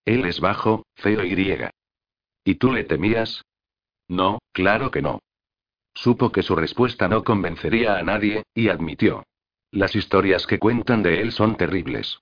Él 0.05 0.25
es 0.25 0.39
bajo, 0.39 0.85
feo 0.95 1.23
y 1.23 1.29
griega. 1.29 1.71
¿Y 2.43 2.55
tú 2.55 2.71
le 2.71 2.83
temías? 2.83 3.43
No, 4.07 4.39
claro 4.53 4.89
que 4.89 5.01
no. 5.01 5.19
Supo 5.93 6.31
que 6.31 6.43
su 6.43 6.55
respuesta 6.55 7.07
no 7.07 7.23
convencería 7.23 7.97
a 7.97 8.03
nadie, 8.03 8.43
y 8.53 8.69
admitió. 8.69 9.23
Las 9.71 9.95
historias 9.95 10.47
que 10.47 10.59
cuentan 10.59 11.03
de 11.03 11.21
él 11.21 11.31
son 11.31 11.57
terribles. 11.57 12.19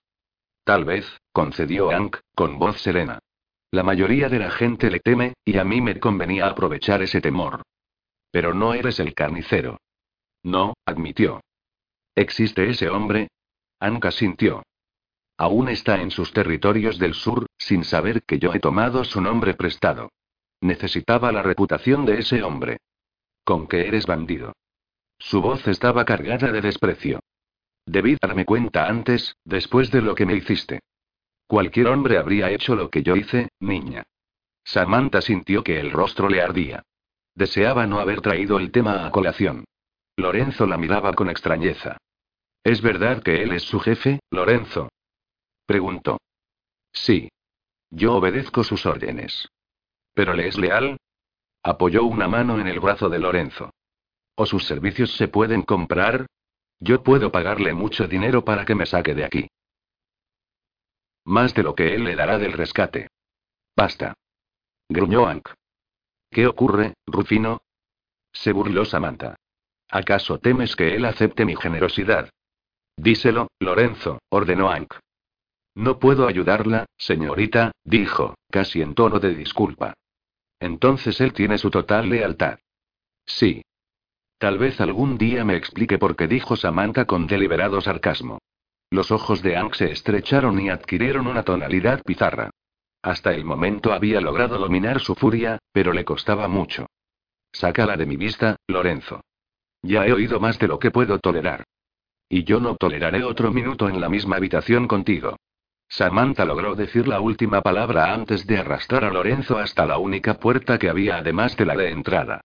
Tal 0.63 0.83
vez, 0.83 1.05
concedió 1.31 1.91
Ank, 1.91 2.17
con 2.33 2.57
voz 2.57 2.81
serena. 2.81 3.19
La 3.71 3.83
mayoría 3.83 4.29
de 4.29 4.39
la 4.39 4.49
gente 4.49 4.89
le 4.89 4.99
teme, 4.99 5.33
y 5.45 5.57
a 5.57 5.63
mí 5.63 5.81
me 5.81 5.99
convenía 5.99 6.47
aprovechar 6.47 7.01
ese 7.03 7.21
temor. 7.21 7.61
Pero 8.31 8.53
no 8.53 8.73
eres 8.73 8.99
el 8.99 9.13
carnicero. 9.13 9.79
No, 10.41 10.73
admitió. 10.85 11.41
¿Existe 12.15 12.69
ese 12.69 12.89
hombre? 12.89 13.27
Anka 13.79 14.11
sintió. 14.11 14.63
Aún 15.37 15.67
está 15.69 16.01
en 16.01 16.11
sus 16.11 16.31
territorios 16.31 16.97
del 16.97 17.13
sur, 17.13 17.47
sin 17.57 17.83
saber 17.83 18.23
que 18.23 18.39
yo 18.39 18.53
he 18.53 18.59
tomado 18.59 19.03
su 19.03 19.19
nombre 19.21 19.53
prestado. 19.53 20.11
Necesitaba 20.61 21.31
la 21.31 21.41
reputación 21.41 22.05
de 22.05 22.19
ese 22.19 22.41
hombre. 22.41 22.77
Con 23.43 23.67
que 23.67 23.87
eres 23.87 24.05
bandido. 24.05 24.53
Su 25.19 25.41
voz 25.41 25.67
estaba 25.67 26.05
cargada 26.05 26.51
de 26.51 26.61
desprecio. 26.61 27.19
Debí 27.85 28.17
darme 28.19 28.45
cuenta 28.45 28.87
antes, 28.87 29.35
después 29.43 29.91
de 29.91 30.01
lo 30.01 30.15
que 30.15 30.25
me 30.25 30.35
hiciste. 30.35 30.79
Cualquier 31.47 31.87
hombre 31.87 32.17
habría 32.17 32.49
hecho 32.49 32.75
lo 32.75 32.89
que 32.89 33.03
yo 33.03 33.15
hice, 33.15 33.49
niña. 33.59 34.03
Samantha 34.63 35.21
sintió 35.21 35.63
que 35.63 35.79
el 35.79 35.91
rostro 35.91 36.27
le 36.27 36.41
ardía. 36.41 36.83
Deseaba 37.35 37.85
no 37.85 37.99
haber 37.99 38.21
traído 38.21 38.57
el 38.57 38.71
tema 38.71 39.05
a 39.05 39.11
colación. 39.11 39.65
Lorenzo 40.17 40.65
la 40.65 40.77
miraba 40.77 41.13
con 41.13 41.29
extrañeza. 41.29 41.97
¿Es 42.63 42.81
verdad 42.81 43.21
que 43.21 43.43
él 43.43 43.51
es 43.51 43.63
su 43.63 43.79
jefe, 43.79 44.21
Lorenzo? 44.31 44.89
Preguntó. 45.65 46.19
Sí. 46.93 47.29
Yo 47.89 48.15
obedezco 48.15 48.63
sus 48.63 48.85
órdenes. 48.85 49.49
¿Pero 50.13 50.33
le 50.33 50.47
es 50.47 50.57
leal? 50.57 50.97
Apoyó 51.63 52.03
una 52.03 52.27
mano 52.27 52.59
en 52.59 52.67
el 52.67 52.79
brazo 52.79 53.09
de 53.09 53.19
Lorenzo. 53.19 53.71
¿O 54.35 54.45
sus 54.45 54.65
servicios 54.65 55.15
se 55.15 55.27
pueden 55.27 55.61
comprar? 55.61 56.27
Yo 56.79 57.03
puedo 57.03 57.31
pagarle 57.31 57.73
mucho 57.73 58.07
dinero 58.07 58.43
para 58.43 58.65
que 58.65 58.75
me 58.75 58.85
saque 58.85 59.13
de 59.13 59.25
aquí. 59.25 59.47
Más 61.25 61.53
de 61.53 61.63
lo 61.63 61.73
que 61.73 61.95
él 61.95 62.03
le 62.03 62.15
dará 62.15 62.37
del 62.37 62.53
rescate. 62.53 63.07
Basta. 63.75 64.13
Gruñó 64.87 65.25
Ank. 65.25 65.49
¿Qué 66.29 66.47
ocurre, 66.47 66.93
Rufino? 67.07 67.61
Se 68.31 68.51
burló 68.51 68.85
Samantha. 68.85 69.35
¿Acaso 69.89 70.39
temes 70.39 70.75
que 70.75 70.95
él 70.95 71.05
acepte 71.05 71.45
mi 71.45 71.55
generosidad? 71.55 72.29
Díselo, 72.97 73.47
Lorenzo, 73.59 74.19
ordenó 74.29 74.69
Ank. 74.69 74.93
No 75.75 75.99
puedo 75.99 76.27
ayudarla, 76.27 76.85
señorita, 76.97 77.71
dijo, 77.83 78.35
casi 78.49 78.81
en 78.81 78.95
tono 78.95 79.19
de 79.19 79.35
disculpa. 79.35 79.93
Entonces 80.59 81.19
él 81.19 81.33
tiene 81.33 81.57
su 81.57 81.69
total 81.69 82.09
lealtad. 82.09 82.59
Sí. 83.25 83.61
Tal 84.37 84.57
vez 84.57 84.79
algún 84.79 85.17
día 85.17 85.43
me 85.43 85.55
explique 85.55 85.97
por 85.97 86.15
qué 86.15 86.27
dijo 86.27 86.55
Samantha 86.55 87.05
con 87.05 87.27
deliberado 87.27 87.81
sarcasmo. 87.81 88.39
Los 88.89 89.11
ojos 89.11 89.41
de 89.41 89.57
Ank 89.57 89.73
se 89.73 89.91
estrecharon 89.91 90.59
y 90.59 90.69
adquirieron 90.69 91.27
una 91.27 91.43
tonalidad 91.43 92.01
pizarra. 92.03 92.51
Hasta 93.01 93.33
el 93.33 93.43
momento 93.43 93.91
había 93.93 94.21
logrado 94.21 94.57
dominar 94.57 94.99
su 94.99 95.15
furia, 95.15 95.59
pero 95.71 95.91
le 95.91 96.05
costaba 96.05 96.47
mucho. 96.47 96.87
Sácala 97.51 97.97
de 97.97 98.05
mi 98.05 98.15
vista, 98.15 98.55
Lorenzo. 98.67 99.21
Ya 99.81 100.05
he 100.05 100.13
oído 100.13 100.39
más 100.39 100.57
de 100.57 100.67
lo 100.67 100.79
que 100.79 100.91
puedo 100.91 101.19
tolerar. 101.19 101.63
Y 102.29 102.43
yo 102.43 102.59
no 102.59 102.75
toleraré 102.75 103.23
otro 103.23 103.51
minuto 103.51 103.87
en 103.89 104.01
la 104.01 104.09
misma 104.09 104.37
habitación 104.37 104.87
contigo. 104.87 105.35
Samantha 105.87 106.45
logró 106.45 106.75
decir 106.75 107.07
la 107.07 107.19
última 107.19 107.61
palabra 107.61 108.13
antes 108.13 108.45
de 108.47 108.57
arrastrar 108.57 109.05
a 109.05 109.11
Lorenzo 109.11 109.57
hasta 109.57 109.85
la 109.85 109.97
única 109.97 110.35
puerta 110.35 110.77
que 110.77 110.89
había 110.89 111.17
además 111.17 111.55
de 111.55 111.65
la 111.65 111.75
de 111.75 111.89
entrada. 111.89 112.41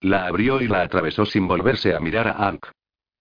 La 0.00 0.26
abrió 0.26 0.60
y 0.60 0.68
la 0.68 0.82
atravesó 0.82 1.24
sin 1.24 1.48
volverse 1.48 1.94
a 1.94 2.00
mirar 2.00 2.28
a 2.28 2.48
Ank. 2.48 2.66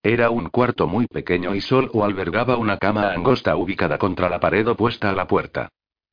Era 0.04 0.32
un 0.32 0.50
cuarto 0.50 0.88
muy 0.88 1.06
pequeño 1.08 1.54
y 1.54 1.62
solo 1.62 2.04
albergaba 2.04 2.58
una 2.58 2.78
cama 2.78 3.12
angosta 3.12 3.56
ubicada 3.56 3.98
contra 3.98 4.30
la 4.30 4.40
pared 4.40 4.68
opuesta 4.68 5.10
a 5.12 5.14
la 5.14 5.28
puerta. 5.28 5.70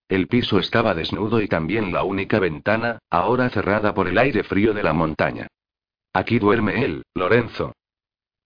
El 0.09 0.27
piso 0.27 0.59
estaba 0.59 0.95
desnudo 0.95 1.41
y 1.41 1.49
también 1.49 1.93
la 1.93 2.03
única 2.03 2.39
ventana, 2.39 2.99
ahora 3.11 3.51
cerrada 3.51 3.95
por 3.95 4.09
el 4.09 4.19
aire 4.19 4.43
frío 4.45 4.73
de 4.73 4.83
la 4.83 4.93
montaña. 4.93 5.49
¿Aquí 6.13 6.39
duerme 6.39 6.85
él, 6.85 7.03
Lorenzo? 7.15 7.75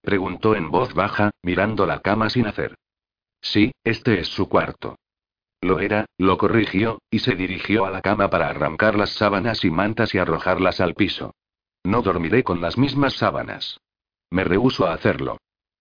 Preguntó 0.01 0.57
en 0.57 0.71
voz 0.71 0.95
baja, 0.95 1.31
mirando 1.43 1.87
la 1.87 2.01
cama 2.01 2.31
sin 2.31 2.47
hacer. 2.47 2.77
Sí, 3.41 3.73
este 3.85 4.21
es 4.21 4.29
su 4.29 4.49
cuarto. 4.49 4.97
Lo 5.63 5.79
era, 5.79 6.07
lo 6.19 6.39
corrigió, 6.39 7.01
y 7.09 7.21
se 7.21 7.37
dirigió 7.37 7.85
a 7.85 7.91
la 7.91 8.03
cama 8.03 8.29
para 8.29 8.49
arrancar 8.49 8.97
las 8.97 9.11
sábanas 9.11 9.65
y 9.65 9.71
mantas 9.71 10.13
y 10.13 10.19
arrojarlas 10.19 10.81
al 10.81 10.95
piso. 10.95 11.35
No 11.85 12.03
dormiré 12.03 12.43
con 12.43 12.61
las 12.61 12.77
mismas 12.77 13.15
sábanas. 13.15 13.81
Me 14.29 14.43
rehuso 14.43 14.87
a 14.87 14.93
hacerlo. 14.93 15.39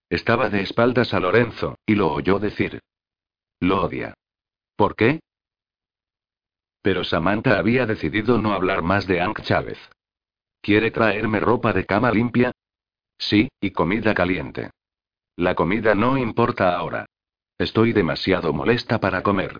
Estaba 0.08 0.50
de 0.50 0.62
espaldas 0.62 1.12
a 1.14 1.20
Lorenzo, 1.20 1.78
y 1.84 1.96
lo 1.96 2.12
oyó 2.12 2.38
decir. 2.38 2.80
Lo 3.58 3.82
odia. 3.82 4.14
¿Por 4.76 4.94
qué? 4.94 5.20
Pero 6.80 7.02
Samantha 7.02 7.58
había 7.58 7.84
decidido 7.84 8.38
no 8.38 8.52
hablar 8.52 8.82
más 8.82 9.06
de 9.08 9.20
Hank 9.20 9.42
Chávez. 9.42 9.78
¿Quiere 10.60 10.92
traerme 10.92 11.40
ropa 11.40 11.72
de 11.72 11.86
cama 11.86 12.12
limpia? 12.12 12.52
Sí, 13.18 13.48
y 13.60 13.72
comida 13.72 14.14
caliente. 14.14 14.70
La 15.36 15.56
comida 15.56 15.96
no 15.96 16.16
importa 16.18 16.76
ahora. 16.76 17.06
Estoy 17.58 17.92
demasiado 17.92 18.52
molesta 18.52 19.00
para 19.00 19.22
comer. 19.22 19.58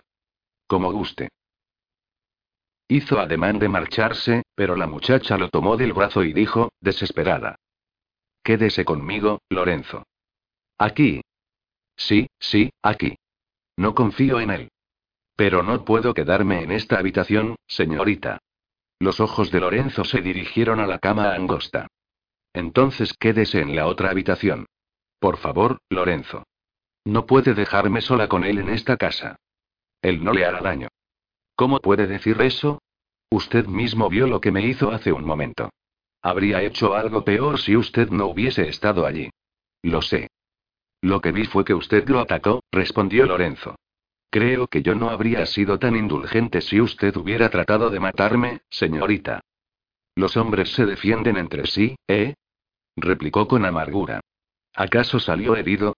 Como 0.73 0.91
guste. 0.91 1.29
Hizo 2.87 3.19
ademán 3.19 3.59
de 3.59 3.69
marcharse, 3.69 4.41
pero 4.55 4.75
la 4.75 4.87
muchacha 4.87 5.37
lo 5.37 5.49
tomó 5.49 5.77
del 5.77 5.93
brazo 5.93 6.23
y 6.23 6.33
dijo, 6.33 6.71
desesperada. 6.81 7.59
Quédese 8.41 8.83
conmigo, 8.83 9.39
Lorenzo. 9.49 10.07
Aquí. 10.79 11.21
Sí, 11.95 12.25
sí, 12.39 12.71
aquí. 12.81 13.17
No 13.77 13.93
confío 13.93 14.39
en 14.39 14.49
él. 14.49 14.71
Pero 15.35 15.61
no 15.61 15.85
puedo 15.85 16.15
quedarme 16.15 16.63
en 16.63 16.71
esta 16.71 16.97
habitación, 16.97 17.55
señorita. 17.67 18.39
Los 18.97 19.19
ojos 19.19 19.51
de 19.51 19.59
Lorenzo 19.59 20.03
se 20.03 20.21
dirigieron 20.21 20.79
a 20.79 20.87
la 20.87 20.97
cama 20.97 21.35
angosta. 21.35 21.85
Entonces 22.51 23.13
quédese 23.13 23.59
en 23.59 23.75
la 23.75 23.85
otra 23.85 24.09
habitación. 24.09 24.65
Por 25.19 25.37
favor, 25.37 25.77
Lorenzo. 25.89 26.47
No 27.05 27.27
puede 27.27 27.53
dejarme 27.53 28.01
sola 28.01 28.27
con 28.27 28.43
él 28.43 28.57
en 28.57 28.69
esta 28.69 28.97
casa. 28.97 29.35
Él 30.03 30.23
no 30.23 30.33
le 30.33 30.45
hará 30.45 30.61
daño. 30.61 30.89
¿Cómo 31.55 31.79
puede 31.79 32.05
decir 32.05 32.39
eso? 32.41 32.81
Usted 33.31 33.65
mismo 33.65 34.09
vio 34.09 34.27
lo 34.27 34.41
que 34.41 34.51
me 34.51 34.61
hizo 34.67 34.91
hace 34.91 35.11
un 35.11 35.25
momento. 35.25 35.69
Habría 36.21 36.61
hecho 36.61 36.93
algo 36.93 37.23
peor 37.23 37.59
si 37.59 37.75
usted 37.75 38.09
no 38.09 38.27
hubiese 38.27 38.67
estado 38.67 39.05
allí. 39.05 39.29
Lo 39.81 40.01
sé. 40.01 40.29
Lo 41.01 41.21
que 41.21 41.31
vi 41.31 41.45
fue 41.45 41.65
que 41.65 41.73
usted 41.73 42.07
lo 42.07 42.19
atacó, 42.19 42.61
respondió 42.71 43.25
Lorenzo. 43.25 43.75
Creo 44.29 44.67
que 44.67 44.81
yo 44.81 44.93
no 44.93 45.09
habría 45.09 45.45
sido 45.45 45.79
tan 45.79 45.95
indulgente 45.95 46.61
si 46.61 46.81
usted 46.81 47.15
hubiera 47.15 47.49
tratado 47.49 47.89
de 47.89 47.99
matarme, 47.99 48.61
señorita. 48.69 49.41
Los 50.15 50.37
hombres 50.37 50.73
se 50.73 50.85
defienden 50.85 51.37
entre 51.37 51.65
sí, 51.65 51.95
¿eh? 52.07 52.35
replicó 52.95 53.47
con 53.47 53.65
amargura. 53.65 54.21
¿Acaso 54.75 55.19
salió 55.19 55.55
herido? 55.55 55.95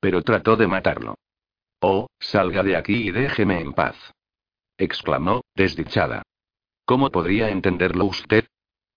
Pero 0.00 0.22
trató 0.22 0.56
de 0.56 0.66
matarlo. 0.66 1.16
Oh, 1.84 2.06
salga 2.20 2.62
de 2.62 2.76
aquí 2.76 3.08
y 3.08 3.10
déjeme 3.10 3.60
en 3.60 3.72
paz. 3.72 3.96
exclamó, 4.78 5.42
desdichada. 5.56 6.22
¿Cómo 6.84 7.10
podría 7.10 7.50
entenderlo 7.50 8.04
usted? 8.04 8.46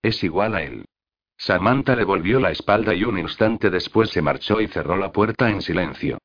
Es 0.04 0.24
igual 0.24 0.54
a 0.54 0.62
él. 0.62 0.86
Samantha 1.36 1.96
le 1.96 2.04
volvió 2.04 2.40
la 2.40 2.52
espalda 2.52 2.94
y 2.94 3.04
un 3.04 3.18
instante 3.18 3.72
después 3.72 4.12
se 4.12 4.22
marchó 4.22 4.62
y 4.62 4.68
cerró 4.68 4.98
la 4.98 5.12
puerta 5.12 5.50
en 5.50 5.64
silencio. 5.64 6.20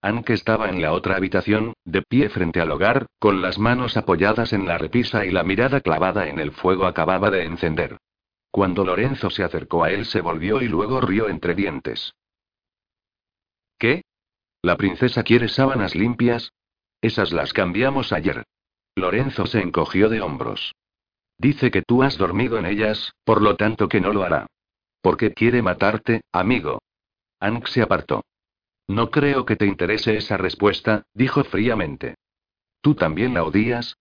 Anke 0.00 0.32
estaba 0.32 0.70
en 0.70 0.80
la 0.80 0.94
otra 0.94 1.16
habitación, 1.16 1.74
de 1.84 2.00
pie 2.00 2.30
frente 2.30 2.62
al 2.62 2.70
hogar, 2.70 3.06
con 3.18 3.42
las 3.42 3.58
manos 3.58 3.98
apoyadas 3.98 4.54
en 4.54 4.66
la 4.66 4.78
repisa 4.78 5.26
y 5.26 5.30
la 5.30 5.42
mirada 5.42 5.82
clavada 5.82 6.28
en 6.28 6.38
el 6.38 6.52
fuego 6.52 6.86
acababa 6.86 7.30
de 7.30 7.44
encender. 7.44 7.98
Cuando 8.50 8.86
Lorenzo 8.86 9.28
se 9.28 9.44
acercó 9.44 9.84
a 9.84 9.90
él 9.90 10.06
se 10.06 10.22
volvió 10.22 10.62
y 10.62 10.68
luego 10.68 11.02
rió 11.02 11.28
entre 11.28 11.54
dientes. 11.54 12.14
¿Qué? 13.78 14.05
¿La 14.66 14.76
princesa 14.76 15.22
quiere 15.22 15.46
sábanas 15.46 15.94
limpias? 15.94 16.52
Esas 17.00 17.30
las 17.30 17.52
cambiamos 17.52 18.12
ayer. 18.12 18.42
Lorenzo 18.96 19.46
se 19.46 19.60
encogió 19.60 20.08
de 20.08 20.20
hombros. 20.20 20.74
Dice 21.38 21.70
que 21.70 21.82
tú 21.82 22.02
has 22.02 22.18
dormido 22.18 22.58
en 22.58 22.66
ellas, 22.66 23.12
por 23.22 23.42
lo 23.42 23.54
tanto 23.54 23.88
que 23.88 24.00
no 24.00 24.12
lo 24.12 24.24
hará. 24.24 24.48
Porque 25.02 25.32
quiere 25.32 25.62
matarte, 25.62 26.22
amigo. 26.32 26.80
Ank 27.38 27.68
se 27.68 27.80
apartó. 27.80 28.24
No 28.88 29.12
creo 29.12 29.46
que 29.46 29.54
te 29.54 29.66
interese 29.66 30.16
esa 30.16 30.36
respuesta, 30.36 31.04
dijo 31.14 31.44
fríamente. 31.44 32.16
¿Tú 32.80 32.96
también 32.96 33.34
la 33.34 33.44
odias? 33.44 33.96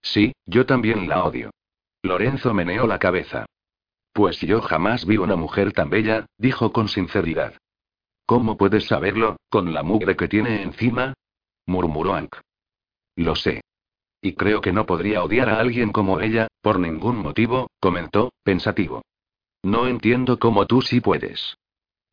Sí, 0.00 0.32
yo 0.46 0.64
también 0.64 1.06
la 1.06 1.22
odio. 1.22 1.50
Lorenzo 2.00 2.54
meneó 2.54 2.86
la 2.86 2.98
cabeza. 2.98 3.44
Pues 4.14 4.40
yo 4.40 4.62
jamás 4.62 5.04
vi 5.04 5.18
una 5.18 5.36
mujer 5.36 5.74
tan 5.74 5.90
bella, 5.90 6.24
dijo 6.38 6.72
con 6.72 6.88
sinceridad. 6.88 7.58
¿Cómo 8.28 8.58
puedes 8.58 8.84
saberlo, 8.84 9.38
con 9.48 9.72
la 9.72 9.82
mugre 9.82 10.14
que 10.14 10.28
tiene 10.28 10.62
encima? 10.62 11.14
murmuró 11.64 12.12
Ank. 12.12 12.36
Lo 13.16 13.34
sé. 13.34 13.62
Y 14.20 14.34
creo 14.34 14.60
que 14.60 14.70
no 14.70 14.84
podría 14.84 15.24
odiar 15.24 15.48
a 15.48 15.58
alguien 15.58 15.92
como 15.92 16.20
ella, 16.20 16.46
por 16.60 16.78
ningún 16.78 17.16
motivo, 17.16 17.70
comentó, 17.80 18.30
pensativo. 18.42 19.00
No 19.62 19.86
entiendo 19.86 20.38
cómo 20.38 20.66
tú 20.66 20.82
sí 20.82 21.00
puedes. 21.00 21.56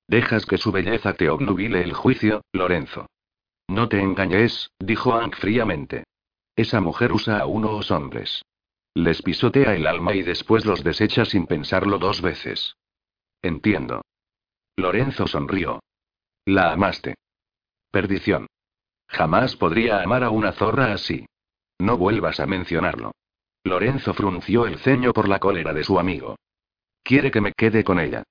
Dejas 0.07 0.45
que 0.45 0.57
su 0.57 0.71
belleza 0.71 1.15
te 1.15 1.29
obnubile 1.29 1.81
el 1.81 1.91
juicio, 1.91 2.43
Lorenzo. 2.53 3.07
No 3.67 3.89
te 3.89 3.99
engañes, 3.99 4.71
dijo 4.79 5.11
Hank 5.11 5.35
fríamente. 5.35 6.05
Esa 6.55 6.79
mujer 6.79 7.11
usa 7.11 7.39
a 7.39 7.45
unos 7.45 7.91
hombres. 7.91 8.41
Les 8.93 9.21
pisotea 9.21 9.75
el 9.75 9.85
alma 9.85 10.15
y 10.15 10.23
después 10.23 10.63
los 10.63 10.81
desecha 10.81 11.25
sin 11.25 11.45
pensarlo 11.45 11.99
dos 11.99 12.21
veces. 12.21 12.77
Entiendo. 13.41 14.01
Lorenzo 14.77 15.27
sonrió. 15.27 15.81
La 16.45 16.71
amaste. 16.73 17.15
Perdición. 17.89 18.45
Jamás 19.07 19.55
podría 19.55 20.01
amar 20.01 20.23
a 20.23 20.29
una 20.29 20.51
zorra 20.51 20.93
así. 20.93 21.25
No 21.79 21.97
vuelvas 21.97 22.39
a 22.39 22.45
mencionarlo. 22.45 23.13
Lorenzo 23.63 24.13
frunció 24.13 24.67
el 24.67 24.77
ceño 24.77 25.11
por 25.11 25.27
la 25.27 25.39
cólera 25.39 25.73
de 25.73 25.83
su 25.83 25.97
amigo. 25.97 26.35
Quiere 27.03 27.31
que 27.31 27.41
me 27.41 27.51
quede 27.51 27.83
con 27.83 27.99
ella. 27.99 28.23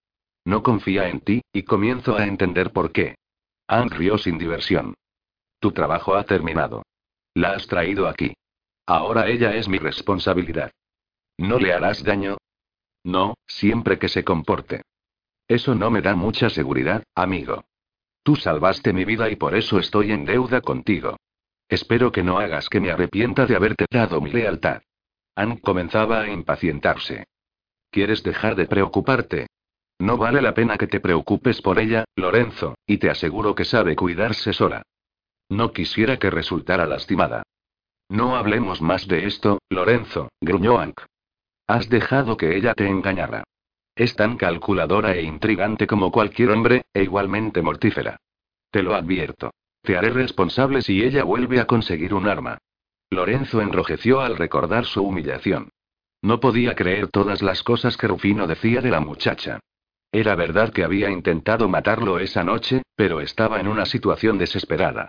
No 0.44 0.62
confía 0.62 1.08
en 1.08 1.20
ti, 1.20 1.42
y 1.52 1.64
comienzo 1.64 2.16
a 2.16 2.24
entender 2.24 2.72
por 2.72 2.92
qué. 2.92 3.16
Anne 3.66 3.90
rió 3.90 4.16
sin 4.16 4.38
diversión. 4.38 4.94
Tu 5.58 5.72
trabajo 5.72 6.14
ha 6.14 6.24
terminado. 6.24 6.84
La 7.34 7.52
has 7.54 7.66
traído 7.66 8.06
aquí. 8.06 8.34
Ahora 8.86 9.26
ella 9.28 9.56
es 9.56 9.68
mi 9.68 9.78
responsabilidad. 9.78 10.70
¿No 11.36 11.58
le 11.58 11.72
harás 11.72 12.04
daño? 12.04 12.36
No, 13.02 13.34
siempre 13.46 13.98
que 13.98 14.08
se 14.08 14.22
comporte. 14.22 14.82
Eso 15.48 15.74
no 15.74 15.90
me 15.90 16.00
da 16.00 16.14
mucha 16.14 16.48
seguridad, 16.48 17.02
amigo. 17.14 17.64
Tú 18.24 18.36
salvaste 18.36 18.94
mi 18.94 19.04
vida 19.04 19.28
y 19.28 19.36
por 19.36 19.54
eso 19.54 19.78
estoy 19.78 20.10
en 20.10 20.24
deuda 20.24 20.62
contigo. 20.62 21.18
Espero 21.68 22.10
que 22.10 22.22
no 22.22 22.38
hagas 22.38 22.70
que 22.70 22.80
me 22.80 22.90
arrepienta 22.90 23.44
de 23.44 23.54
haberte 23.54 23.84
dado 23.90 24.20
mi 24.22 24.32
lealtad. 24.32 24.80
Anne 25.36 25.60
comenzaba 25.60 26.22
a 26.22 26.28
impacientarse. 26.30 27.26
¿Quieres 27.90 28.22
dejar 28.22 28.56
de 28.56 28.66
preocuparte? 28.66 29.46
No 29.98 30.16
vale 30.16 30.40
la 30.40 30.54
pena 30.54 30.78
que 30.78 30.86
te 30.86 31.00
preocupes 31.00 31.60
por 31.60 31.78
ella, 31.78 32.04
Lorenzo, 32.16 32.76
y 32.86 32.96
te 32.96 33.10
aseguro 33.10 33.54
que 33.54 33.66
sabe 33.66 33.94
cuidarse 33.94 34.54
sola. 34.54 34.82
No 35.50 35.72
quisiera 35.72 36.18
que 36.18 36.30
resultara 36.30 36.86
lastimada. 36.86 37.42
No 38.08 38.36
hablemos 38.36 38.80
más 38.80 39.06
de 39.06 39.26
esto, 39.26 39.58
Lorenzo, 39.68 40.30
gruñó 40.40 40.78
Ank. 40.78 40.98
Has 41.66 41.90
dejado 41.90 42.38
que 42.38 42.56
ella 42.56 42.72
te 42.72 42.88
engañara. 42.88 43.44
Es 43.96 44.16
tan 44.16 44.36
calculadora 44.36 45.14
e 45.14 45.22
intrigante 45.22 45.86
como 45.86 46.10
cualquier 46.10 46.50
hombre, 46.50 46.86
e 46.92 47.02
igualmente 47.04 47.62
mortífera. 47.62 48.16
Te 48.70 48.82
lo 48.82 48.94
advierto. 48.94 49.52
Te 49.82 49.96
haré 49.96 50.10
responsable 50.10 50.82
si 50.82 51.02
ella 51.02 51.24
vuelve 51.24 51.60
a 51.60 51.66
conseguir 51.66 52.14
un 52.14 52.26
arma. 52.26 52.58
Lorenzo 53.10 53.60
enrojeció 53.60 54.20
al 54.20 54.36
recordar 54.36 54.86
su 54.86 55.02
humillación. 55.02 55.70
No 56.22 56.40
podía 56.40 56.74
creer 56.74 57.08
todas 57.08 57.42
las 57.42 57.62
cosas 57.62 57.96
que 57.96 58.08
Rufino 58.08 58.46
decía 58.46 58.80
de 58.80 58.90
la 58.90 59.00
muchacha. 59.00 59.60
Era 60.10 60.34
verdad 60.34 60.72
que 60.72 60.84
había 60.84 61.10
intentado 61.10 61.68
matarlo 61.68 62.18
esa 62.18 62.42
noche, 62.42 62.82
pero 62.96 63.20
estaba 63.20 63.60
en 63.60 63.68
una 63.68 63.84
situación 63.84 64.38
desesperada. 64.38 65.08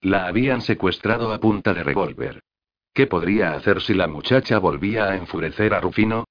La 0.00 0.26
habían 0.26 0.62
secuestrado 0.62 1.32
a 1.32 1.38
punta 1.38 1.74
de 1.74 1.84
revólver. 1.84 2.40
¿Qué 2.92 3.06
podría 3.06 3.52
hacer 3.52 3.80
si 3.82 3.94
la 3.94 4.06
muchacha 4.06 4.58
volvía 4.58 5.06
a 5.06 5.16
enfurecer 5.16 5.74
a 5.74 5.80
Rufino? 5.80 6.24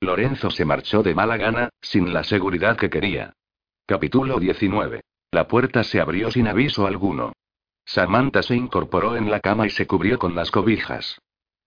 Lorenzo 0.00 0.50
se 0.50 0.64
marchó 0.64 1.02
de 1.02 1.14
mala 1.14 1.36
gana, 1.36 1.70
sin 1.80 2.12
la 2.12 2.22
seguridad 2.22 2.76
que 2.76 2.88
quería. 2.88 3.32
Capítulo 3.84 4.38
19. 4.38 5.00
La 5.32 5.48
puerta 5.48 5.82
se 5.82 6.00
abrió 6.00 6.30
sin 6.30 6.46
aviso 6.46 6.86
alguno. 6.86 7.32
Samantha 7.84 8.42
se 8.42 8.54
incorporó 8.54 9.16
en 9.16 9.30
la 9.30 9.40
cama 9.40 9.66
y 9.66 9.70
se 9.70 9.86
cubrió 9.86 10.18
con 10.18 10.34
las 10.34 10.50
cobijas. 10.50 11.20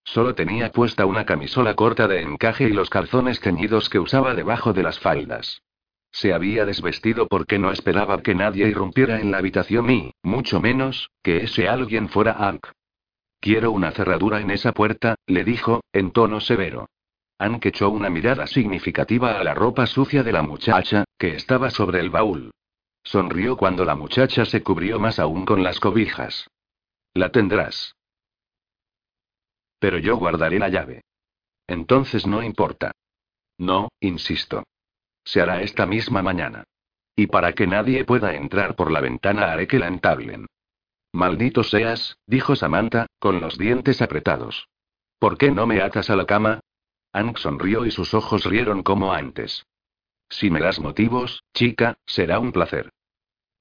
Solo 0.04 0.34
tenía 0.34 0.72
puesta 0.72 1.06
una 1.06 1.26
camisola 1.26 1.76
corta 1.76 2.08
de 2.08 2.22
encaje 2.22 2.66
y 2.66 2.74
los 2.74 2.90
calzones 2.90 3.40
teñidos 3.40 3.90
que 3.90 4.00
usaba 4.00 4.34
debajo 4.34 4.72
de 4.72 4.84
las 4.84 5.00
faldas. 5.00 5.62
Se 6.12 6.34
había 6.34 6.66
desvestido 6.66 7.28
porque 7.28 7.60
no 7.60 7.72
esperaba 7.72 8.22
que 8.22 8.34
nadie 8.34 8.68
irrumpiera 8.68 9.20
en 9.20 9.32
la 9.32 9.40
habitación 9.40 9.90
y, 9.90 10.14
mucho 10.24 10.62
menos, 10.62 11.12
que 11.22 11.44
ese 11.44 11.68
alguien 11.68 12.10
fuera 12.10 12.34
Ank. 12.34 12.68
Quiero 13.40 13.72
una 13.72 13.92
cerradura 13.92 14.40
en 14.40 14.52
esa 14.52 14.72
puerta, 14.72 15.16
le 15.26 15.44
dijo, 15.44 15.82
en 15.94 16.12
tono 16.12 16.40
severo. 16.40 16.88
Ank 17.42 17.66
echó 17.66 17.90
una 17.90 18.12
mirada 18.12 18.46
significativa 18.46 19.40
a 19.40 19.44
la 19.44 19.56
ropa 19.56 19.88
sucia 19.88 20.22
de 20.22 20.32
la 20.32 20.44
muchacha, 20.44 21.06
que 21.18 21.36
estaba 21.36 21.72
sobre 21.72 22.00
el 22.00 22.12
baúl. 22.12 22.52
Sonrió 23.04 23.58
cuando 23.58 23.84
la 23.84 23.96
muchacha 23.96 24.46
se 24.46 24.62
cubrió 24.62 25.00
más 25.00 25.18
aún 25.18 25.44
con 25.44 25.64
las 25.64 25.80
cobijas. 25.80 26.48
La 27.16 27.32
tendrás. 27.32 27.96
Pero 29.80 29.98
yo 29.98 30.18
guardaré 30.18 30.60
la 30.60 30.70
llave. 30.70 31.02
Entonces 31.66 32.28
no 32.28 32.44
importa. 32.44 32.92
No, 33.58 33.90
insisto. 34.00 34.64
Se 35.24 35.42
hará 35.42 35.64
esta 35.64 35.88
misma 35.88 36.22
mañana. 36.22 36.64
Y 37.16 37.26
para 37.26 37.54
que 37.54 37.66
nadie 37.66 38.06
pueda 38.06 38.36
entrar 38.36 38.76
por 38.76 38.92
la 38.92 39.02
ventana 39.02 39.52
haré 39.52 39.66
que 39.66 39.80
la 39.80 39.88
entablen. 39.88 40.46
Maldito 41.12 41.64
seas, 41.64 42.18
dijo 42.28 42.56
Samantha, 42.56 43.08
con 43.18 43.42
los 43.42 43.58
dientes 43.58 44.02
apretados. 44.04 44.68
¿Por 45.18 45.40
qué 45.40 45.50
no 45.50 45.66
me 45.66 45.82
atas 45.82 46.12
a 46.12 46.16
la 46.16 46.26
cama? 46.26 46.60
Ank 47.14 47.38
sonrió 47.38 47.86
y 47.86 47.92
sus 47.92 48.14
ojos 48.14 48.46
rieron 48.46 48.84
como 48.84 49.14
antes. 49.14 49.66
Si 50.30 50.50
me 50.50 50.62
das 50.62 50.80
motivos, 50.80 51.44
chica, 51.54 51.98
será 52.06 52.40
un 52.40 52.52
placer. 52.52 52.90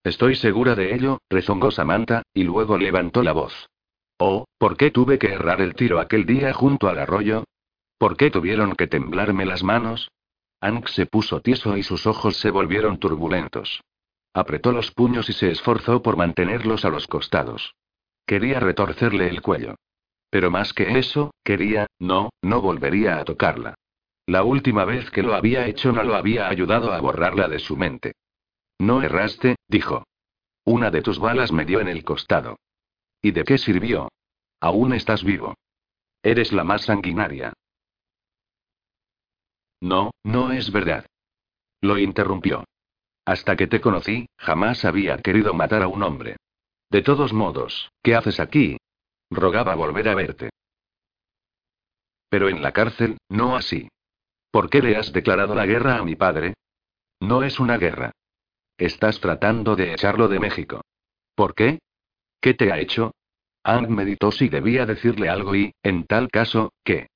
Estoy 0.04 0.36
segura 0.36 0.74
de 0.74 0.94
ello, 0.94 1.18
rezongó 1.28 1.70
Samantha, 1.70 2.22
y 2.32 2.44
luego 2.44 2.78
levantó 2.78 3.22
la 3.22 3.32
voz. 3.32 3.68
Oh, 4.18 4.46
¿por 4.58 4.76
qué 4.76 4.90
tuve 4.90 5.18
que 5.18 5.32
errar 5.32 5.60
el 5.60 5.74
tiro 5.74 5.98
aquel 5.98 6.26
día 6.26 6.52
junto 6.52 6.88
al 6.88 6.98
arroyo? 6.98 7.44
¿Por 7.98 8.16
qué 8.16 8.30
tuvieron 8.30 8.76
que 8.76 8.86
temblarme 8.86 9.44
las 9.44 9.62
manos? 9.62 10.10
Ank 10.60 10.88
se 10.88 11.06
puso 11.06 11.40
tieso 11.40 11.76
y 11.76 11.82
sus 11.82 12.06
ojos 12.06 12.36
se 12.36 12.50
volvieron 12.50 12.98
turbulentos. 12.98 13.82
Apretó 14.32 14.72
los 14.72 14.90
puños 14.92 15.28
y 15.28 15.32
se 15.32 15.50
esforzó 15.50 16.02
por 16.02 16.16
mantenerlos 16.16 16.84
a 16.84 16.90
los 16.90 17.06
costados. 17.06 17.74
Quería 18.26 18.60
retorcerle 18.60 19.28
el 19.28 19.42
cuello. 19.42 19.74
Pero 20.30 20.50
más 20.50 20.72
que 20.72 20.98
eso, 20.98 21.32
quería, 21.44 21.86
no, 21.98 22.30
no 22.40 22.60
volvería 22.60 23.18
a 23.18 23.24
tocarla. 23.24 23.74
La 24.26 24.44
última 24.44 24.84
vez 24.84 25.10
que 25.10 25.22
lo 25.22 25.34
había 25.34 25.66
hecho 25.66 25.92
no 25.92 26.04
lo 26.04 26.14
había 26.14 26.48
ayudado 26.48 26.92
a 26.92 27.00
borrarla 27.00 27.48
de 27.48 27.58
su 27.58 27.76
mente. 27.76 28.12
No 28.78 29.02
erraste, 29.02 29.56
dijo. 29.66 30.04
Una 30.64 30.90
de 30.90 31.02
tus 31.02 31.18
balas 31.18 31.52
me 31.52 31.64
dio 31.64 31.80
en 31.80 31.88
el 31.88 32.04
costado. 32.04 32.56
¿Y 33.20 33.32
de 33.32 33.44
qué 33.44 33.58
sirvió? 33.58 34.08
Aún 34.60 34.92
estás 34.92 35.24
vivo. 35.24 35.54
Eres 36.22 36.52
la 36.52 36.64
más 36.64 36.82
sanguinaria. 36.82 37.52
No, 39.80 40.12
no 40.22 40.52
es 40.52 40.70
verdad. 40.70 41.06
Lo 41.80 41.98
interrumpió. 41.98 42.64
Hasta 43.24 43.56
que 43.56 43.66
te 43.66 43.80
conocí, 43.80 44.26
jamás 44.36 44.84
había 44.84 45.18
querido 45.18 45.54
matar 45.54 45.82
a 45.82 45.88
un 45.88 46.02
hombre. 46.02 46.36
De 46.90 47.02
todos 47.02 47.32
modos, 47.32 47.90
¿qué 48.02 48.14
haces 48.14 48.40
aquí? 48.40 48.76
Rogaba 49.30 49.74
volver 49.74 50.08
a 50.08 50.14
verte. 50.14 50.50
Pero 52.28 52.48
en 52.48 52.62
la 52.62 52.72
cárcel, 52.72 53.18
no 53.28 53.56
así. 53.56 53.88
¿Por 54.50 54.68
qué 54.68 54.82
le 54.82 54.96
has 54.96 55.12
declarado 55.12 55.54
la 55.54 55.66
guerra 55.66 55.96
a 55.96 56.04
mi 56.04 56.16
padre? 56.16 56.54
No 57.20 57.42
es 57.42 57.60
una 57.60 57.78
guerra. 57.78 58.12
Estás 58.76 59.20
tratando 59.20 59.76
de 59.76 59.92
echarlo 59.92 60.26
de 60.28 60.40
México. 60.40 60.80
¿Por 61.34 61.54
qué? 61.54 61.78
¿Qué 62.40 62.54
te 62.54 62.72
ha 62.72 62.78
hecho? 62.78 63.12
Ang 63.62 63.90
meditó 63.90 64.32
si 64.32 64.48
debía 64.48 64.86
decirle 64.86 65.28
algo 65.28 65.54
y, 65.54 65.72
en 65.82 66.06
tal 66.06 66.30
caso, 66.30 66.72
¿qué? 66.82 67.08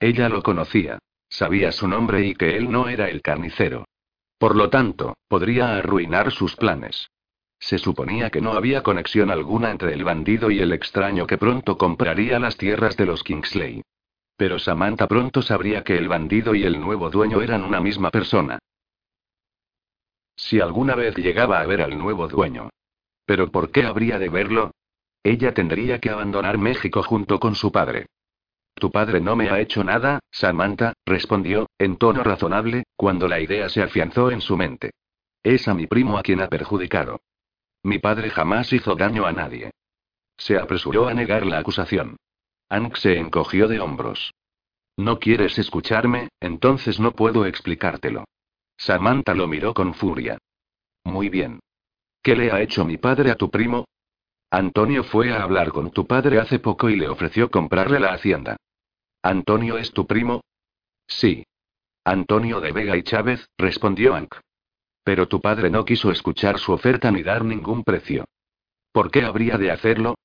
Ella 0.00 0.28
lo 0.28 0.42
conocía. 0.42 0.98
Sabía 1.28 1.70
su 1.70 1.86
nombre 1.86 2.26
y 2.26 2.34
que 2.34 2.56
él 2.56 2.70
no 2.70 2.88
era 2.88 3.08
el 3.08 3.22
carnicero. 3.22 3.84
Por 4.38 4.56
lo 4.56 4.70
tanto, 4.70 5.14
podría 5.28 5.76
arruinar 5.76 6.32
sus 6.32 6.56
planes. 6.56 7.08
Se 7.62 7.78
suponía 7.78 8.28
que 8.30 8.40
no 8.40 8.54
había 8.54 8.82
conexión 8.82 9.30
alguna 9.30 9.70
entre 9.70 9.92
el 9.94 10.02
bandido 10.02 10.50
y 10.50 10.58
el 10.58 10.72
extraño 10.72 11.28
que 11.28 11.38
pronto 11.38 11.78
compraría 11.78 12.40
las 12.40 12.56
tierras 12.56 12.96
de 12.96 13.06
los 13.06 13.22
Kingsley. 13.22 13.82
Pero 14.36 14.58
Samantha 14.58 15.06
pronto 15.06 15.42
sabría 15.42 15.84
que 15.84 15.96
el 15.96 16.08
bandido 16.08 16.56
y 16.56 16.64
el 16.64 16.80
nuevo 16.80 17.08
dueño 17.08 17.40
eran 17.40 17.62
una 17.62 17.80
misma 17.80 18.10
persona. 18.10 18.58
Si 20.34 20.58
alguna 20.58 20.96
vez 20.96 21.16
llegaba 21.16 21.60
a 21.60 21.66
ver 21.66 21.82
al 21.82 21.96
nuevo 21.96 22.26
dueño. 22.26 22.68
¿Pero 23.26 23.52
por 23.52 23.70
qué 23.70 23.84
habría 23.84 24.18
de 24.18 24.28
verlo? 24.28 24.72
Ella 25.22 25.54
tendría 25.54 26.00
que 26.00 26.10
abandonar 26.10 26.58
México 26.58 27.04
junto 27.04 27.38
con 27.38 27.54
su 27.54 27.70
padre. 27.70 28.06
Tu 28.74 28.90
padre 28.90 29.20
no 29.20 29.36
me 29.36 29.50
ha 29.50 29.60
hecho 29.60 29.84
nada, 29.84 30.18
Samantha, 30.32 30.94
respondió, 31.06 31.68
en 31.78 31.96
tono 31.96 32.24
razonable, 32.24 32.82
cuando 32.96 33.28
la 33.28 33.38
idea 33.38 33.68
se 33.68 33.82
afianzó 33.82 34.32
en 34.32 34.40
su 34.40 34.56
mente. 34.56 34.90
Es 35.44 35.68
a 35.68 35.74
mi 35.74 35.86
primo 35.86 36.18
a 36.18 36.22
quien 36.22 36.40
ha 36.40 36.48
perjudicado. 36.48 37.20
Mi 37.82 37.98
padre 37.98 38.30
jamás 38.30 38.72
hizo 38.72 38.94
daño 38.94 39.26
a 39.26 39.32
nadie. 39.32 39.70
Se 40.36 40.58
apresuró 40.58 41.08
a 41.08 41.14
negar 41.14 41.44
la 41.46 41.58
acusación. 41.58 42.16
Ank 42.68 42.96
se 42.96 43.18
encogió 43.18 43.68
de 43.68 43.80
hombros. 43.80 44.32
¿No 44.96 45.18
quieres 45.18 45.58
escucharme? 45.58 46.28
Entonces 46.40 47.00
no 47.00 47.12
puedo 47.12 47.46
explicártelo. 47.46 48.24
Samantha 48.76 49.34
lo 49.34 49.46
miró 49.46 49.74
con 49.74 49.94
furia. 49.94 50.38
Muy 51.04 51.28
bien. 51.28 51.60
¿Qué 52.22 52.36
le 52.36 52.52
ha 52.52 52.60
hecho 52.60 52.84
mi 52.84 52.98
padre 52.98 53.30
a 53.30 53.36
tu 53.36 53.50
primo? 53.50 53.86
Antonio 54.50 55.02
fue 55.02 55.32
a 55.32 55.42
hablar 55.42 55.72
con 55.72 55.90
tu 55.90 56.06
padre 56.06 56.38
hace 56.38 56.58
poco 56.58 56.90
y 56.90 56.96
le 56.96 57.08
ofreció 57.08 57.50
comprarle 57.50 57.98
la 57.98 58.12
hacienda. 58.12 58.56
¿Antonio 59.22 59.78
es 59.78 59.92
tu 59.92 60.06
primo? 60.06 60.42
Sí. 61.06 61.44
Antonio 62.04 62.60
de 62.60 62.72
Vega 62.72 62.96
y 62.96 63.02
Chávez, 63.02 63.48
respondió 63.56 64.14
Ank. 64.14 64.34
Pero 65.04 65.28
tu 65.28 65.40
padre 65.40 65.70
no 65.70 65.84
quiso 65.84 66.10
escuchar 66.10 66.58
su 66.58 66.72
oferta 66.72 67.10
ni 67.10 67.22
dar 67.22 67.44
ningún 67.44 67.82
precio. 67.82 68.24
¿Por 68.92 69.10
qué 69.10 69.22
habría 69.22 69.58
de 69.58 69.70
hacerlo? 69.70 70.16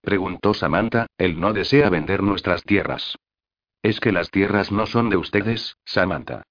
Preguntó 0.00 0.54
Samantha, 0.54 1.06
él 1.18 1.40
no 1.40 1.52
desea 1.52 1.88
vender 1.88 2.22
nuestras 2.22 2.62
tierras. 2.64 3.16
Es 3.82 4.00
que 4.00 4.12
las 4.12 4.30
tierras 4.30 4.70
no 4.70 4.86
son 4.86 5.10
de 5.10 5.16
ustedes, 5.16 5.76
Samantha. 5.84 6.42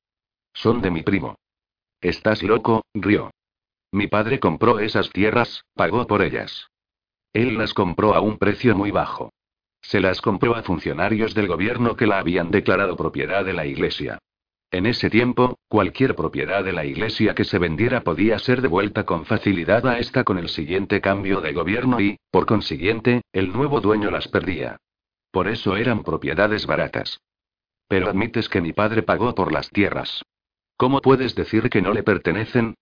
Son 0.54 0.82
de 0.82 0.92
mi 0.92 1.02
primo. 1.02 1.36
Estás 2.02 2.44
loco, 2.44 2.84
rió. 2.94 3.32
Mi 3.92 4.08
padre 4.08 4.40
compró 4.40 4.80
esas 4.80 5.10
tierras, 5.10 5.64
pagó 5.76 6.08
por 6.08 6.22
ellas. 6.22 6.70
Él 7.34 7.58
las 7.58 7.74
compró 7.74 8.16
a 8.16 8.22
un 8.22 8.38
precio 8.38 8.76
muy 8.76 8.92
bajo. 8.92 9.32
Se 9.82 10.00
las 10.00 10.22
compró 10.22 10.56
a 10.56 10.64
funcionarios 10.64 11.34
del 11.34 11.48
gobierno 11.48 11.96
que 11.96 12.08
la 12.08 12.20
habían 12.20 12.52
declarado 12.52 12.96
propiedad 12.96 13.44
de 13.46 13.54
la 13.54 13.66
iglesia. 13.66 14.20
En 14.72 14.86
ese 14.86 15.10
tiempo, 15.10 15.60
cualquier 15.68 16.16
propiedad 16.16 16.64
de 16.64 16.72
la 16.72 16.86
iglesia 16.86 17.36
que 17.36 17.44
se 17.44 17.60
vendiera 17.60 18.02
podía 18.02 18.40
ser 18.40 18.62
devuelta 18.62 19.06
con 19.06 19.26
facilidad 19.26 19.86
a 19.86 20.00
esta 20.00 20.24
con 20.24 20.38
el 20.38 20.48
siguiente 20.48 21.02
cambio 21.02 21.42
de 21.42 21.52
gobierno 21.52 22.00
y, 22.00 22.18
por 22.32 22.46
consiguiente, 22.46 23.22
el 23.34 23.52
nuevo 23.52 23.82
dueño 23.82 24.10
las 24.12 24.30
perdía. 24.30 24.78
Por 25.30 25.50
eso 25.50 25.76
eran 25.76 26.04
propiedades 26.04 26.66
baratas. 26.66 27.20
Pero 27.90 28.10
admites 28.10 28.48
que 28.48 28.62
mi 28.62 28.72
padre 28.72 29.04
pagó 29.04 29.36
por 29.36 29.52
las 29.52 29.70
tierras. 29.70 30.24
¿Cómo 30.78 31.02
puedes 31.02 31.36
decir 31.36 31.70
que 31.70 31.82
no 31.82 31.92
le 31.92 32.04
pertenecen? 32.04 32.76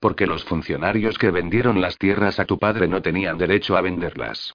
Porque 0.00 0.26
los 0.26 0.44
funcionarios 0.44 1.18
que 1.18 1.30
vendieron 1.30 1.82
las 1.82 1.98
tierras 1.98 2.40
a 2.40 2.46
tu 2.46 2.58
padre 2.58 2.88
no 2.88 3.02
tenían 3.02 3.36
derecho 3.36 3.76
a 3.76 3.82
venderlas. 3.82 4.54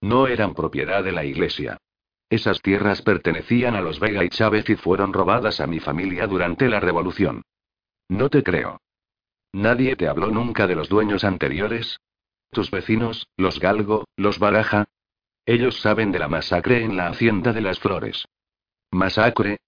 No 0.00 0.26
eran 0.26 0.54
propiedad 0.54 1.04
de 1.04 1.12
la 1.12 1.24
iglesia. 1.24 1.76
Esas 2.34 2.60
tierras 2.62 3.00
pertenecían 3.00 3.76
a 3.76 3.80
los 3.80 4.00
Vega 4.00 4.24
y 4.24 4.28
Chávez 4.28 4.68
y 4.68 4.74
fueron 4.74 5.12
robadas 5.12 5.60
a 5.60 5.68
mi 5.68 5.78
familia 5.78 6.26
durante 6.26 6.68
la 6.68 6.80
revolución. 6.80 7.42
No 8.08 8.28
te 8.28 8.42
creo. 8.42 8.80
¿Nadie 9.52 9.94
te 9.94 10.08
habló 10.08 10.32
nunca 10.32 10.66
de 10.66 10.74
los 10.74 10.88
dueños 10.88 11.22
anteriores? 11.22 12.00
¿Tus 12.50 12.72
vecinos, 12.72 13.28
los 13.36 13.60
Galgo, 13.60 14.06
los 14.16 14.40
Baraja? 14.40 14.86
Ellos 15.46 15.78
saben 15.78 16.10
de 16.10 16.18
la 16.18 16.26
masacre 16.26 16.82
en 16.82 16.96
la 16.96 17.06
hacienda 17.06 17.52
de 17.52 17.60
las 17.60 17.78
flores. 17.78 18.24
¿Masacre? 18.90 19.58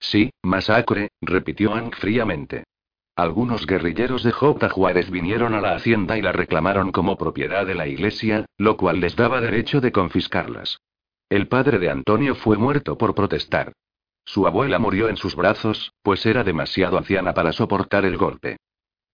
Sí, 0.00 0.32
masacre, 0.42 1.12
repitió 1.20 1.72
Ang 1.72 1.94
fríamente. 1.94 2.64
Algunos 3.14 3.64
guerrilleros 3.64 4.24
de 4.24 4.32
J. 4.32 4.68
Juárez 4.70 5.08
vinieron 5.08 5.54
a 5.54 5.60
la 5.60 5.76
hacienda 5.76 6.18
y 6.18 6.22
la 6.22 6.32
reclamaron 6.32 6.90
como 6.90 7.16
propiedad 7.16 7.64
de 7.64 7.76
la 7.76 7.86
iglesia, 7.86 8.46
lo 8.58 8.76
cual 8.76 8.98
les 8.98 9.14
daba 9.14 9.40
derecho 9.40 9.80
de 9.80 9.92
confiscarlas. 9.92 10.80
El 11.32 11.48
padre 11.48 11.78
de 11.78 11.88
Antonio 11.88 12.34
fue 12.34 12.58
muerto 12.58 12.98
por 12.98 13.14
protestar. 13.14 13.72
Su 14.22 14.46
abuela 14.46 14.78
murió 14.78 15.08
en 15.08 15.16
sus 15.16 15.34
brazos, 15.34 15.94
pues 16.02 16.26
era 16.26 16.44
demasiado 16.44 16.98
anciana 16.98 17.32
para 17.32 17.54
soportar 17.54 18.04
el 18.04 18.18
golpe. 18.18 18.58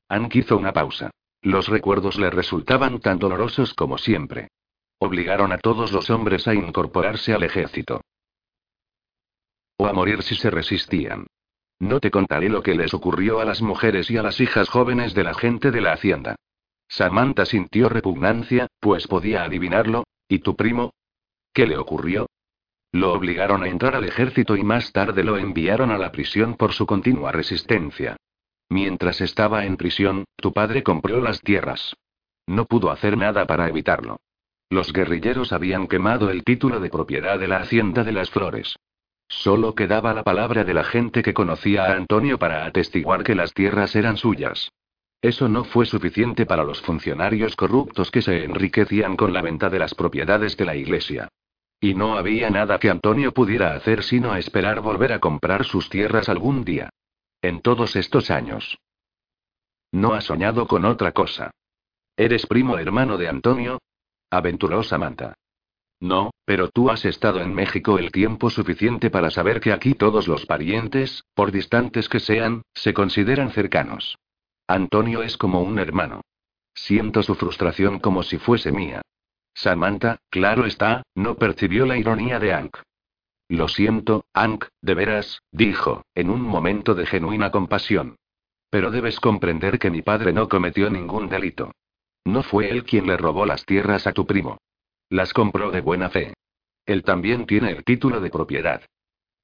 Ank 0.09 0.35
hizo 0.35 0.57
una 0.57 0.73
pausa. 0.73 1.13
Los 1.43 1.69
recuerdos 1.69 2.19
le 2.19 2.29
resultaban 2.31 2.99
tan 2.99 3.21
dolorosos 3.21 3.73
como 3.73 3.99
siempre. 3.99 4.49
Obligaron 4.99 5.53
a 5.53 5.59
todos 5.59 5.93
los 5.93 6.11
hombres 6.11 6.49
a 6.49 6.55
incorporarse 6.55 7.35
al 7.35 7.45
ejército. 7.45 8.01
O 9.77 9.87
a 9.87 9.93
morir 9.93 10.25
si 10.25 10.35
se 10.35 10.51
resistían. 10.51 11.25
No 11.79 12.01
te 12.01 12.11
contaré 12.11 12.49
lo 12.49 12.65
que 12.65 12.75
les 12.75 12.95
ocurrió 12.95 13.39
a 13.39 13.45
las 13.45 13.63
mujeres 13.63 14.11
y 14.11 14.17
a 14.17 14.25
las 14.25 14.41
hijas 14.41 14.69
jóvenes 14.69 15.15
de 15.15 15.23
la 15.23 15.35
gente 15.35 15.71
de 15.71 15.83
la 15.83 15.93
hacienda. 15.93 16.35
Samantha 16.89 17.47
sintió 17.47 17.89
repugnancia, 17.89 18.67
pues 18.81 19.07
podía 19.07 19.45
adivinarlo, 19.45 20.03
¿y 20.27 20.41
tu 20.41 20.57
primo? 20.57 20.95
¿Qué 21.53 21.67
le 21.67 21.77
ocurrió? 21.77 22.27
Lo 22.93 23.13
obligaron 23.13 23.63
a 23.63 23.69
entrar 23.69 23.95
al 23.95 24.05
ejército 24.05 24.57
y 24.57 24.63
más 24.63 24.93
tarde 24.93 25.23
lo 25.25 25.37
enviaron 25.37 25.91
a 25.91 25.99
la 25.99 26.11
prisión 26.11 26.55
por 26.55 26.73
su 26.73 26.87
continua 26.87 27.33
resistencia. 27.33 28.17
Mientras 28.71 29.21
estaba 29.21 29.65
en 29.65 29.77
prisión, 29.77 30.25
tu 30.37 30.53
padre 30.53 30.83
compró 30.83 31.21
las 31.21 31.41
tierras. 31.41 31.95
No 32.47 32.65
pudo 32.65 32.91
hacer 32.91 33.17
nada 33.17 33.47
para 33.47 33.69
evitarlo. 33.69 34.21
Los 34.71 34.93
guerrilleros 34.93 35.53
habían 35.53 35.87
quemado 35.87 36.31
el 36.31 36.45
título 36.45 36.81
de 36.81 36.91
propiedad 36.91 37.39
de 37.39 37.49
la 37.49 37.59
hacienda 37.59 38.05
de 38.05 38.13
las 38.13 38.31
flores. 38.31 38.77
Solo 39.29 39.75
quedaba 39.75 40.15
la 40.15 40.25
palabra 40.25 40.65
de 40.65 40.75
la 40.75 40.85
gente 40.85 41.23
que 41.23 41.35
conocía 41.35 41.85
a 41.85 41.93
Antonio 41.93 42.39
para 42.39 42.65
atestiguar 42.65 43.23
que 43.23 43.35
las 43.35 43.53
tierras 43.53 43.95
eran 43.97 44.17
suyas. 44.17 44.71
Eso 45.21 45.49
no 45.49 45.65
fue 45.65 45.85
suficiente 45.85 46.47
para 46.47 46.63
los 46.63 46.81
funcionarios 46.81 47.57
corruptos 47.57 48.11
que 48.11 48.23
se 48.23 48.45
enriquecían 48.45 49.17
con 49.17 49.33
la 49.33 49.43
venta 49.43 49.69
de 49.69 49.81
las 49.81 49.95
propiedades 49.95 50.57
de 50.57 50.65
la 50.65 50.77
iglesia. 50.77 51.29
Y 51.81 51.95
no 51.95 52.17
había 52.17 52.51
nada 52.51 52.79
que 52.79 52.91
Antonio 52.91 53.33
pudiera 53.33 53.75
hacer 53.75 54.03
sino 54.03 54.35
esperar 54.37 54.81
volver 54.81 55.13
a 55.13 55.21
comprar 55.21 55.65
sus 55.65 55.89
tierras 55.89 56.29
algún 56.29 56.65
día. 56.65 56.91
En 57.43 57.61
todos 57.61 57.97
estos 57.97 58.31
años. 58.31 58.79
No 59.93 60.15
ha 60.15 60.21
soñado 60.21 60.67
con 60.67 60.85
otra 60.85 61.13
cosa. 61.13 61.51
¿Eres 62.17 62.47
primo 62.47 62.79
hermano 62.79 63.17
de 63.17 63.29
Antonio? 63.29 63.79
aventuró 64.31 64.83
Samantha. 64.83 65.35
No, 66.01 66.31
pero 66.45 66.69
tú 66.69 66.91
has 66.91 67.05
estado 67.05 67.41
en 67.41 67.55
México 67.55 67.99
el 67.99 68.13
tiempo 68.13 68.51
suficiente 68.51 69.11
para 69.11 69.31
saber 69.31 69.61
que 69.61 69.73
aquí 69.73 69.95
todos 69.95 70.29
los 70.29 70.47
parientes, 70.47 71.25
por 71.35 71.51
distantes 71.51 72.09
que 72.09 72.21
sean, 72.21 72.63
se 72.75 72.95
consideran 72.95 73.51
cercanos. 73.51 74.17
Antonio 74.69 75.23
es 75.23 75.39
como 75.39 75.63
un 75.63 75.79
hermano. 75.79 76.21
Siento 76.75 77.23
su 77.23 77.35
frustración 77.35 78.01
como 78.01 78.23
si 78.23 78.37
fuese 78.37 78.71
mía. 78.71 79.01
Samantha, 79.55 80.19
claro 80.29 80.67
está, 80.67 81.03
no 81.15 81.37
percibió 81.37 81.87
la 81.87 81.97
ironía 81.97 82.39
de 82.39 82.53
Ank. 82.53 82.77
Lo 83.49 83.67
siento, 83.69 84.27
Ank, 84.35 84.67
de 84.83 84.95
veras, 84.95 85.41
dijo, 85.51 86.05
en 86.15 86.29
un 86.29 86.43
momento 86.43 86.95
de 86.95 87.07
genuina 87.07 87.51
compasión. 87.51 88.17
Pero 88.69 88.91
debes 88.91 89.21
comprender 89.21 89.79
que 89.79 89.91
mi 89.91 90.03
padre 90.03 90.35
no 90.35 90.51
cometió 90.51 90.91
ningún 90.91 91.31
delito. 91.31 91.73
No 92.27 92.43
fue 92.43 92.71
él 92.71 92.85
quien 92.85 93.07
le 93.07 93.17
robó 93.17 93.47
las 93.47 93.65
tierras 93.65 94.07
a 94.07 94.13
tu 94.13 94.27
primo. 94.27 94.59
Las 95.09 95.33
compró 95.33 95.71
de 95.71 95.81
buena 95.81 96.11
fe. 96.11 96.35
Él 96.85 97.05
también 97.05 97.47
tiene 97.47 97.71
el 97.71 97.85
título 97.85 98.21
de 98.21 98.29
propiedad. 98.29 98.83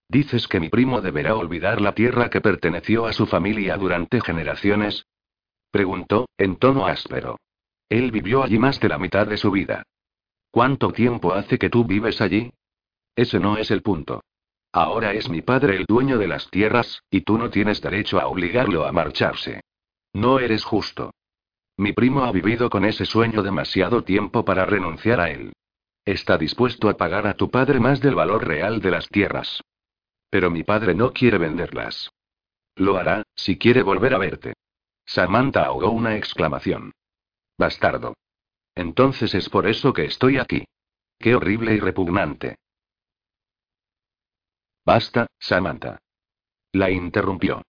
¿Dices 0.06 0.46
que 0.48 0.60
mi 0.60 0.68
primo 0.68 1.00
deberá 1.00 1.34
olvidar 1.34 1.80
la 1.80 1.94
tierra 1.94 2.28
que 2.28 2.42
perteneció 2.42 3.06
a 3.06 3.14
su 3.14 3.26
familia 3.26 3.78
durante 3.78 4.20
generaciones? 4.20 5.06
Preguntó, 5.74 6.28
en 6.38 6.54
tono 6.54 6.86
áspero. 6.86 7.36
Él 7.88 8.12
vivió 8.12 8.44
allí 8.44 8.60
más 8.60 8.78
de 8.78 8.88
la 8.88 8.96
mitad 8.96 9.26
de 9.26 9.36
su 9.36 9.50
vida. 9.50 9.82
¿Cuánto 10.52 10.92
tiempo 10.92 11.32
hace 11.34 11.58
que 11.58 11.68
tú 11.68 11.84
vives 11.84 12.20
allí? 12.20 12.52
Ese 13.16 13.40
no 13.40 13.56
es 13.56 13.72
el 13.72 13.82
punto. 13.82 14.22
Ahora 14.70 15.14
es 15.14 15.28
mi 15.28 15.42
padre 15.42 15.74
el 15.74 15.84
dueño 15.84 16.16
de 16.16 16.28
las 16.28 16.48
tierras, 16.48 17.02
y 17.10 17.22
tú 17.22 17.38
no 17.38 17.50
tienes 17.50 17.80
derecho 17.80 18.20
a 18.20 18.28
obligarlo 18.28 18.86
a 18.86 18.92
marcharse. 18.92 19.62
No 20.12 20.38
eres 20.38 20.62
justo. 20.62 21.10
Mi 21.76 21.92
primo 21.92 22.22
ha 22.22 22.30
vivido 22.30 22.70
con 22.70 22.84
ese 22.84 23.04
sueño 23.04 23.42
demasiado 23.42 24.04
tiempo 24.04 24.44
para 24.44 24.66
renunciar 24.66 25.18
a 25.18 25.30
él. 25.30 25.54
Está 26.04 26.38
dispuesto 26.38 26.88
a 26.88 26.96
pagar 26.96 27.26
a 27.26 27.34
tu 27.34 27.50
padre 27.50 27.80
más 27.80 28.00
del 28.00 28.14
valor 28.14 28.46
real 28.46 28.80
de 28.80 28.92
las 28.92 29.08
tierras. 29.08 29.60
Pero 30.30 30.52
mi 30.52 30.62
padre 30.62 30.94
no 30.94 31.12
quiere 31.12 31.38
venderlas. 31.38 32.12
Lo 32.76 32.96
hará, 32.96 33.24
si 33.34 33.58
quiere 33.58 33.82
volver 33.82 34.14
a 34.14 34.18
verte. 34.18 34.54
Samantha 35.06 35.64
ahogó 35.66 35.90
una 35.90 36.16
exclamación. 36.16 36.92
Bastardo. 37.58 38.14
Entonces 38.74 39.34
es 39.34 39.48
por 39.48 39.66
eso 39.66 39.92
que 39.92 40.04
estoy 40.04 40.38
aquí. 40.38 40.64
Qué 41.18 41.34
horrible 41.34 41.74
y 41.74 41.80
repugnante. 41.80 42.56
Basta, 44.84 45.26
Samantha. 45.38 45.98
La 46.72 46.90
interrumpió. 46.90 47.62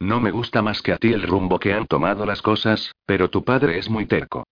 No 0.00 0.20
me 0.20 0.30
gusta 0.30 0.62
más 0.62 0.82
que 0.82 0.92
a 0.92 0.96
ti 0.96 1.12
el 1.12 1.22
rumbo 1.22 1.58
que 1.58 1.72
han 1.72 1.86
tomado 1.86 2.26
las 2.26 2.42
cosas, 2.42 2.92
pero 3.06 3.30
tu 3.30 3.44
padre 3.44 3.78
es 3.78 3.88
muy 3.88 4.06
terco. 4.06 4.44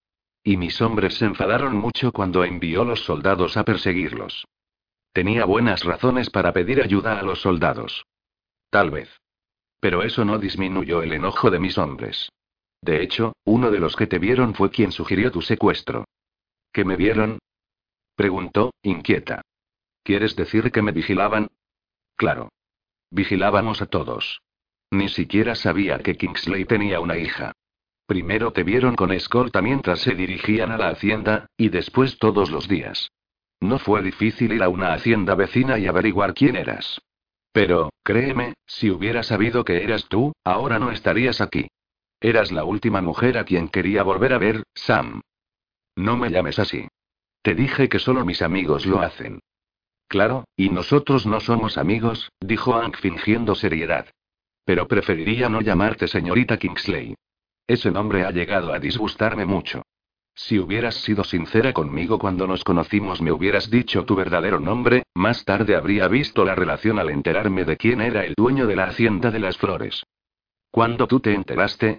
Y 0.43 0.57
mis 0.57 0.81
hombres 0.81 1.15
se 1.17 1.25
enfadaron 1.25 1.77
mucho 1.77 2.13
cuando 2.13 2.45
envió 2.45 2.85
los 2.85 3.01
soldados 3.01 3.57
a 3.57 3.65
perseguirlos. 3.65 4.47
Tenía 5.13 5.45
buenas 5.47 5.85
razones 5.85 6.31
para 6.31 6.53
pedir 6.53 6.83
ayuda 6.83 7.19
a 7.19 7.23
los 7.23 7.41
soldados. 7.41 8.05
Tal 8.71 8.91
vez. 8.91 9.11
Pero 9.81 10.03
eso 10.03 10.25
no 10.25 10.39
disminuyó 10.39 11.03
el 11.03 11.13
enojo 11.13 11.51
de 11.51 11.61
mis 11.61 11.79
hombres. 11.79 12.31
De 12.81 13.03
hecho, 13.03 13.35
uno 13.45 13.71
de 13.71 13.81
los 13.81 13.97
que 13.97 14.07
te 14.07 14.19
vieron 14.19 14.55
fue 14.55 14.71
quien 14.71 14.93
sugirió 14.93 15.31
tu 15.31 15.43
secuestro. 15.43 16.05
¿Qué 16.73 16.85
me 16.85 16.97
vieron? 16.97 17.39
Preguntó, 18.15 18.73
inquieta. 18.83 19.43
¿Quieres 20.03 20.37
decir 20.37 20.71
que 20.73 20.83
me 20.83 20.93
vigilaban? 20.93 21.49
Claro. 22.17 22.51
Vigilábamos 23.11 23.83
a 23.83 23.87
todos. 23.87 24.41
Ni 24.91 25.09
siquiera 25.09 25.55
sabía 25.55 25.99
que 25.99 26.17
Kingsley 26.17 26.65
tenía 26.65 27.01
una 27.01 27.17
hija. 27.17 27.53
Primero 28.07 28.53
te 28.53 28.65
vieron 28.65 28.97
con 28.97 29.13
escolta 29.13 29.61
mientras 29.61 30.01
se 30.01 30.15
dirigían 30.15 30.73
a 30.73 30.79
la 30.79 30.89
hacienda, 30.89 31.47
y 31.57 31.69
después 31.69 32.19
todos 32.19 32.51
los 32.51 32.67
días. 32.67 33.11
No 33.61 33.79
fue 33.79 34.03
difícil 34.03 34.53
ir 34.53 34.63
a 34.63 34.69
una 34.69 34.95
hacienda 34.95 35.35
vecina 35.35 35.79
y 35.79 35.87
averiguar 35.87 36.33
quién 36.33 36.57
eras. 36.57 37.01
Pero, 37.59 37.91
créeme, 38.05 38.55
si 38.67 38.89
hubiera 38.89 39.25
sabido 39.25 39.65
que 39.65 39.83
eras 39.83 40.07
tú, 40.09 40.33
ahora 40.45 40.79
no 40.79 40.93
estarías 40.93 41.41
aquí. 41.41 41.67
Eras 42.21 42.53
la 42.53 42.63
última 42.63 43.03
mujer 43.03 43.37
a 43.37 43.43
quien 43.43 43.69
quería 43.69 44.05
volver 44.05 44.33
a 44.33 44.39
ver, 44.39 44.63
Sam. 44.77 45.23
No 45.97 46.17
me 46.17 46.31
llames 46.31 46.61
así. 46.61 46.87
Te 47.43 47.57
dije 47.57 47.89
que 47.89 47.99
solo 47.99 48.25
mis 48.25 48.43
amigos 48.43 48.87
lo 48.87 49.01
hacen. 49.01 49.41
Claro, 50.07 50.45
y 50.55 50.69
nosotros 50.69 51.27
no 51.27 51.41
somos 51.41 51.79
amigos, 51.79 52.31
dijo 52.39 52.75
Hank 52.75 52.97
fingiendo 52.97 53.57
seriedad. 53.57 54.07
Pero 54.65 54.87
preferiría 54.87 55.49
no 55.49 55.61
llamarte 55.61 56.07
señorita 56.07 56.59
Kingsley. 56.59 57.17
Ese 57.67 57.91
nombre 57.91 58.25
ha 58.25 58.31
llegado 58.31 58.73
a 58.73 58.79
disgustarme 58.79 59.47
mucho. 59.47 59.83
Si 60.39 60.57
hubieras 60.57 60.95
sido 60.95 61.25
sincera 61.25 61.73
conmigo 61.73 62.17
cuando 62.17 62.47
nos 62.47 62.63
conocimos, 62.63 63.21
me 63.21 63.33
hubieras 63.33 63.71
dicho 63.71 64.05
tu 64.05 64.15
verdadero 64.15 64.61
nombre, 64.61 65.03
más 65.13 65.45
tarde 65.45 65.75
habría 65.75 66.07
visto 66.07 66.45
la 66.45 66.55
relación 66.55 67.01
al 67.01 67.11
enterarme 67.11 67.65
de 67.65 67.77
quién 67.77 68.01
era 68.01 68.25
el 68.25 68.35
dueño 68.37 68.69
de 68.69 68.77
la 68.77 68.85
hacienda 68.85 69.33
de 69.33 69.41
las 69.41 69.59
flores. 69.59 70.05
Cuando 70.71 71.09
tú 71.09 71.19
te 71.19 71.35
enteraste, 71.35 71.99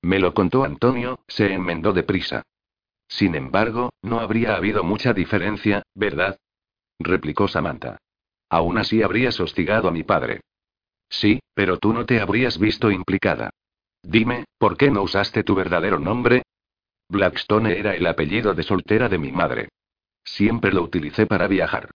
me 0.00 0.18
lo 0.18 0.32
contó 0.32 0.64
Antonio, 0.64 1.20
se 1.28 1.52
enmendó 1.52 1.92
deprisa. 1.92 2.44
Sin 3.08 3.34
embargo, 3.34 3.90
no 4.00 4.20
habría 4.20 4.56
habido 4.56 4.82
mucha 4.82 5.12
diferencia, 5.12 5.82
¿verdad? 5.94 6.38
replicó 6.98 7.46
Samantha. 7.46 7.98
Aún 8.48 8.78
así 8.78 9.02
habrías 9.02 9.38
hostigado 9.38 9.88
a 9.88 9.92
mi 9.92 10.02
padre. 10.02 10.40
Sí, 11.10 11.40
pero 11.52 11.76
tú 11.76 11.92
no 11.92 12.06
te 12.06 12.20
habrías 12.20 12.58
visto 12.58 12.90
implicada. 12.90 13.50
Dime, 14.02 14.46
¿por 14.56 14.78
qué 14.78 14.90
no 14.90 15.02
usaste 15.02 15.44
tu 15.44 15.54
verdadero 15.54 15.98
nombre? 15.98 16.42
Blackstone 17.08 17.78
era 17.78 17.94
el 17.94 18.06
apellido 18.06 18.54
de 18.54 18.62
soltera 18.62 19.08
de 19.08 19.18
mi 19.18 19.32
madre. 19.32 19.68
Siempre 20.24 20.72
lo 20.72 20.82
utilicé 20.82 21.26
para 21.26 21.46
viajar. 21.46 21.90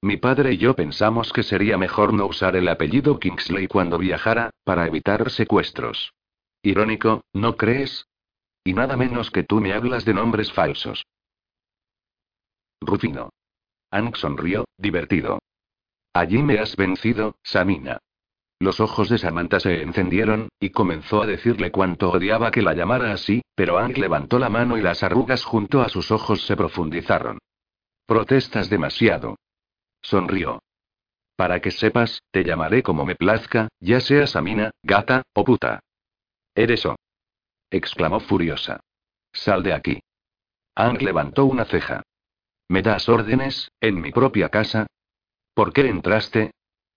Mi 0.00 0.16
padre 0.16 0.52
y 0.52 0.58
yo 0.58 0.74
pensamos 0.74 1.32
que 1.32 1.42
sería 1.42 1.78
mejor 1.78 2.12
no 2.12 2.26
usar 2.26 2.56
el 2.56 2.68
apellido 2.68 3.18
Kingsley 3.18 3.68
cuando 3.68 3.98
viajara, 3.98 4.50
para 4.64 4.86
evitar 4.86 5.30
secuestros. 5.30 6.12
Irónico, 6.62 7.22
¿no 7.32 7.56
crees? 7.56 8.06
Y 8.64 8.72
nada 8.72 8.96
menos 8.96 9.30
que 9.30 9.44
tú 9.44 9.60
me 9.60 9.72
hablas 9.72 10.04
de 10.04 10.14
nombres 10.14 10.52
falsos. 10.52 11.04
Rufino. 12.80 13.30
Hank 13.90 14.16
sonrió, 14.16 14.64
divertido. 14.76 15.38
Allí 16.12 16.42
me 16.42 16.58
has 16.58 16.76
vencido, 16.76 17.36
Samina. 17.42 17.98
Los 18.64 18.80
ojos 18.80 19.10
de 19.10 19.18
Samantha 19.18 19.60
se 19.60 19.82
encendieron, 19.82 20.48
y 20.58 20.70
comenzó 20.70 21.20
a 21.20 21.26
decirle 21.26 21.70
cuánto 21.70 22.10
odiaba 22.10 22.50
que 22.50 22.62
la 22.62 22.72
llamara 22.72 23.12
así, 23.12 23.42
pero 23.54 23.76
Hank 23.76 23.98
levantó 23.98 24.38
la 24.38 24.48
mano 24.48 24.78
y 24.78 24.80
las 24.80 25.02
arrugas 25.02 25.44
junto 25.44 25.82
a 25.82 25.90
sus 25.90 26.10
ojos 26.10 26.46
se 26.46 26.56
profundizaron. 26.56 27.40
Protestas 28.06 28.70
demasiado. 28.70 29.36
Sonrió. 30.00 30.62
Para 31.36 31.60
que 31.60 31.70
sepas, 31.70 32.22
te 32.30 32.42
llamaré 32.42 32.82
como 32.82 33.04
me 33.04 33.16
plazca, 33.16 33.68
ya 33.80 34.00
sea 34.00 34.26
Samina, 34.26 34.70
gata, 34.82 35.24
o 35.34 35.44
puta. 35.44 35.80
¿Eres 36.54 36.86
o? 36.86 36.96
exclamó 37.70 38.18
furiosa. 38.18 38.80
Sal 39.30 39.62
de 39.62 39.74
aquí. 39.74 40.00
Ang 40.74 41.02
levantó 41.02 41.44
una 41.44 41.66
ceja. 41.66 42.02
¿Me 42.68 42.80
das 42.80 43.10
órdenes, 43.10 43.68
en 43.82 44.00
mi 44.00 44.10
propia 44.10 44.48
casa? 44.48 44.86
¿Por 45.52 45.74
qué 45.74 45.86
entraste? 45.86 46.52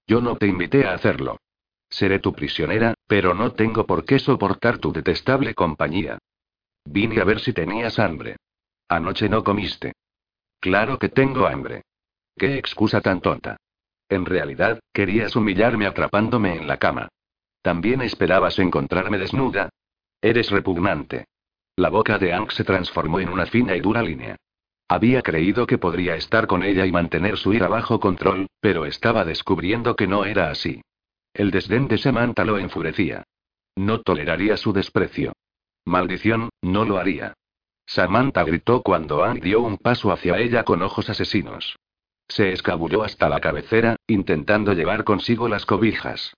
Yo 0.08 0.22
no 0.22 0.38
te 0.38 0.48
invité 0.48 0.88
a 0.88 0.94
hacerlo. 0.94 1.38
Seré 1.90 2.20
tu 2.20 2.34
prisionera, 2.34 2.94
pero 3.08 3.34
no 3.34 3.54
tengo 3.54 3.86
por 3.86 4.06
qué 4.06 4.20
soportar 4.20 4.78
tu 4.78 4.92
detestable 4.92 5.54
compañía. 5.54 6.18
Vine 6.86 7.22
a 7.22 7.24
ver 7.24 7.40
si 7.40 7.54
tenías 7.54 8.00
hambre. 8.00 8.38
Anoche 8.90 9.30
no 9.30 9.44
comiste. 9.44 9.94
Claro 10.60 10.98
que 10.98 11.10
tengo 11.10 11.48
hambre. 11.48 11.84
Qué 12.36 12.58
excusa 12.58 13.02
tan 13.02 13.22
tonta. 13.22 13.58
En 14.10 14.26
realidad, 14.26 14.80
querías 14.94 15.36
humillarme 15.36 15.86
atrapándome 15.86 16.56
en 16.56 16.68
la 16.68 16.78
cama. 16.78 17.10
¿También 17.62 18.02
esperabas 18.02 18.58
encontrarme 18.60 19.18
desnuda? 19.18 19.70
Eres 20.22 20.50
repugnante. 20.50 21.26
La 21.76 21.90
boca 21.90 22.18
de 22.18 22.34
Ang 22.34 22.50
se 22.52 22.64
transformó 22.64 23.20
en 23.20 23.30
una 23.30 23.46
fina 23.46 23.76
y 23.76 23.82
dura 23.82 24.02
línea. 24.02 24.38
Había 24.88 25.22
creído 25.22 25.68
que 25.68 25.78
podría 25.78 26.16
estar 26.16 26.48
con 26.48 26.64
ella 26.64 26.86
y 26.86 26.92
mantener 26.92 27.38
su 27.38 27.54
ira 27.54 27.68
bajo 27.68 28.00
control, 28.00 28.48
pero 28.62 28.86
estaba 28.86 29.26
descubriendo 29.26 29.96
que 29.96 30.08
no 30.08 30.24
era 30.24 30.50
así. 30.50 30.82
El 31.38 31.52
desdén 31.52 31.88
de 31.88 32.00
Samantha 32.00 32.44
lo 32.44 32.58
enfurecía. 32.58 33.24
No 33.76 34.02
toleraría 34.02 34.58
su 34.58 34.74
desprecio. 34.74 35.34
Maldición, 35.86 36.50
no 36.64 36.84
lo 36.84 36.98
haría. 36.98 37.36
Samantha 37.86 38.44
gritó 38.44 38.82
cuando 38.82 39.24
Ang 39.24 39.40
dio 39.40 39.62
un 39.62 39.78
paso 39.78 40.12
hacia 40.12 40.40
ella 40.40 40.64
con 40.64 40.82
ojos 40.82 41.12
asesinos. 41.12 41.78
Se 42.28 42.54
escabulló 42.54 43.04
hasta 43.04 43.30
la 43.30 43.40
cabecera, 43.40 43.98
intentando 44.08 44.74
llevar 44.74 45.04
consigo 45.04 45.48
las 45.48 45.68
cobijas. 45.68 46.34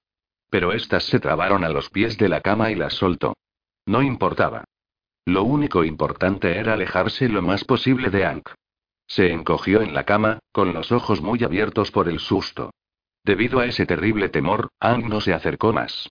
Pero 0.49 0.73
éstas 0.73 1.05
se 1.05 1.21
trabaron 1.21 1.63
a 1.63 1.69
los 1.69 1.89
pies 1.89 2.17
de 2.17 2.27
la 2.27 2.41
cama 2.41 2.69
y 2.69 2.75
las 2.75 2.93
soltó. 2.93 3.37
No 3.85 4.01
importaba. 4.01 4.65
Lo 5.23 5.43
único 5.43 5.85
importante 5.85 6.57
era 6.57 6.73
alejarse 6.73 7.29
lo 7.29 7.41
más 7.41 7.63
posible 7.63 8.09
de 8.09 8.25
Ank. 8.25 8.49
Se 9.07 9.31
encogió 9.31 9.81
en 9.81 9.93
la 9.93 10.03
cama, 10.03 10.39
con 10.51 10.73
los 10.73 10.91
ojos 10.91 11.21
muy 11.21 11.41
abiertos 11.41 11.89
por 11.89 12.09
el 12.09 12.19
susto. 12.19 12.71
Debido 13.23 13.59
a 13.59 13.65
ese 13.65 13.85
terrible 13.85 14.29
temor, 14.29 14.69
Ang 14.79 15.09
no 15.09 15.21
se 15.21 15.33
acercó 15.33 15.73
más. 15.73 16.09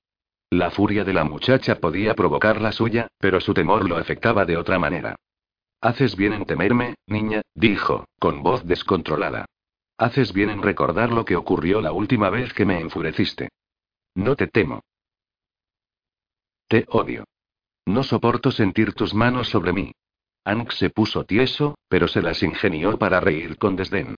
La 0.50 0.70
furia 0.70 1.04
de 1.04 1.12
la 1.12 1.24
muchacha 1.24 1.76
podía 1.76 2.14
provocar 2.14 2.60
la 2.60 2.72
suya, 2.72 3.08
pero 3.18 3.40
su 3.40 3.52
temor 3.52 3.88
lo 3.88 3.96
afectaba 3.96 4.44
de 4.44 4.56
otra 4.56 4.78
manera. 4.78 5.16
Haces 5.80 6.16
bien 6.16 6.32
en 6.32 6.44
temerme, 6.44 6.94
niña, 7.06 7.42
dijo, 7.54 8.06
con 8.18 8.42
voz 8.42 8.64
descontrolada. 8.64 9.46
Haces 9.96 10.32
bien 10.32 10.50
en 10.50 10.62
recordar 10.62 11.12
lo 11.12 11.24
que 11.24 11.36
ocurrió 11.36 11.80
la 11.80 11.92
última 11.92 12.30
vez 12.30 12.52
que 12.52 12.64
me 12.64 12.80
enfureciste. 12.80 13.50
No 14.14 14.36
te 14.36 14.46
temo. 14.46 14.80
Te 16.66 16.84
odio. 16.88 17.24
No 17.86 18.02
soporto 18.02 18.50
sentir 18.50 18.92
tus 18.92 19.14
manos 19.14 19.48
sobre 19.48 19.72
mí. 19.72 19.92
Ank 20.44 20.72
se 20.72 20.90
puso 20.90 21.24
tieso, 21.24 21.76
pero 21.88 22.08
se 22.08 22.22
las 22.22 22.42
ingenió 22.42 22.98
para 22.98 23.20
reír 23.20 23.58
con 23.58 23.76
desdén. 23.76 24.14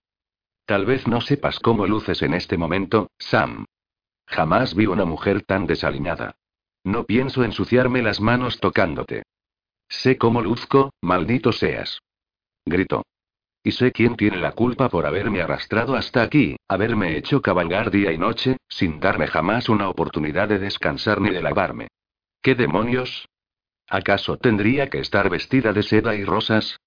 Tal 0.65 0.85
vez 0.85 1.07
no 1.07 1.21
sepas 1.21 1.59
cómo 1.59 1.87
luces 1.87 2.21
en 2.21 2.33
este 2.33 2.57
momento, 2.57 3.09
Sam. 3.17 3.65
Jamás 4.25 4.75
vi 4.75 4.85
una 4.85 5.05
mujer 5.05 5.43
tan 5.43 5.67
desaliñada. 5.67 6.35
No 6.83 7.05
pienso 7.05 7.43
ensuciarme 7.43 8.01
las 8.01 8.21
manos 8.21 8.59
tocándote. 8.59 9.23
Sé 9.89 10.17
cómo 10.17 10.41
luzco, 10.41 10.91
maldito 11.01 11.51
seas. 11.51 11.99
Gritó. 12.65 13.03
Y 13.63 13.73
sé 13.73 13.91
quién 13.91 14.15
tiene 14.15 14.37
la 14.37 14.53
culpa 14.53 14.89
por 14.89 15.05
haberme 15.05 15.41
arrastrado 15.41 15.95
hasta 15.95 16.23
aquí, 16.23 16.55
haberme 16.67 17.17
hecho 17.17 17.41
cabalgar 17.41 17.91
día 17.91 18.11
y 18.11 18.17
noche, 18.17 18.57
sin 18.67 18.99
darme 18.99 19.27
jamás 19.27 19.69
una 19.69 19.89
oportunidad 19.89 20.47
de 20.47 20.57
descansar 20.57 21.21
ni 21.21 21.29
de 21.29 21.41
lavarme. 21.41 21.87
¿Qué 22.41 22.55
demonios? 22.55 23.27
¿Acaso 23.87 24.37
tendría 24.37 24.89
que 24.89 24.99
estar 24.99 25.29
vestida 25.29 25.73
de 25.73 25.83
seda 25.83 26.15
y 26.15 26.23
rosas? 26.23 26.79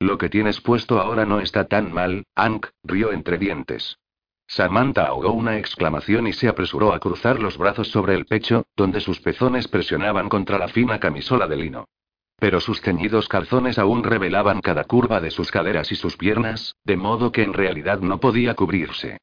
Lo 0.00 0.16
que 0.16 0.28
tienes 0.28 0.60
puesto 0.60 1.00
ahora 1.00 1.24
no 1.24 1.40
está 1.40 1.66
tan 1.66 1.92
mal, 1.92 2.24
Ank, 2.36 2.66
rió 2.84 3.12
entre 3.12 3.36
dientes. 3.38 3.98
Samantha 4.46 5.06
ahogó 5.06 5.32
una 5.32 5.58
exclamación 5.58 6.26
y 6.26 6.32
se 6.32 6.48
apresuró 6.48 6.94
a 6.94 7.00
cruzar 7.00 7.38
los 7.38 7.58
brazos 7.58 7.88
sobre 7.88 8.14
el 8.14 8.24
pecho, 8.24 8.64
donde 8.76 9.00
sus 9.00 9.20
pezones 9.20 9.68
presionaban 9.68 10.28
contra 10.28 10.58
la 10.58 10.68
fina 10.68 10.98
camisola 11.00 11.46
de 11.46 11.56
lino. 11.56 11.88
Pero 12.36 12.60
sus 12.60 12.80
ceñidos 12.80 13.28
calzones 13.28 13.78
aún 13.78 14.04
revelaban 14.04 14.60
cada 14.60 14.84
curva 14.84 15.20
de 15.20 15.30
sus 15.30 15.50
caderas 15.50 15.90
y 15.90 15.96
sus 15.96 16.16
piernas, 16.16 16.76
de 16.84 16.96
modo 16.96 17.32
que 17.32 17.42
en 17.42 17.52
realidad 17.52 17.98
no 17.98 18.20
podía 18.20 18.54
cubrirse. 18.54 19.18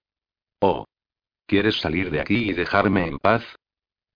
Oh. 0.60 0.86
¿Quieres 1.48 1.80
salir 1.80 2.12
de 2.12 2.20
aquí 2.20 2.50
y 2.50 2.54
dejarme 2.54 3.08
en 3.08 3.18
paz? 3.20 3.44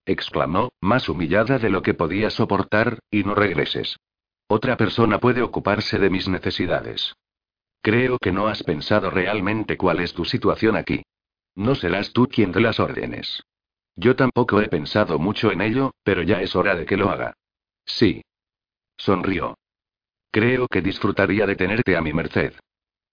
exclamó, 0.06 0.72
más 0.82 1.08
humillada 1.08 1.60
de 1.60 1.70
lo 1.70 1.82
que 1.82 1.94
podía 1.94 2.30
soportar, 2.30 3.00
y 3.10 3.24
no 3.24 3.36
regreses. 3.36 3.98
Otra 4.52 4.76
persona 4.76 5.20
puede 5.20 5.42
ocuparse 5.42 6.00
de 6.00 6.10
mis 6.10 6.28
necesidades. 6.28 7.16
Creo 7.82 8.18
que 8.18 8.32
no 8.32 8.48
has 8.48 8.64
pensado 8.64 9.10
realmente 9.10 9.78
cuál 9.78 10.00
es 10.00 10.14
tu 10.14 10.26
situación 10.26 10.76
aquí. 10.76 11.04
No 11.56 11.76
serás 11.76 12.12
tú 12.12 12.28
quien 12.28 12.52
dé 12.52 12.60
las 12.60 12.80
órdenes. 12.80 13.44
Yo 13.96 14.16
tampoco 14.16 14.60
he 14.60 14.68
pensado 14.68 15.20
mucho 15.20 15.52
en 15.52 15.62
ello, 15.62 15.94
pero 16.04 16.24
ya 16.24 16.42
es 16.42 16.56
hora 16.56 16.76
de 16.76 16.86
que 16.86 16.98
lo 16.98 17.10
haga. 17.10 17.34
Sí, 17.86 18.24
Sonrió. 19.00 19.58
Creo 20.30 20.68
que 20.68 20.82
disfrutaría 20.82 21.48
de 21.48 21.56
tenerte 21.56 21.96
a 21.96 22.02
mi 22.02 22.12
merced. 22.12 22.54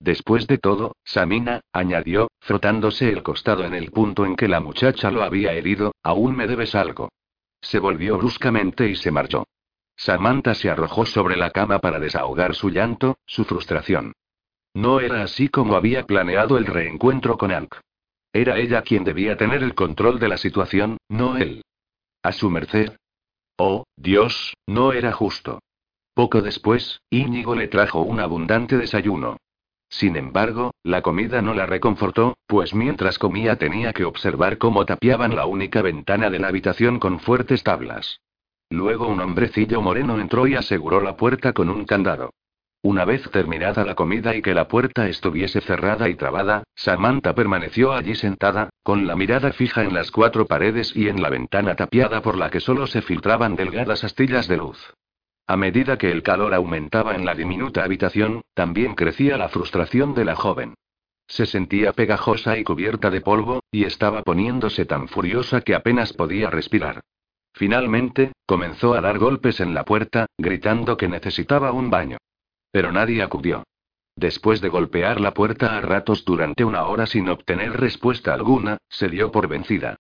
Después 0.01 0.47
de 0.47 0.59
todo, 0.59 0.97
Samina, 1.05 1.61
añadió, 1.73 2.29
frotándose 2.41 3.09
el 3.09 3.23
costado 3.23 3.65
en 3.65 3.73
el 3.73 3.93
punto 3.93 4.27
en 4.27 4.37
que 4.37 4.49
la 4.49 4.61
muchacha 4.61 5.11
lo 5.11 5.23
había 5.23 5.53
herido, 5.53 5.95
aún 6.03 6.37
me 6.37 6.47
debes 6.47 6.75
algo. 6.75 7.11
Se 7.61 7.79
volvió 7.79 8.19
bruscamente 8.19 8.89
y 8.89 8.97
se 8.97 9.11
marchó. 9.11 9.45
Samantha 9.97 10.55
se 10.55 10.71
arrojó 10.71 11.07
sobre 11.07 11.37
la 11.37 11.51
cama 11.51 11.79
para 11.79 11.99
desahogar 11.99 12.55
su 12.55 12.71
llanto, 12.71 13.19
su 13.27 13.45
frustración. 13.45 14.13
No 14.75 15.01
era 15.01 15.23
así 15.23 15.49
como 15.49 15.75
había 15.75 16.05
planeado 16.07 16.59
el 16.59 16.67
reencuentro 16.67 17.39
con 17.39 17.51
Ank. 17.51 17.77
Era 18.33 18.59
ella 18.59 18.83
quien 18.83 19.05
debía 19.05 19.37
tener 19.39 19.63
el 19.63 19.75
control 19.75 20.19
de 20.19 20.29
la 20.29 20.37
situación, 20.37 20.99
no 21.09 21.39
él. 21.39 21.65
A 22.23 22.33
su 22.33 22.51
merced. 22.51 22.93
Oh, 23.57 23.85
Dios, 23.97 24.55
no 24.67 24.93
era 24.93 25.13
justo. 25.13 25.61
Poco 26.13 26.43
después, 26.43 27.01
Íñigo 27.09 27.55
le 27.55 27.69
trajo 27.69 28.03
un 28.03 28.21
abundante 28.21 28.77
desayuno. 28.77 29.39
Sin 29.89 30.17
embargo, 30.17 30.73
la 30.83 31.01
comida 31.01 31.41
no 31.41 31.55
la 31.55 31.65
reconfortó, 31.65 32.37
pues 32.47 32.75
mientras 32.75 33.19
comía 33.19 33.57
tenía 33.57 33.93
que 33.93 34.05
observar 34.05 34.59
cómo 34.59 34.85
tapiaban 34.85 35.37
la 35.37 35.47
única 35.47 35.81
ventana 35.81 36.29
de 36.29 36.39
la 36.39 36.49
habitación 36.49 36.99
con 36.99 37.21
fuertes 37.21 37.63
tablas. 37.63 38.21
Luego 38.71 39.07
un 39.07 39.21
hombrecillo 39.21 39.81
moreno 39.81 40.19
entró 40.21 40.47
y 40.47 40.57
aseguró 40.57 41.01
la 41.01 41.17
puerta 41.17 41.53
con 41.53 41.69
un 41.69 41.85
candado. 41.85 42.31
Una 42.83 43.05
vez 43.05 43.29
terminada 43.31 43.85
la 43.85 43.95
comida 43.95 44.37
y 44.37 44.43
que 44.43 44.55
la 44.55 44.69
puerta 44.69 45.09
estuviese 45.09 45.61
cerrada 45.61 46.09
y 46.09 46.15
trabada, 46.15 46.63
Samantha 46.75 47.35
permaneció 47.35 47.93
allí 47.93 48.15
sentada, 48.15 48.71
con 48.83 49.07
la 49.07 49.17
mirada 49.17 49.53
fija 49.53 49.83
en 49.83 49.95
las 49.95 50.11
cuatro 50.11 50.47
paredes 50.47 50.95
y 50.95 51.09
en 51.09 51.21
la 51.21 51.31
ventana 51.31 51.75
tapiada 51.75 52.23
por 52.23 52.37
la 52.37 52.51
que 52.51 52.61
solo 52.61 52.87
se 52.87 53.03
filtraban 53.03 53.57
delgadas 53.57 54.05
astillas 54.05 54.47
de 54.47 54.59
luz. 54.59 54.95
A 55.49 55.57
medida 55.57 55.97
que 55.97 56.11
el 56.11 56.23
calor 56.23 56.55
aumentaba 56.55 57.15
en 57.15 57.25
la 57.25 57.35
diminuta 57.35 57.85
habitación, 57.85 58.43
también 58.55 58.95
crecía 58.95 59.37
la 59.37 59.49
frustración 59.49 60.15
de 60.15 60.25
la 60.25 60.35
joven. 60.35 60.75
Se 61.29 61.47
sentía 61.47 61.93
pegajosa 61.93 62.59
y 62.59 62.65
cubierta 62.65 63.11
de 63.11 63.21
polvo, 63.21 63.65
y 63.71 63.85
estaba 63.85 64.23
poniéndose 64.23 64.87
tan 64.87 65.09
furiosa 65.09 65.61
que 65.61 65.75
apenas 65.75 66.13
podía 66.13 66.51
respirar. 66.51 67.01
Finalmente, 67.57 68.33
comenzó 68.45 68.93
a 68.93 69.01
dar 69.01 69.19
golpes 69.19 69.61
en 69.61 69.73
la 69.73 69.87
puerta, 69.87 70.27
gritando 70.37 70.99
que 70.99 71.09
necesitaba 71.09 71.73
un 71.73 71.89
baño. 71.89 72.19
Pero 72.71 72.93
nadie 72.93 73.23
acudió. 73.23 73.65
Después 74.15 74.61
de 74.61 74.69
golpear 74.69 75.23
la 75.23 75.33
puerta 75.33 75.75
a 75.75 75.81
ratos 75.81 76.27
durante 76.27 76.65
una 76.65 76.85
hora 76.85 77.07
sin 77.07 77.31
obtener 77.31 77.73
respuesta 77.73 78.35
alguna, 78.35 78.77
se 78.91 79.09
dio 79.09 79.33
por 79.33 79.49
vencida. 79.49 79.97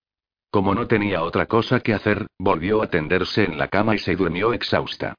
Como 0.50 0.74
no 0.74 0.86
tenía 0.86 1.22
otra 1.22 1.46
cosa 1.46 1.80
que 1.80 1.94
hacer, 1.94 2.26
volvió 2.38 2.82
a 2.82 2.90
tenderse 2.90 3.44
en 3.44 3.57
la 3.57 3.68
cama 3.68 3.94
y 3.94 3.98
se 3.98 4.16
durmió 4.16 4.52
exhausta. 4.52 5.14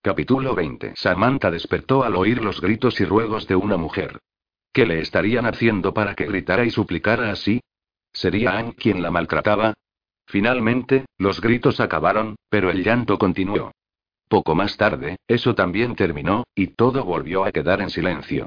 Capítulo 0.00 0.54
20. 0.54 0.92
Samantha 0.94 1.50
despertó 1.50 2.04
al 2.04 2.14
oír 2.14 2.40
los 2.40 2.60
gritos 2.60 3.00
y 3.00 3.04
ruegos 3.04 3.48
de 3.48 3.56
una 3.56 3.76
mujer. 3.76 4.20
¿Qué 4.72 4.86
le 4.86 5.00
estarían 5.00 5.44
haciendo 5.44 5.92
para 5.92 6.14
que 6.14 6.26
gritara 6.26 6.64
y 6.64 6.70
suplicara 6.70 7.32
así? 7.32 7.60
¿Sería 8.12 8.56
Anne 8.56 8.74
quien 8.74 9.02
la 9.02 9.10
maltrataba? 9.10 9.74
Finalmente, 10.30 11.06
los 11.18 11.40
gritos 11.40 11.80
acabaron, 11.80 12.36
pero 12.48 12.70
el 12.70 12.84
llanto 12.84 13.18
continuó. 13.18 13.72
Poco 14.28 14.54
más 14.54 14.76
tarde, 14.76 15.16
eso 15.26 15.56
también 15.56 15.96
terminó, 15.96 16.44
y 16.54 16.68
todo 16.68 17.04
volvió 17.04 17.44
a 17.44 17.50
quedar 17.50 17.80
en 17.80 17.90
silencio. 17.90 18.46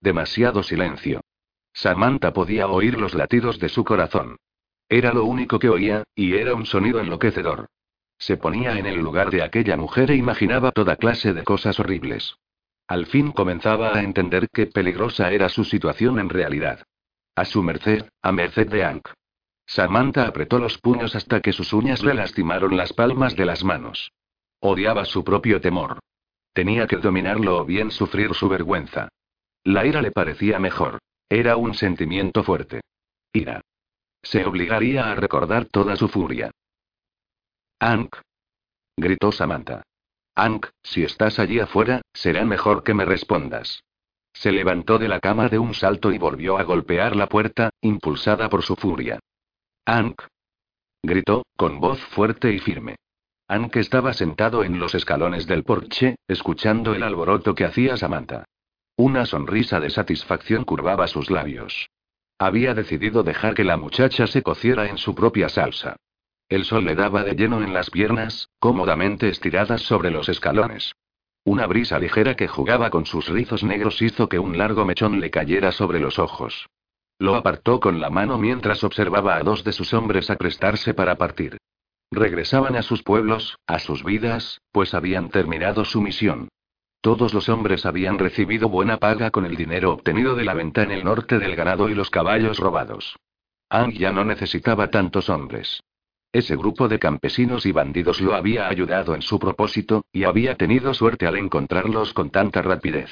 Demasiado 0.00 0.62
silencio. 0.62 1.22
Samantha 1.72 2.32
podía 2.32 2.68
oír 2.68 3.00
los 3.00 3.14
latidos 3.14 3.58
de 3.58 3.68
su 3.68 3.82
corazón. 3.82 4.36
Era 4.88 5.12
lo 5.12 5.24
único 5.24 5.58
que 5.58 5.70
oía, 5.70 6.04
y 6.14 6.34
era 6.34 6.54
un 6.54 6.66
sonido 6.66 7.00
enloquecedor. 7.00 7.66
Se 8.16 8.36
ponía 8.36 8.78
en 8.78 8.86
el 8.86 9.00
lugar 9.00 9.30
de 9.30 9.42
aquella 9.42 9.76
mujer 9.76 10.12
e 10.12 10.14
imaginaba 10.14 10.70
toda 10.70 10.94
clase 10.94 11.32
de 11.32 11.42
cosas 11.42 11.80
horribles. 11.80 12.36
Al 12.86 13.06
fin 13.06 13.32
comenzaba 13.32 13.96
a 13.96 14.04
entender 14.04 14.48
qué 14.52 14.66
peligrosa 14.66 15.32
era 15.32 15.48
su 15.48 15.64
situación 15.64 16.20
en 16.20 16.28
realidad. 16.28 16.84
A 17.34 17.44
su 17.44 17.60
merced, 17.64 18.08
a 18.22 18.30
merced 18.30 18.68
de 18.68 18.84
Ank. 18.84 19.08
Samantha 19.66 20.26
apretó 20.26 20.58
los 20.58 20.78
puños 20.78 21.14
hasta 21.16 21.40
que 21.40 21.52
sus 21.52 21.72
uñas 21.72 22.02
le 22.02 22.14
lastimaron 22.14 22.76
las 22.76 22.92
palmas 22.92 23.34
de 23.34 23.44
las 23.44 23.64
manos. 23.64 24.12
Odiaba 24.60 25.04
su 25.04 25.24
propio 25.24 25.60
temor. 25.60 25.98
Tenía 26.52 26.86
que 26.86 26.96
dominarlo 26.96 27.58
o 27.58 27.64
bien 27.64 27.90
sufrir 27.90 28.32
su 28.34 28.48
vergüenza. 28.48 29.08
La 29.64 29.84
ira 29.84 30.00
le 30.00 30.12
parecía 30.12 30.58
mejor. 30.58 30.98
Era 31.28 31.56
un 31.56 31.74
sentimiento 31.74 32.44
fuerte. 32.44 32.80
Ira. 33.32 33.60
Se 34.22 34.44
obligaría 34.44 35.10
a 35.10 35.14
recordar 35.16 35.66
toda 35.66 35.96
su 35.96 36.08
furia. 36.08 36.50
Ank. 37.80 38.16
Gritó 38.96 39.32
Samantha. 39.32 39.82
Ank, 40.34 40.66
si 40.82 41.02
estás 41.02 41.38
allí 41.38 41.58
afuera, 41.58 42.02
será 42.14 42.44
mejor 42.44 42.84
que 42.84 42.94
me 42.94 43.04
respondas. 43.04 43.82
Se 44.32 44.52
levantó 44.52 44.98
de 44.98 45.08
la 45.08 45.20
cama 45.20 45.48
de 45.48 45.58
un 45.58 45.74
salto 45.74 46.12
y 46.12 46.18
volvió 46.18 46.58
a 46.58 46.62
golpear 46.62 47.16
la 47.16 47.26
puerta, 47.26 47.70
impulsada 47.80 48.48
por 48.48 48.62
su 48.62 48.76
furia. 48.76 49.18
Ank. 49.88 50.20
Gritó, 51.00 51.46
con 51.56 51.78
voz 51.78 52.00
fuerte 52.06 52.52
y 52.52 52.58
firme. 52.58 52.96
Ank 53.46 53.76
estaba 53.76 54.14
sentado 54.14 54.64
en 54.64 54.80
los 54.80 54.96
escalones 54.96 55.46
del 55.46 55.62
porche, 55.62 56.16
escuchando 56.26 56.92
el 56.92 57.04
alboroto 57.04 57.54
que 57.54 57.64
hacía 57.64 57.96
Samantha. 57.96 58.46
Una 58.96 59.26
sonrisa 59.26 59.78
de 59.78 59.90
satisfacción 59.90 60.64
curvaba 60.64 61.06
sus 61.06 61.30
labios. 61.30 61.88
Había 62.36 62.74
decidido 62.74 63.22
dejar 63.22 63.54
que 63.54 63.62
la 63.62 63.76
muchacha 63.76 64.26
se 64.26 64.42
cociera 64.42 64.88
en 64.88 64.98
su 64.98 65.14
propia 65.14 65.48
salsa. 65.48 65.94
El 66.48 66.64
sol 66.64 66.84
le 66.84 66.96
daba 66.96 67.22
de 67.22 67.36
lleno 67.36 67.62
en 67.62 67.72
las 67.72 67.88
piernas, 67.88 68.48
cómodamente 68.58 69.28
estiradas 69.28 69.82
sobre 69.82 70.10
los 70.10 70.28
escalones. 70.28 70.96
Una 71.44 71.68
brisa 71.68 72.00
ligera 72.00 72.34
que 72.34 72.48
jugaba 72.48 72.90
con 72.90 73.06
sus 73.06 73.28
rizos 73.28 73.62
negros 73.62 74.02
hizo 74.02 74.28
que 74.28 74.40
un 74.40 74.58
largo 74.58 74.84
mechón 74.84 75.20
le 75.20 75.30
cayera 75.30 75.70
sobre 75.70 76.00
los 76.00 76.18
ojos. 76.18 76.66
Lo 77.18 77.34
apartó 77.34 77.80
con 77.80 78.00
la 78.00 78.10
mano 78.10 78.38
mientras 78.38 78.84
observaba 78.84 79.36
a 79.36 79.42
dos 79.42 79.64
de 79.64 79.72
sus 79.72 79.94
hombres 79.94 80.28
aprestarse 80.30 80.92
para 80.92 81.16
partir. 81.16 81.56
Regresaban 82.10 82.76
a 82.76 82.82
sus 82.82 83.02
pueblos, 83.02 83.56
a 83.66 83.78
sus 83.78 84.04
vidas, 84.04 84.60
pues 84.70 84.94
habían 84.94 85.30
terminado 85.30 85.84
su 85.84 86.00
misión. 86.00 86.48
Todos 87.00 87.32
los 87.34 87.48
hombres 87.48 87.86
habían 87.86 88.18
recibido 88.18 88.68
buena 88.68 88.98
paga 88.98 89.30
con 89.30 89.46
el 89.46 89.56
dinero 89.56 89.92
obtenido 89.92 90.34
de 90.34 90.44
la 90.44 90.54
venta 90.54 90.82
en 90.82 90.90
el 90.90 91.04
norte 91.04 91.38
del 91.38 91.56
ganado 91.56 91.88
y 91.88 91.94
los 91.94 92.10
caballos 92.10 92.58
robados. 92.58 93.16
Ang 93.70 93.92
ya 93.92 94.12
no 94.12 94.24
necesitaba 94.24 94.90
tantos 94.90 95.28
hombres. 95.28 95.82
Ese 96.32 96.54
grupo 96.56 96.88
de 96.88 96.98
campesinos 96.98 97.64
y 97.64 97.72
bandidos 97.72 98.20
lo 98.20 98.34
había 98.34 98.68
ayudado 98.68 99.14
en 99.14 99.22
su 99.22 99.38
propósito, 99.38 100.04
y 100.12 100.24
había 100.24 100.56
tenido 100.56 100.92
suerte 100.94 101.26
al 101.26 101.36
encontrarlos 101.36 102.12
con 102.12 102.30
tanta 102.30 102.60
rapidez. 102.60 103.10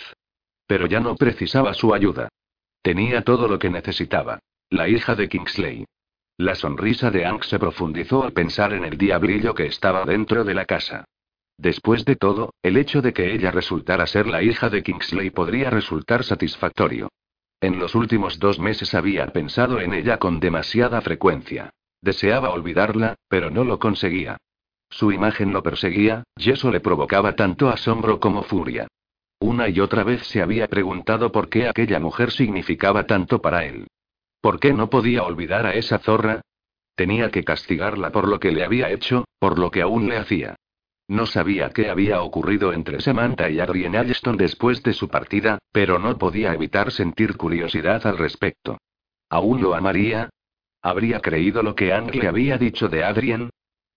Pero 0.66 0.86
ya 0.86 1.00
no 1.00 1.16
precisaba 1.16 1.72
su 1.74 1.94
ayuda. 1.94 2.28
Tenía 2.84 3.22
todo 3.22 3.48
lo 3.48 3.58
que 3.58 3.70
necesitaba. 3.70 4.40
La 4.68 4.90
hija 4.90 5.14
de 5.14 5.26
Kingsley. 5.26 5.86
La 6.36 6.54
sonrisa 6.54 7.10
de 7.10 7.24
Ank 7.24 7.42
se 7.44 7.58
profundizó 7.58 8.24
al 8.24 8.34
pensar 8.34 8.74
en 8.74 8.84
el 8.84 8.98
diablillo 8.98 9.54
que 9.54 9.64
estaba 9.64 10.04
dentro 10.04 10.44
de 10.44 10.52
la 10.52 10.66
casa. 10.66 11.06
Después 11.56 12.04
de 12.04 12.16
todo, 12.16 12.52
el 12.62 12.76
hecho 12.76 13.00
de 13.00 13.14
que 13.14 13.32
ella 13.32 13.50
resultara 13.50 14.06
ser 14.06 14.26
la 14.26 14.42
hija 14.42 14.68
de 14.68 14.82
Kingsley 14.82 15.30
podría 15.30 15.70
resultar 15.70 16.24
satisfactorio. 16.24 17.08
En 17.58 17.78
los 17.78 17.94
últimos 17.94 18.38
dos 18.38 18.58
meses 18.58 18.94
había 18.94 19.28
pensado 19.28 19.80
en 19.80 19.94
ella 19.94 20.18
con 20.18 20.38
demasiada 20.38 21.00
frecuencia. 21.00 21.70
Deseaba 22.02 22.50
olvidarla, 22.50 23.14
pero 23.28 23.50
no 23.50 23.64
lo 23.64 23.78
conseguía. 23.78 24.36
Su 24.90 25.10
imagen 25.10 25.54
lo 25.54 25.62
perseguía, 25.62 26.24
y 26.36 26.50
eso 26.50 26.70
le 26.70 26.80
provocaba 26.80 27.34
tanto 27.34 27.70
asombro 27.70 28.20
como 28.20 28.42
furia. 28.42 28.88
Una 29.44 29.68
y 29.68 29.78
otra 29.78 30.04
vez 30.04 30.26
se 30.26 30.40
había 30.40 30.68
preguntado 30.68 31.30
por 31.30 31.50
qué 31.50 31.68
aquella 31.68 32.00
mujer 32.00 32.30
significaba 32.30 33.04
tanto 33.04 33.42
para 33.42 33.66
él. 33.66 33.88
¿Por 34.40 34.58
qué 34.58 34.72
no 34.72 34.88
podía 34.88 35.22
olvidar 35.22 35.66
a 35.66 35.74
esa 35.74 35.98
zorra? 35.98 36.40
Tenía 36.94 37.30
que 37.30 37.44
castigarla 37.44 38.08
por 38.08 38.26
lo 38.26 38.40
que 38.40 38.52
le 38.52 38.64
había 38.64 38.88
hecho, 38.88 39.26
por 39.38 39.58
lo 39.58 39.70
que 39.70 39.82
aún 39.82 40.08
le 40.08 40.16
hacía. 40.16 40.56
No 41.08 41.26
sabía 41.26 41.68
qué 41.68 41.90
había 41.90 42.22
ocurrido 42.22 42.72
entre 42.72 43.02
Samantha 43.02 43.50
y 43.50 43.60
Adrien 43.60 43.96
Allston 43.96 44.38
después 44.38 44.82
de 44.82 44.94
su 44.94 45.10
partida, 45.10 45.58
pero 45.72 45.98
no 45.98 46.16
podía 46.16 46.54
evitar 46.54 46.90
sentir 46.90 47.36
curiosidad 47.36 48.06
al 48.06 48.16
respecto. 48.16 48.78
¿Aún 49.28 49.60
lo 49.60 49.74
amaría? 49.74 50.30
¿Habría 50.80 51.20
creído 51.20 51.62
lo 51.62 51.74
que 51.74 51.92
Anne 51.92 52.26
había 52.26 52.56
dicho 52.56 52.88
de 52.88 53.04
Adrien? 53.04 53.50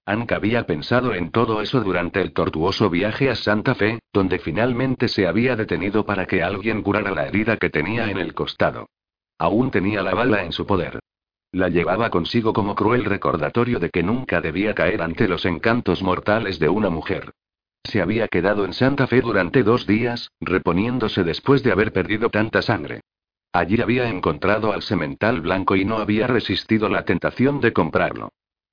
Anka 0.07 0.37
había 0.37 0.65
pensado 0.65 1.13
en 1.13 1.31
todo 1.31 1.61
eso 1.61 1.81
durante 1.81 2.21
el 2.21 2.31
tortuoso 2.31 2.89
viaje 2.89 3.29
a 3.29 3.35
Santa 3.35 3.75
Fe, 3.75 3.99
donde 4.13 4.39
finalmente 4.39 5.09
se 5.09 5.27
había 5.27 5.57
detenido 5.57 6.05
para 6.05 6.25
que 6.25 6.41
alguien 6.41 6.81
curara 6.81 7.11
la 7.11 7.27
herida 7.27 7.57
que 7.57 7.69
tenía 7.69 8.09
en 8.09 8.17
el 8.17 8.33
costado. 8.33 8.87
Aún 9.37 9.69
tenía 9.69 10.01
la 10.01 10.13
bala 10.13 10.45
en 10.45 10.53
su 10.53 10.65
poder. 10.65 10.99
La 11.51 11.67
llevaba 11.67 12.09
consigo 12.09 12.53
como 12.53 12.73
cruel 12.73 13.03
recordatorio 13.03 13.79
de 13.79 13.89
que 13.89 14.01
nunca 14.01 14.39
debía 14.39 14.73
caer 14.73 15.01
ante 15.01 15.27
los 15.27 15.45
encantos 15.45 16.01
mortales 16.01 16.57
de 16.57 16.69
una 16.69 16.89
mujer. 16.89 17.33
Se 17.83 18.01
había 18.01 18.29
quedado 18.29 18.63
en 18.63 18.71
Santa 18.71 19.07
Fe 19.07 19.19
durante 19.19 19.61
dos 19.61 19.85
días, 19.85 20.31
reponiéndose 20.39 21.25
después 21.25 21.63
de 21.63 21.73
haber 21.73 21.91
perdido 21.91 22.29
tanta 22.29 22.61
sangre. 22.61 23.01
Allí 23.51 23.81
había 23.81 24.07
encontrado 24.07 24.71
al 24.71 24.83
semental 24.83 25.41
blanco 25.41 25.75
y 25.75 25.83
no 25.83 25.97
había 25.97 26.27
resistido 26.27 26.87
la 26.87 27.03
tentación 27.03 27.59
de 27.59 27.73
comprarlo. 27.73 28.29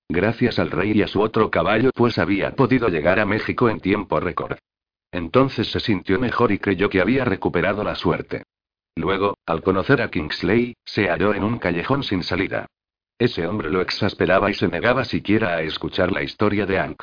Gracias 0.08 0.58
al 0.58 0.70
rey 0.70 0.92
y 0.92 1.02
a 1.02 1.08
su 1.08 1.20
otro 1.20 1.50
caballo, 1.50 1.90
pues 1.94 2.18
había 2.18 2.54
podido 2.54 2.88
llegar 2.88 3.18
a 3.18 3.26
México 3.26 3.68
en 3.68 3.80
tiempo 3.80 4.20
récord. 4.20 4.58
Entonces 5.10 5.70
se 5.70 5.80
sintió 5.80 6.18
mejor 6.18 6.52
y 6.52 6.58
creyó 6.58 6.88
que 6.88 7.00
había 7.00 7.24
recuperado 7.24 7.84
la 7.84 7.94
suerte. 7.94 8.42
Luego, 8.96 9.36
al 9.46 9.62
conocer 9.62 10.02
a 10.02 10.10
Kingsley, 10.10 10.74
se 10.84 11.08
halló 11.08 11.34
en 11.34 11.44
un 11.44 11.58
callejón 11.58 12.02
sin 12.02 12.22
salida. 12.22 12.66
Ese 13.18 13.46
hombre 13.46 13.70
lo 13.70 13.80
exasperaba 13.80 14.50
y 14.50 14.54
se 14.54 14.68
negaba 14.68 15.04
siquiera 15.04 15.56
a 15.56 15.62
escuchar 15.62 16.12
la 16.12 16.22
historia 16.22 16.66
de 16.66 16.78
Ank. 16.78 17.02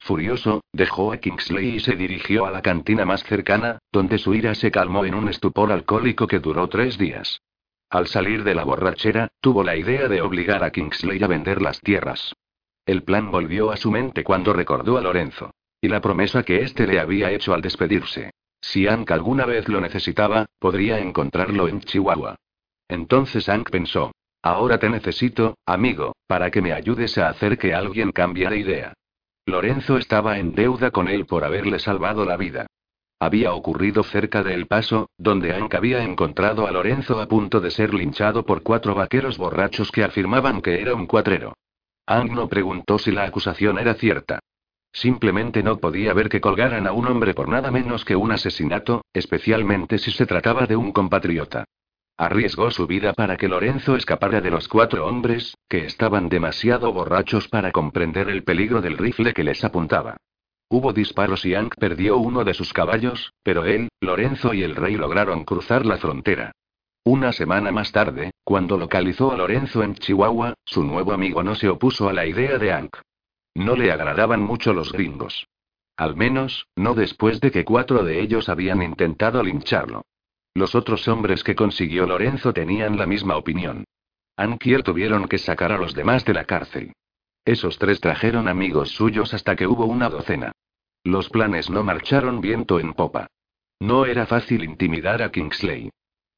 Furioso, 0.00 0.62
dejó 0.72 1.12
a 1.12 1.18
Kingsley 1.18 1.76
y 1.76 1.80
se 1.80 1.94
dirigió 1.94 2.44
a 2.44 2.50
la 2.50 2.60
cantina 2.60 3.04
más 3.04 3.22
cercana, 3.22 3.78
donde 3.92 4.18
su 4.18 4.34
ira 4.34 4.54
se 4.54 4.70
calmó 4.70 5.04
en 5.04 5.14
un 5.14 5.28
estupor 5.28 5.70
alcohólico 5.70 6.26
que 6.26 6.40
duró 6.40 6.68
tres 6.68 6.98
días. 6.98 7.40
Al 7.92 8.06
salir 8.06 8.42
de 8.42 8.54
la 8.54 8.64
borrachera, 8.64 9.28
tuvo 9.42 9.62
la 9.62 9.76
idea 9.76 10.08
de 10.08 10.22
obligar 10.22 10.64
a 10.64 10.70
Kingsley 10.70 11.22
a 11.22 11.26
vender 11.26 11.60
las 11.60 11.78
tierras. 11.82 12.34
El 12.86 13.02
plan 13.02 13.30
volvió 13.30 13.70
a 13.70 13.76
su 13.76 13.90
mente 13.90 14.24
cuando 14.24 14.54
recordó 14.54 14.96
a 14.96 15.02
Lorenzo. 15.02 15.50
Y 15.78 15.88
la 15.88 16.00
promesa 16.00 16.42
que 16.42 16.62
éste 16.62 16.86
le 16.86 16.98
había 16.98 17.30
hecho 17.32 17.52
al 17.52 17.60
despedirse. 17.60 18.30
Si 18.62 18.86
Hank 18.86 19.10
alguna 19.10 19.44
vez 19.44 19.68
lo 19.68 19.78
necesitaba, 19.78 20.46
podría 20.58 21.00
encontrarlo 21.00 21.68
en 21.68 21.80
Chihuahua. 21.80 22.36
Entonces 22.88 23.44
Hank 23.46 23.68
pensó. 23.68 24.12
Ahora 24.40 24.78
te 24.78 24.88
necesito, 24.88 25.58
amigo, 25.66 26.16
para 26.26 26.50
que 26.50 26.62
me 26.62 26.72
ayudes 26.72 27.18
a 27.18 27.28
hacer 27.28 27.58
que 27.58 27.74
alguien 27.74 28.10
cambie 28.10 28.48
de 28.48 28.56
idea. 28.56 28.94
Lorenzo 29.44 29.98
estaba 29.98 30.38
en 30.38 30.54
deuda 30.54 30.92
con 30.92 31.08
él 31.08 31.26
por 31.26 31.44
haberle 31.44 31.78
salvado 31.78 32.24
la 32.24 32.38
vida. 32.38 32.68
Había 33.22 33.54
ocurrido 33.54 34.02
cerca 34.02 34.42
de 34.42 34.52
El 34.52 34.66
Paso, 34.66 35.08
donde 35.16 35.52
Hank 35.52 35.72
había 35.76 36.02
encontrado 36.02 36.66
a 36.66 36.72
Lorenzo 36.72 37.20
a 37.20 37.28
punto 37.28 37.60
de 37.60 37.70
ser 37.70 37.94
linchado 37.94 38.44
por 38.44 38.64
cuatro 38.64 38.96
vaqueros 38.96 39.38
borrachos 39.38 39.92
que 39.92 40.02
afirmaban 40.02 40.60
que 40.60 40.80
era 40.80 40.96
un 40.96 41.06
cuatrero. 41.06 41.54
Hank 42.08 42.32
no 42.32 42.48
preguntó 42.48 42.98
si 42.98 43.12
la 43.12 43.22
acusación 43.22 43.78
era 43.78 43.94
cierta. 43.94 44.40
Simplemente 44.92 45.62
no 45.62 45.78
podía 45.78 46.12
ver 46.14 46.28
que 46.28 46.40
colgaran 46.40 46.88
a 46.88 46.92
un 46.92 47.06
hombre 47.06 47.32
por 47.32 47.48
nada 47.48 47.70
menos 47.70 48.04
que 48.04 48.16
un 48.16 48.32
asesinato, 48.32 49.04
especialmente 49.12 49.98
si 49.98 50.10
se 50.10 50.26
trataba 50.26 50.66
de 50.66 50.74
un 50.74 50.90
compatriota. 50.90 51.62
Arriesgó 52.16 52.72
su 52.72 52.88
vida 52.88 53.12
para 53.12 53.36
que 53.36 53.46
Lorenzo 53.46 53.94
escapara 53.94 54.40
de 54.40 54.50
los 54.50 54.66
cuatro 54.66 55.06
hombres, 55.06 55.54
que 55.68 55.86
estaban 55.86 56.28
demasiado 56.28 56.92
borrachos 56.92 57.46
para 57.46 57.70
comprender 57.70 58.28
el 58.28 58.42
peligro 58.42 58.80
del 58.80 58.98
rifle 58.98 59.32
que 59.32 59.44
les 59.44 59.62
apuntaba. 59.62 60.16
Hubo 60.74 60.94
disparos 60.94 61.44
y 61.44 61.54
Ank 61.54 61.74
perdió 61.74 62.16
uno 62.16 62.44
de 62.44 62.54
sus 62.54 62.72
caballos, 62.72 63.34
pero 63.42 63.66
él, 63.66 63.90
Lorenzo 64.00 64.54
y 64.54 64.62
el 64.62 64.74
rey 64.74 64.96
lograron 64.96 65.44
cruzar 65.44 65.84
la 65.84 65.98
frontera. 65.98 66.52
Una 67.04 67.32
semana 67.32 67.70
más 67.70 67.92
tarde, 67.92 68.30
cuando 68.42 68.78
localizó 68.78 69.32
a 69.32 69.36
Lorenzo 69.36 69.82
en 69.82 69.96
Chihuahua, 69.96 70.54
su 70.64 70.82
nuevo 70.82 71.12
amigo 71.12 71.42
no 71.42 71.54
se 71.56 71.68
opuso 71.68 72.08
a 72.08 72.14
la 72.14 72.24
idea 72.24 72.56
de 72.56 72.72
Ank. 72.72 72.96
No 73.54 73.76
le 73.76 73.92
agradaban 73.92 74.40
mucho 74.40 74.72
los 74.72 74.92
gringos. 74.92 75.46
Al 75.98 76.16
menos, 76.16 76.66
no 76.74 76.94
después 76.94 77.38
de 77.42 77.50
que 77.50 77.66
cuatro 77.66 78.02
de 78.02 78.22
ellos 78.22 78.48
habían 78.48 78.82
intentado 78.82 79.42
lincharlo. 79.42 80.06
Los 80.54 80.74
otros 80.74 81.06
hombres 81.06 81.44
que 81.44 81.54
consiguió 81.54 82.06
Lorenzo 82.06 82.54
tenían 82.54 82.96
la 82.96 83.04
misma 83.04 83.36
opinión. 83.36 83.84
Ank 84.38 84.64
y 84.64 84.72
él 84.72 84.82
tuvieron 84.82 85.28
que 85.28 85.36
sacar 85.36 85.70
a 85.70 85.76
los 85.76 85.92
demás 85.92 86.24
de 86.24 86.32
la 86.32 86.46
cárcel. 86.46 86.94
Esos 87.44 87.76
tres 87.76 88.00
trajeron 88.00 88.48
amigos 88.48 88.92
suyos 88.92 89.34
hasta 89.34 89.54
que 89.54 89.66
hubo 89.66 89.84
una 89.84 90.08
docena. 90.08 90.52
Los 91.04 91.28
planes 91.28 91.68
no 91.68 91.82
marcharon 91.82 92.40
viento 92.40 92.78
en 92.78 92.94
popa. 92.94 93.26
No 93.80 94.06
era 94.06 94.26
fácil 94.26 94.62
intimidar 94.62 95.22
a 95.22 95.32
Kingsley. 95.32 95.90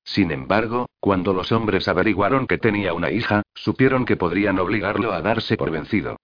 Sin 0.04 0.30
embargo, 0.30 0.86
cuando 1.00 1.32
los 1.32 1.52
hombres 1.52 1.88
averiguaron 1.88 2.46
que 2.46 2.58
tenía 2.58 2.94
una 2.94 3.10
hija, 3.10 3.42
supieron 3.54 4.04
que 4.04 4.16
podrían 4.16 4.58
obligarlo 4.58 5.12
a 5.12 5.20
darse 5.20 5.56
por 5.56 5.70
vencido. 5.70 6.16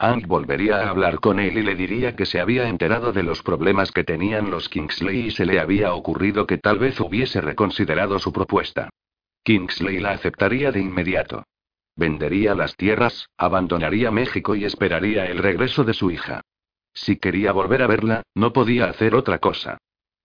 Hank 0.00 0.26
volvería 0.26 0.78
a 0.78 0.90
hablar 0.90 1.20
con 1.20 1.38
él 1.38 1.56
y 1.56 1.62
le 1.62 1.76
diría 1.76 2.16
que 2.16 2.26
se 2.26 2.40
había 2.40 2.68
enterado 2.68 3.12
de 3.12 3.22
los 3.22 3.42
problemas 3.42 3.92
que 3.92 4.02
tenían 4.02 4.50
los 4.50 4.68
Kingsley 4.68 5.26
y 5.26 5.30
se 5.30 5.46
le 5.46 5.60
había 5.60 5.94
ocurrido 5.94 6.46
que 6.46 6.58
tal 6.58 6.78
vez 6.78 6.98
hubiese 7.00 7.40
reconsiderado 7.40 8.18
su 8.18 8.32
propuesta. 8.32 8.90
Kingsley 9.44 10.00
la 10.00 10.10
aceptaría 10.10 10.72
de 10.72 10.80
inmediato. 10.80 11.44
Vendería 11.96 12.56
las 12.56 12.76
tierras, 12.76 13.28
abandonaría 13.36 14.10
México 14.10 14.56
y 14.56 14.64
esperaría 14.64 15.26
el 15.26 15.38
regreso 15.38 15.84
de 15.84 15.94
su 15.94 16.10
hija. 16.10 16.42
Si 16.94 17.16
quería 17.16 17.52
volver 17.52 17.82
a 17.82 17.86
verla, 17.88 18.22
no 18.34 18.52
podía 18.52 18.86
hacer 18.86 19.14
otra 19.14 19.38
cosa. 19.38 19.78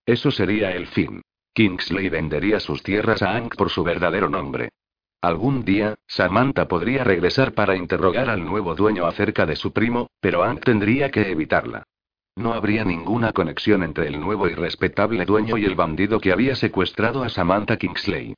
Eso 0.06 0.30
sería 0.30 0.70
el 0.72 0.86
fin. 0.86 1.22
Kingsley 1.52 2.08
vendería 2.08 2.60
sus 2.60 2.82
tierras 2.82 3.22
a 3.22 3.32
Hank 3.32 3.56
por 3.56 3.70
su 3.70 3.82
verdadero 3.82 4.28
nombre. 4.28 4.70
Algún 5.20 5.64
día, 5.64 5.96
Samantha 6.06 6.68
podría 6.68 7.04
regresar 7.04 7.52
para 7.52 7.76
interrogar 7.76 8.30
al 8.30 8.44
nuevo 8.44 8.74
dueño 8.74 9.04
acerca 9.04 9.44
de 9.44 9.56
su 9.56 9.72
primo, 9.72 10.08
pero 10.20 10.42
Hank 10.42 10.64
tendría 10.64 11.10
que 11.10 11.30
evitarla. 11.30 11.82
No 12.36 12.54
habría 12.54 12.84
ninguna 12.84 13.32
conexión 13.32 13.82
entre 13.82 14.06
el 14.06 14.18
nuevo 14.18 14.48
y 14.48 14.54
respetable 14.54 15.26
dueño 15.26 15.58
y 15.58 15.64
el 15.64 15.74
bandido 15.74 16.20
que 16.20 16.32
había 16.32 16.54
secuestrado 16.54 17.22
a 17.22 17.28
Samantha 17.28 17.76
Kingsley. 17.76 18.34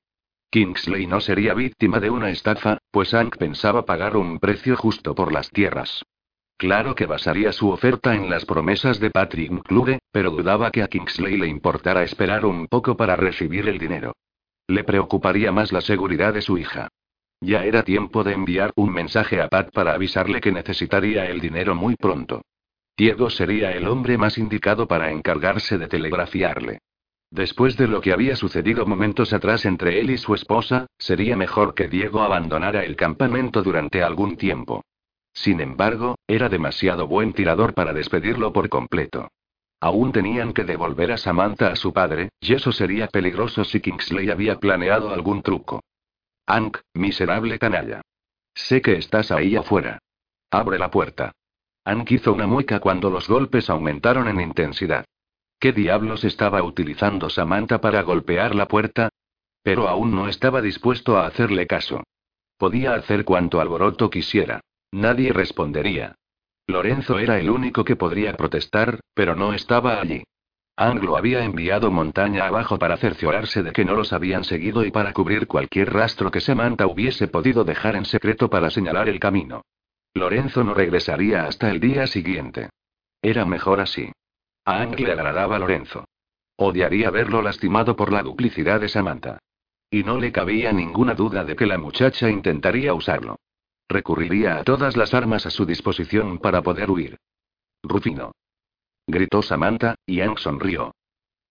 Kingsley 0.51 1.07
no 1.07 1.20
sería 1.20 1.55
víctima 1.55 2.01
de 2.01 2.11
una 2.11 2.30
estafa, 2.30 2.78
pues 2.91 3.11
Hank 3.12 3.37
pensaba 3.37 3.85
pagar 3.85 4.16
un 4.16 4.39
precio 4.39 4.76
justo 4.76 5.14
por 5.14 5.33
las 5.33 5.51
tierras. 5.51 6.03
Claro 6.62 6.94
que 6.94 7.06
basaría 7.06 7.50
su 7.50 7.70
oferta 7.70 8.14
en 8.14 8.30
las 8.30 8.44
promesas 8.44 9.00
de 9.00 9.10
Patrick 9.10 9.50
McClure, 9.50 9.98
pero 10.12 10.30
dudaba 10.30 10.70
que 10.70 10.84
a 10.84 10.86
Kingsley 10.86 11.36
le 11.36 11.48
importara 11.48 12.04
esperar 12.04 12.46
un 12.46 12.68
poco 12.68 12.96
para 12.96 13.16
recibir 13.16 13.68
el 13.68 13.78
dinero. 13.78 14.14
Le 14.68 14.84
preocuparía 14.84 15.50
más 15.50 15.72
la 15.72 15.80
seguridad 15.80 16.32
de 16.32 16.40
su 16.40 16.58
hija. 16.58 16.86
Ya 17.40 17.64
era 17.64 17.82
tiempo 17.82 18.22
de 18.22 18.34
enviar 18.34 18.70
un 18.76 18.92
mensaje 18.92 19.40
a 19.40 19.48
Pat 19.48 19.72
para 19.72 19.94
avisarle 19.94 20.40
que 20.40 20.52
necesitaría 20.52 21.26
el 21.26 21.40
dinero 21.40 21.74
muy 21.74 21.96
pronto. 21.96 22.42
Diego 22.96 23.28
sería 23.28 23.72
el 23.72 23.88
hombre 23.88 24.16
más 24.16 24.38
indicado 24.38 24.86
para 24.86 25.10
encargarse 25.10 25.78
de 25.78 25.88
telegrafiarle. 25.88 26.78
Después 27.32 27.76
de 27.76 27.88
lo 27.88 28.00
que 28.00 28.12
había 28.12 28.36
sucedido 28.36 28.86
momentos 28.86 29.32
atrás 29.32 29.64
entre 29.64 29.98
él 29.98 30.10
y 30.10 30.16
su 30.16 30.32
esposa, 30.32 30.86
sería 30.96 31.36
mejor 31.36 31.74
que 31.74 31.88
Diego 31.88 32.20
abandonara 32.22 32.84
el 32.84 32.94
campamento 32.94 33.64
durante 33.64 34.04
algún 34.04 34.36
tiempo. 34.36 34.84
Sin 35.33 35.61
embargo, 35.61 36.16
era 36.26 36.49
demasiado 36.49 37.07
buen 37.07 37.33
tirador 37.33 37.74
para 37.74 37.93
despedirlo 37.93 38.53
por 38.53 38.68
completo. 38.68 39.28
Aún 39.80 40.12
tenían 40.12 40.53
que 40.53 40.64
devolver 40.64 41.11
a 41.11 41.18
Samantha 41.18 41.68
a 41.72 41.76
su 41.76 41.93
padre, 41.93 42.28
y 42.41 42.55
eso 42.55 42.70
sería 42.70 43.09
peligroso 43.09 43.64
si 43.64 43.80
Kingsley 43.80 44.30
había 44.30 44.61
planeado 44.61 45.12
algún 45.12 45.43
truco. 45.43 45.83
Hank, 46.47 46.78
miserable 46.95 47.59
canalla. 47.59 48.03
Sé 48.55 48.80
que 48.83 48.97
estás 48.97 49.30
ahí 49.33 49.57
afuera. 49.57 49.99
Abre 50.51 50.78
la 50.78 50.91
puerta. 50.91 51.33
Hank 51.85 52.11
hizo 52.12 52.33
una 52.33 52.47
mueca 52.47 52.78
cuando 52.78 53.11
los 53.11 53.26
golpes 53.26 53.70
aumentaron 53.70 54.28
en 54.28 54.41
intensidad. 54.41 55.05
¿Qué 55.59 55.72
diablos 55.72 56.24
estaba 56.24 56.62
utilizando 56.62 57.30
Samantha 57.30 57.80
para 57.80 58.03
golpear 58.03 58.55
la 58.55 58.68
puerta? 58.68 59.09
Pero 59.62 59.89
aún 59.89 60.14
no 60.14 60.28
estaba 60.28 60.61
dispuesto 60.61 61.16
a 61.16 61.26
hacerle 61.26 61.66
caso. 61.66 62.03
Podía 62.57 62.95
hacer 62.95 63.24
cuanto 63.24 63.61
alboroto 63.61 64.11
quisiera. 64.11 64.61
Nadie 64.93 65.32
respondería. 65.32 66.14
Lorenzo 66.66 67.18
era 67.18 67.38
el 67.40 67.51
único 67.51 67.84
que 67.84 67.97
podría 67.97 68.36
protestar, 68.36 69.01
pero 69.14 69.34
no 69.34 69.53
estaba 69.53 70.01
allí. 70.01 70.22
Anglo 70.76 71.16
había 71.16 71.45
enviado 71.45 71.90
montaña 71.90 72.47
abajo 72.47 72.78
para 72.78 72.97
cerciorarse 72.97 73.62
de 73.62 73.72
que 73.72 73.84
no 73.84 73.95
los 73.95 74.12
habían 74.12 74.45
seguido 74.45 74.84
y 74.84 74.90
para 74.90 75.12
cubrir 75.12 75.47
cualquier 75.47 75.93
rastro 75.93 76.30
que 76.30 76.40
Samantha 76.40 76.86
hubiese 76.86 77.28
podido 77.28 77.64
dejar 77.64 77.97
en 77.97 78.05
secreto 78.05 78.49
para 78.49 78.70
señalar 78.70 79.09
el 79.09 79.18
camino. 79.18 79.62
Lorenzo 80.14 80.62
no 80.62 80.74
regresaría 80.74 81.45
hasta 81.45 81.70
el 81.70 81.80
día 81.80 82.07
siguiente. 82.07 82.70
Era 83.22 83.45
mejor 83.45 83.80
así. 83.80 84.12
A 84.64 84.82
Ang 84.82 84.99
le 84.99 85.12
agradaba 85.12 85.59
Lorenzo. 85.59 86.05
Odiaría 86.57 87.11
verlo 87.11 87.43
lastimado 87.43 87.97
por 87.97 88.12
la 88.12 88.22
duplicidad 88.22 88.80
de 88.80 88.88
Samantha. 88.88 89.38
Y 89.90 90.05
no 90.05 90.18
le 90.18 90.32
cabía 90.32 90.72
ninguna 90.72 91.14
duda 91.14 91.45
de 91.45 91.57
que 91.57 91.66
la 91.66 91.78
muchacha 91.78 92.30
intentaría 92.30 92.95
usarlo. 92.95 93.36
Recurriría 93.89 94.57
a 94.57 94.64
todas 94.64 94.97
las 94.97 95.14
armas 95.14 95.47
a 95.47 95.51
su 95.51 95.66
disposición 95.66 96.39
para 96.39 96.62
poder 96.62 96.91
huir. 96.91 97.18
Rufino. 97.83 98.33
Gritó 99.07 99.43
Samantha, 99.43 99.97
y 100.07 100.20
Ang 100.20 100.39
sonrió. 100.39 100.93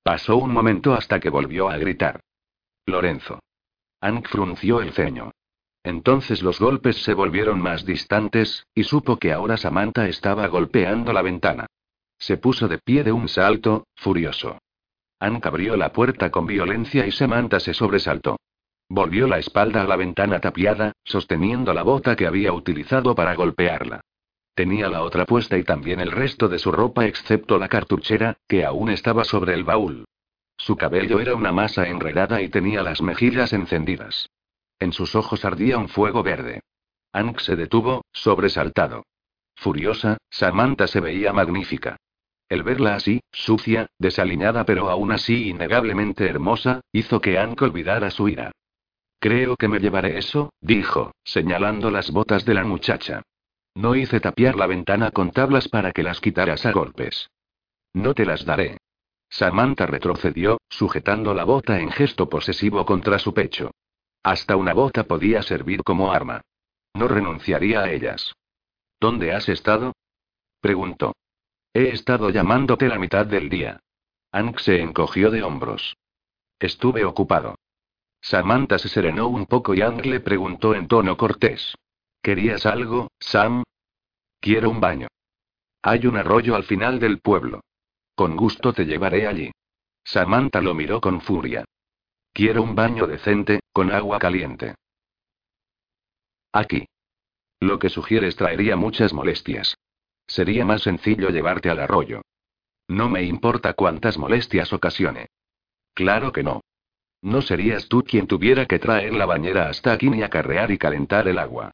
Pasó 0.03 0.37
un 0.37 0.51
momento 0.51 0.93
hasta 0.93 1.19
que 1.19 1.29
volvió 1.29 1.69
a 1.69 1.77
gritar. 1.77 2.21
Lorenzo. 2.85 3.39
Ang 3.99 4.23
frunció 4.23 4.81
el 4.81 4.93
ceño. 4.93 5.31
Entonces 5.83 6.41
los 6.41 6.59
golpes 6.59 7.03
se 7.03 7.13
volvieron 7.13 7.61
más 7.61 7.85
distantes, 7.85 8.65
y 8.73 8.83
supo 8.83 9.17
que 9.17 9.31
ahora 9.31 9.57
Samantha 9.57 10.07
estaba 10.07 10.47
golpeando 10.47 11.13
la 11.13 11.21
ventana. 11.21 11.67
Se 12.17 12.37
puso 12.37 12.67
de 12.67 12.77
pie 12.77 13.03
de 13.03 13.11
un 13.11 13.27
salto, 13.27 13.87
furioso. 13.95 14.59
Ank 15.19 15.45
abrió 15.45 15.75
la 15.77 15.91
puerta 15.91 16.29
con 16.31 16.45
violencia 16.45 17.05
y 17.05 17.11
Samantha 17.11 17.59
se 17.59 17.73
sobresaltó. 17.73 18.37
Volvió 18.93 19.25
la 19.25 19.37
espalda 19.37 19.83
a 19.83 19.87
la 19.87 19.95
ventana 19.95 20.41
tapiada, 20.41 20.91
sosteniendo 21.05 21.73
la 21.73 21.81
bota 21.81 22.17
que 22.17 22.27
había 22.27 22.51
utilizado 22.51 23.15
para 23.15 23.35
golpearla. 23.35 24.01
Tenía 24.53 24.89
la 24.89 25.03
otra 25.03 25.25
puesta 25.25 25.57
y 25.57 25.63
también 25.63 26.01
el 26.01 26.11
resto 26.11 26.49
de 26.49 26.59
su 26.59 26.73
ropa 26.73 27.05
excepto 27.05 27.57
la 27.57 27.69
cartuchera, 27.69 28.35
que 28.49 28.65
aún 28.65 28.89
estaba 28.89 29.23
sobre 29.23 29.53
el 29.53 29.63
baúl. 29.63 30.03
Su 30.57 30.75
cabello 30.75 31.21
era 31.21 31.35
una 31.35 31.53
masa 31.53 31.87
enredada 31.87 32.41
y 32.41 32.49
tenía 32.49 32.83
las 32.83 33.01
mejillas 33.01 33.53
encendidas. 33.53 34.29
En 34.77 34.91
sus 34.91 35.15
ojos 35.15 35.45
ardía 35.45 35.77
un 35.77 35.87
fuego 35.87 36.21
verde. 36.21 36.59
Ank 37.13 37.39
se 37.39 37.55
detuvo, 37.55 38.03
sobresaltado. 38.11 39.05
Furiosa, 39.55 40.17
Samantha 40.29 40.87
se 40.87 40.99
veía 40.99 41.31
magnífica. 41.31 41.95
El 42.49 42.63
verla 42.63 42.95
así, 42.95 43.21
sucia, 43.31 43.87
desaliñada 43.97 44.65
pero 44.65 44.89
aún 44.89 45.13
así 45.13 45.47
innegablemente 45.47 46.27
hermosa, 46.27 46.81
hizo 46.91 47.21
que 47.21 47.39
Ank 47.39 47.61
olvidara 47.61 48.11
su 48.11 48.27
ira. 48.27 48.51
Creo 49.21 49.55
que 49.55 49.67
me 49.67 49.77
llevaré 49.77 50.17
eso, 50.17 50.51
dijo, 50.61 51.11
señalando 51.23 51.91
las 51.91 52.09
botas 52.09 52.43
de 52.43 52.55
la 52.55 52.63
muchacha. 52.63 53.21
No 53.75 53.93
hice 53.93 54.19
tapiar 54.19 54.55
la 54.55 54.65
ventana 54.65 55.11
con 55.11 55.29
tablas 55.29 55.67
para 55.67 55.91
que 55.91 56.01
las 56.01 56.19
quitaras 56.19 56.65
a 56.65 56.71
golpes. 56.71 57.29
No 57.93 58.15
te 58.15 58.25
las 58.25 58.45
daré. 58.45 58.79
Samantha 59.29 59.85
retrocedió, 59.85 60.59
sujetando 60.69 61.35
la 61.35 61.43
bota 61.43 61.79
en 61.79 61.91
gesto 61.91 62.29
posesivo 62.29 62.83
contra 62.83 63.19
su 63.19 63.31
pecho. 63.31 63.69
Hasta 64.23 64.55
una 64.55 64.73
bota 64.73 65.03
podía 65.03 65.43
servir 65.43 65.83
como 65.83 66.11
arma. 66.11 66.41
No 66.95 67.07
renunciaría 67.07 67.81
a 67.81 67.91
ellas. 67.91 68.33
¿Dónde 68.99 69.33
has 69.33 69.47
estado? 69.49 69.93
preguntó. 70.61 71.13
He 71.75 71.89
estado 71.89 72.31
llamándote 72.31 72.87
la 72.87 72.97
mitad 72.97 73.27
del 73.27 73.49
día. 73.49 73.81
Ank 74.31 74.57
se 74.57 74.81
encogió 74.81 75.29
de 75.29 75.43
hombros. 75.43 75.95
Estuve 76.59 77.05
ocupado. 77.05 77.55
Samantha 78.21 78.77
se 78.77 78.87
serenó 78.87 79.27
un 79.27 79.45
poco 79.47 79.73
y 79.73 79.81
Ank 79.81 80.05
le 80.05 80.19
preguntó 80.19 80.75
en 80.75 80.87
tono 80.87 81.17
cortés. 81.17 81.75
¿Querías 82.21 82.65
algo, 82.65 83.09
Sam? 83.19 83.63
Quiero 84.39 84.69
un 84.69 84.79
baño. 84.79 85.07
Hay 85.81 86.05
un 86.05 86.17
arroyo 86.17 86.55
al 86.55 86.63
final 86.63 86.99
del 86.99 87.19
pueblo. 87.19 87.61
Con 88.15 88.35
gusto 88.35 88.73
te 88.73 88.85
llevaré 88.85 89.25
allí. 89.25 89.51
Samantha 90.03 90.61
lo 90.61 90.75
miró 90.75 91.01
con 91.01 91.21
furia. 91.21 91.65
Quiero 92.33 92.61
un 92.61 92.75
baño 92.75 93.07
decente, 93.07 93.59
con 93.73 93.91
agua 93.91 94.19
caliente. 94.19 94.75
Aquí. 96.53 96.87
Lo 97.59 97.79
que 97.79 97.89
sugieres 97.89 98.35
traería 98.35 98.75
muchas 98.75 99.13
molestias. 99.13 99.75
Sería 100.27 100.65
más 100.65 100.83
sencillo 100.83 101.29
llevarte 101.29 101.69
al 101.69 101.79
arroyo. 101.79 102.21
No 102.87 103.09
me 103.09 103.23
importa 103.23 103.73
cuántas 103.73 104.17
molestias 104.17 104.73
ocasione. 104.73 105.27
Claro 105.93 106.31
que 106.31 106.43
no. 106.43 106.61
No 107.21 107.41
serías 107.41 107.87
tú 107.87 108.03
quien 108.03 108.27
tuviera 108.27 108.65
que 108.65 108.79
traer 108.79 109.13
la 109.13 109.25
bañera 109.25 109.69
hasta 109.69 109.93
aquí 109.93 110.09
ni 110.09 110.23
acarrear 110.23 110.71
y 110.71 110.77
calentar 110.77 111.27
el 111.27 111.37
agua. 111.37 111.71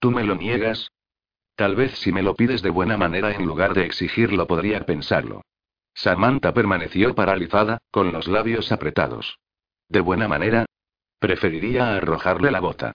¿Tú 0.00 0.10
me 0.10 0.24
lo 0.24 0.34
niegas? 0.34 0.90
Tal 1.54 1.76
vez 1.76 1.92
si 1.98 2.12
me 2.12 2.22
lo 2.22 2.34
pides 2.34 2.62
de 2.62 2.70
buena 2.70 2.96
manera 2.96 3.32
en 3.32 3.46
lugar 3.46 3.74
de 3.74 3.84
exigirlo 3.84 4.46
podría 4.46 4.84
pensarlo. 4.84 5.42
Samantha 5.94 6.52
permaneció 6.52 7.14
paralizada, 7.14 7.78
con 7.90 8.12
los 8.12 8.26
labios 8.26 8.72
apretados. 8.72 9.38
¿De 9.88 10.00
buena 10.00 10.26
manera? 10.26 10.66
Preferiría 11.18 11.94
arrojarle 11.94 12.50
la 12.50 12.60
bota. 12.60 12.92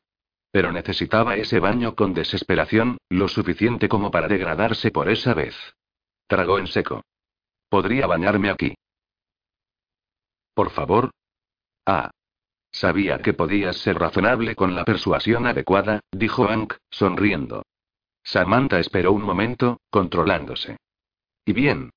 Pero 0.52 0.72
necesitaba 0.72 1.36
ese 1.36 1.60
baño 1.60 1.96
con 1.96 2.14
desesperación, 2.14 2.98
lo 3.10 3.28
suficiente 3.28 3.88
como 3.88 4.12
para 4.12 4.28
degradarse 4.28 4.92
por 4.92 5.10
esa 5.10 5.34
vez. 5.34 5.56
Tragó 6.28 6.58
en 6.58 6.68
seco. 6.68 7.04
¿Podría 7.70 8.08
bañarme 8.08 8.50
aquí? 8.50 8.76
Por 10.54 10.72
favor. 10.72 11.12
Ah. 11.88 12.12
Sabía 12.70 13.20
que 13.20 13.34
podías 13.34 13.78
ser 13.78 13.98
razonable 13.98 14.54
con 14.56 14.76
la 14.76 14.84
persuasión 14.84 15.48
adecuada, 15.48 16.02
dijo 16.12 16.46
Hank, 16.46 16.74
sonriendo. 16.92 17.64
Samantha 18.24 18.80
esperó 18.80 19.14
un 19.14 19.24
momento, 19.24 19.80
controlándose. 19.90 20.76
¿Y 21.46 21.54
bien? 21.54 21.92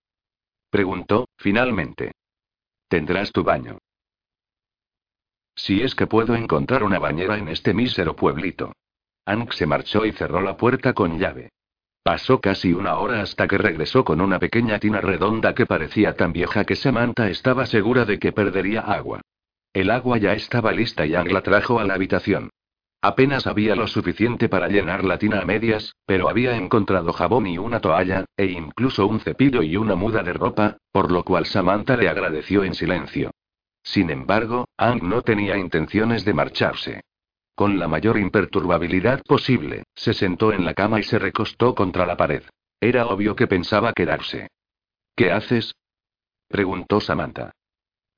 Preguntó, 0.70 1.28
finalmente. 1.36 2.12
Tendrás 2.86 3.32
tu 3.32 3.42
baño. 3.42 3.78
Si 5.56 5.82
es 5.82 5.96
que 5.96 6.06
puedo 6.06 6.36
encontrar 6.36 6.84
una 6.84 7.00
bañera 7.00 7.36
en 7.36 7.48
este 7.48 7.74
mísero 7.74 8.14
pueblito. 8.14 8.72
Hank 9.26 9.52
se 9.52 9.66
marchó 9.66 10.06
y 10.06 10.12
cerró 10.12 10.40
la 10.40 10.56
puerta 10.56 10.92
con 10.92 11.18
llave. 11.18 11.50
Pasó 12.04 12.40
casi 12.40 12.72
una 12.72 12.96
hora 12.98 13.22
hasta 13.22 13.48
que 13.48 13.58
regresó 13.58 14.04
con 14.04 14.20
una 14.20 14.38
pequeña 14.38 14.78
tina 14.78 15.00
redonda 15.00 15.52
que 15.52 15.66
parecía 15.66 16.16
tan 16.16 16.32
vieja 16.32 16.64
que 16.64 16.76
Samantha 16.76 17.28
estaba 17.28 17.66
segura 17.66 18.04
de 18.04 18.20
que 18.20 18.32
perdería 18.32 18.82
agua. 18.82 19.20
El 19.72 19.90
agua 19.90 20.18
ya 20.18 20.32
estaba 20.32 20.72
lista 20.72 21.06
y 21.06 21.14
Ang 21.14 21.30
la 21.30 21.42
trajo 21.42 21.78
a 21.78 21.84
la 21.84 21.94
habitación. 21.94 22.50
Apenas 23.02 23.46
había 23.46 23.76
lo 23.76 23.86
suficiente 23.86 24.48
para 24.48 24.68
llenar 24.68 25.04
la 25.04 25.16
tina 25.16 25.40
a 25.40 25.44
medias, 25.44 25.94
pero 26.04 26.28
había 26.28 26.56
encontrado 26.56 27.12
jabón 27.12 27.46
y 27.46 27.56
una 27.56 27.80
toalla, 27.80 28.26
e 28.36 28.46
incluso 28.46 29.06
un 29.06 29.20
cepillo 29.20 29.62
y 29.62 29.76
una 29.76 29.94
muda 29.94 30.22
de 30.22 30.34
ropa, 30.34 30.76
por 30.92 31.10
lo 31.10 31.24
cual 31.24 31.46
Samantha 31.46 31.96
le 31.96 32.08
agradeció 32.08 32.64
en 32.64 32.74
silencio. 32.74 33.30
Sin 33.82 34.10
embargo, 34.10 34.66
Ang 34.76 35.08
no 35.08 35.22
tenía 35.22 35.56
intenciones 35.56 36.24
de 36.24 36.34
marcharse. 36.34 37.00
Con 37.54 37.78
la 37.78 37.88
mayor 37.88 38.18
imperturbabilidad 38.18 39.22
posible, 39.22 39.84
se 39.94 40.12
sentó 40.12 40.52
en 40.52 40.64
la 40.64 40.74
cama 40.74 40.98
y 40.98 41.04
se 41.04 41.18
recostó 41.18 41.74
contra 41.74 42.06
la 42.06 42.16
pared. 42.16 42.42
Era 42.80 43.06
obvio 43.06 43.36
que 43.36 43.46
pensaba 43.46 43.92
quedarse. 43.92 44.48
¿Qué 45.14 45.30
haces? 45.30 45.74
preguntó 46.48 47.00
Samantha. 47.00 47.52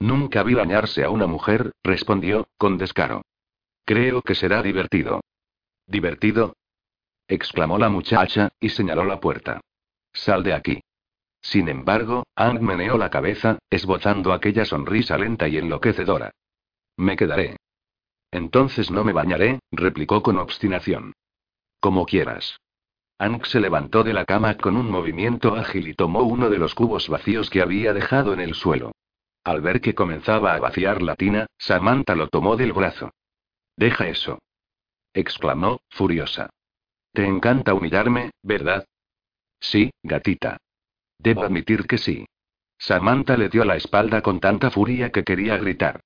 Nunca 0.03 0.43
vi 0.43 0.55
bañarse 0.55 1.05
a 1.05 1.11
una 1.11 1.29
mujer, 1.29 1.71
respondió, 1.85 2.49
con 2.59 2.77
descaro. 2.77 3.23
Creo 3.85 4.23
que 4.23 4.35
será 4.35 4.61
divertido. 4.61 5.21
¿Divertido? 5.87 6.57
exclamó 7.29 7.79
la 7.79 7.89
muchacha, 7.89 8.49
y 8.59 8.71
señaló 8.71 9.05
la 9.05 9.21
puerta. 9.21 9.61
Sal 10.13 10.43
de 10.43 10.55
aquí. 10.55 10.81
Sin 11.41 11.69
embargo, 11.69 12.25
Ang 12.35 12.63
meneó 12.63 12.99
la 12.99 13.11
cabeza, 13.11 13.61
esbozando 13.71 14.33
aquella 14.33 14.65
sonrisa 14.65 15.17
lenta 15.17 15.47
y 15.47 15.57
enloquecedora. 15.57 16.33
Me 16.97 17.17
quedaré. 17.17 17.57
Entonces 18.33 18.91
no 18.91 19.05
me 19.05 19.13
bañaré, 19.13 19.61
replicó 19.71 20.21
con 20.21 20.37
obstinación. 20.39 21.13
Como 21.79 22.07
quieras. 22.07 22.59
Ank 23.19 23.45
se 23.45 23.61
levantó 23.61 24.03
de 24.03 24.15
la 24.15 24.25
cama 24.25 24.57
con 24.57 24.77
un 24.77 24.91
movimiento 24.91 25.55
ágil 25.55 25.87
y 25.87 25.95
tomó 25.95 26.25
uno 26.25 26.51
de 26.51 26.59
los 26.59 26.75
cubos 26.75 27.09
vacíos 27.09 27.51
que 27.51 27.63
había 27.63 27.93
dejado 27.93 28.33
en 28.33 28.41
el 28.41 28.55
suelo. 28.55 28.91
Al 29.45 29.61
ver 29.61 29.81
que 29.81 29.95
comenzaba 29.95 30.55
a 30.55 30.61
vaciar 30.61 31.03
la 31.03 31.17
tina, 31.17 31.47
Samantha 31.59 32.15
lo 32.15 32.29
tomó 32.29 32.57
del 32.57 32.73
brazo. 32.73 33.11
Deja 33.77 34.09
eso. 34.09 34.39
exclamó, 35.15 35.81
furiosa. 35.91 36.51
Te 37.13 37.27
encanta 37.27 37.75
humillarme, 37.75 38.31
¿verdad? 38.43 38.87
Sí, 39.61 39.91
gatita. 40.03 40.59
Debo 41.19 41.43
admitir 41.43 41.87
que 41.87 41.99
sí. 41.99 42.27
Samantha 42.79 43.37
le 43.37 43.49
dio 43.49 43.65
la 43.65 43.77
espalda 43.77 44.23
con 44.23 44.41
tanta 44.41 44.71
furia 44.71 45.11
que 45.11 45.23
quería 45.23 45.57
gritar. 45.57 46.01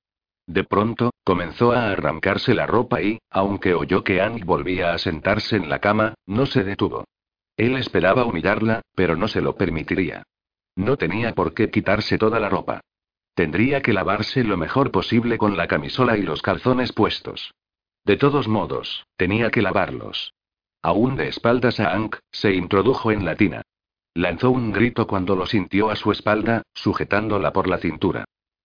De 0.46 0.62
pronto, 0.64 1.10
comenzó 1.24 1.72
a 1.72 1.90
arrancarse 1.90 2.54
la 2.54 2.66
ropa 2.66 3.02
y, 3.02 3.18
aunque 3.30 3.74
oyó 3.74 4.04
que 4.04 4.20
Annie 4.20 4.44
volvía 4.44 4.92
a 4.92 4.98
sentarse 4.98 5.56
en 5.56 5.68
la 5.68 5.80
cama, 5.80 6.14
no 6.26 6.46
se 6.46 6.64
detuvo. 6.64 7.04
Él 7.56 7.76
esperaba 7.76 8.24
humillarla, 8.24 8.82
pero 8.94 9.16
no 9.16 9.26
se 9.28 9.40
lo 9.40 9.56
permitiría. 9.56 10.22
No 10.76 10.96
tenía 10.96 11.34
por 11.34 11.54
qué 11.54 11.70
quitarse 11.70 12.18
toda 12.18 12.38
la 12.38 12.48
ropa. 12.48 12.80
Tendría 13.36 13.82
que 13.82 13.92
lavarse 13.92 14.44
lo 14.44 14.56
mejor 14.56 14.90
posible 14.90 15.36
con 15.36 15.58
la 15.58 15.68
camisola 15.68 16.16
y 16.16 16.22
los 16.22 16.40
calzones 16.40 16.94
puestos. 16.94 17.52
De 18.02 18.16
todos 18.16 18.48
modos, 18.48 19.04
tenía 19.18 19.50
que 19.50 19.60
lavarlos. 19.60 20.32
Aún 20.80 21.16
de 21.16 21.28
espaldas 21.28 21.78
a 21.78 21.92
Ank, 21.92 22.16
se 22.32 22.54
introdujo 22.54 23.12
en 23.12 23.26
la 23.26 23.36
tina. 23.36 23.60
Lanzó 24.14 24.50
un 24.50 24.72
grito 24.72 25.06
cuando 25.06 25.36
lo 25.36 25.44
sintió 25.44 25.90
a 25.90 25.96
su 25.96 26.12
espalda, 26.12 26.62
sujetándola 26.72 27.52
por 27.52 27.68
la 27.68 27.76
cintura. 27.76 28.24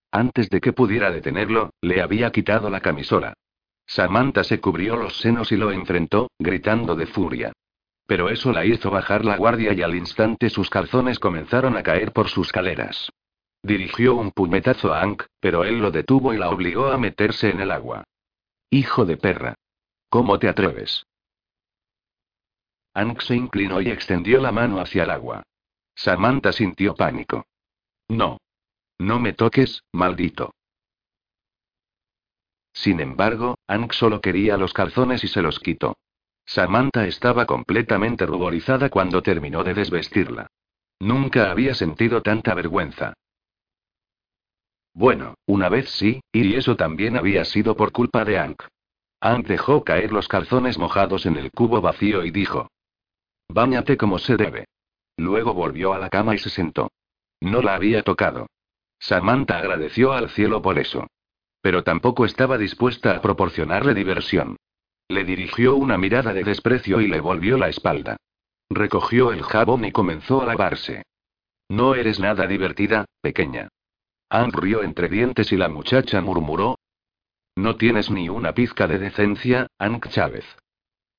Antes 0.10 0.50
de 0.50 0.62
que 0.62 0.72
pudiera 0.72 1.12
detenerlo, 1.12 1.72
le 1.82 2.02
había 2.02 2.32
quitado 2.32 2.70
la 2.70 2.80
camisola. 2.80 3.34
Samantha 3.86 4.46
se 4.46 4.62
cubrió 4.62 4.96
los 4.96 5.20
senos 5.20 5.52
y 5.52 5.58
lo 5.58 5.74
enfrentó, 5.74 6.32
gritando 6.40 6.96
de 6.96 7.08
furia. 7.08 7.52
Pero 8.08 8.30
eso 8.30 8.54
la 8.54 8.64
hizo 8.64 8.90
bajar 8.90 9.26
la 9.26 9.36
guardia 9.36 9.74
y 9.74 9.82
al 9.82 9.96
instante 9.96 10.50
sus 10.50 10.70
calzones 10.70 11.20
comenzaron 11.20 11.76
a 11.76 11.84
caer 11.84 12.14
por 12.14 12.30
sus 12.30 12.54
caleras. 12.54 13.12
Dirigió 13.64 14.16
un 14.16 14.32
puñetazo 14.32 14.94
a 14.94 15.02
Ank, 15.02 15.24
pero 15.40 15.64
él 15.64 15.80
lo 15.80 15.92
detuvo 15.92 16.34
y 16.34 16.38
la 16.38 16.50
obligó 16.50 16.88
a 16.88 16.98
meterse 16.98 17.50
en 17.50 17.62
el 17.62 17.72
agua. 17.72 18.04
Hijo 18.70 19.06
de 19.06 19.18
perra. 19.18 19.56
¿Cómo 20.10 20.40
te 20.40 20.50
atreves? 20.50 21.06
Ank 22.94 23.22
se 23.22 23.36
inclinó 23.36 23.82
y 23.82 23.90
extendió 23.90 24.42
la 24.42 24.52
mano 24.52 24.82
hacia 24.82 25.04
el 25.04 25.12
agua. 25.12 25.44
Samantha 25.96 26.52
sintió 26.52 26.96
pánico. 26.96 27.46
No. 28.10 28.38
No 28.98 29.20
me 29.20 29.34
toques, 29.34 29.84
maldito. 29.92 30.54
Sin 32.74 33.00
embargo, 33.00 33.58
Ank 33.68 33.94
solo 33.94 34.22
quería 34.22 34.58
los 34.58 34.74
calzones 34.74 35.24
y 35.24 35.28
se 35.28 35.42
los 35.42 35.60
quitó. 35.60 35.98
Samantha 36.46 37.06
estaba 37.06 37.46
completamente 37.46 38.26
ruborizada 38.26 38.90
cuando 38.90 39.22
terminó 39.22 39.64
de 39.64 39.74
desvestirla. 39.74 40.48
Nunca 41.00 41.52
había 41.52 41.74
sentido 41.74 42.22
tanta 42.22 42.54
vergüenza. 42.54 43.14
Bueno, 44.94 45.36
una 45.46 45.70
vez 45.70 45.90
sí, 45.90 46.22
y 46.32 46.56
eso 46.56 46.76
también 46.76 47.18
había 47.18 47.46
sido 47.46 47.76
por 47.76 47.92
culpa 47.92 48.26
de 48.26 48.38
Ank. 48.38 48.64
Ank 49.20 49.48
dejó 49.48 49.84
caer 49.84 50.12
los 50.12 50.28
calzones 50.28 50.78
mojados 50.78 51.26
en 51.26 51.38
el 51.38 51.52
cubo 51.52 51.80
vacío 51.82 52.26
y 52.26 52.32
dijo: 52.32 52.70
Báñate 53.48 53.98
como 53.98 54.18
se 54.18 54.38
debe. 54.38 54.66
Luego 55.18 55.54
volvió 55.54 55.94
a 55.94 56.00
la 56.00 56.10
cama 56.10 56.36
y 56.36 56.38
se 56.38 56.50
sentó. 56.50 56.92
No 57.42 57.62
la 57.62 57.76
había 57.76 58.02
tocado. 58.02 58.48
Samantha 59.00 59.58
agradeció 59.58 60.14
al 60.14 60.30
cielo 60.30 60.62
por 60.62 60.80
eso. 60.80 61.08
Pero 61.62 61.84
tampoco 61.84 62.26
estaba 62.26 62.58
dispuesta 62.58 63.16
a 63.16 63.22
proporcionarle 63.22 63.94
diversión. 63.94 64.58
Le 65.08 65.24
dirigió 65.26 65.76
una 65.76 65.98
mirada 65.98 66.34
de 66.34 66.44
desprecio 66.44 67.02
y 67.02 67.08
le 67.08 67.20
volvió 67.20 67.58
la 67.58 67.68
espalda. 67.68 68.18
Recogió 68.70 69.34
el 69.34 69.44
jabón 69.44 69.84
y 69.86 69.92
comenzó 69.92 70.42
a 70.42 70.46
lavarse. 70.46 71.04
No 71.68 71.96
eres 71.96 72.20
nada 72.20 72.48
divertida, 72.48 73.06
pequeña. 73.22 73.70
Ann 74.32 74.54
rió 74.54 74.82
entre 74.82 75.10
dientes 75.10 75.52
y 75.52 75.58
la 75.58 75.68
muchacha 75.68 76.22
murmuró. 76.22 76.80
No 77.58 77.76
tienes 77.76 78.10
ni 78.10 78.30
una 78.30 78.54
pizca 78.54 78.88
de 78.88 78.98
decencia, 78.98 79.68
Ank 79.78 80.08
Chávez. 80.08 80.46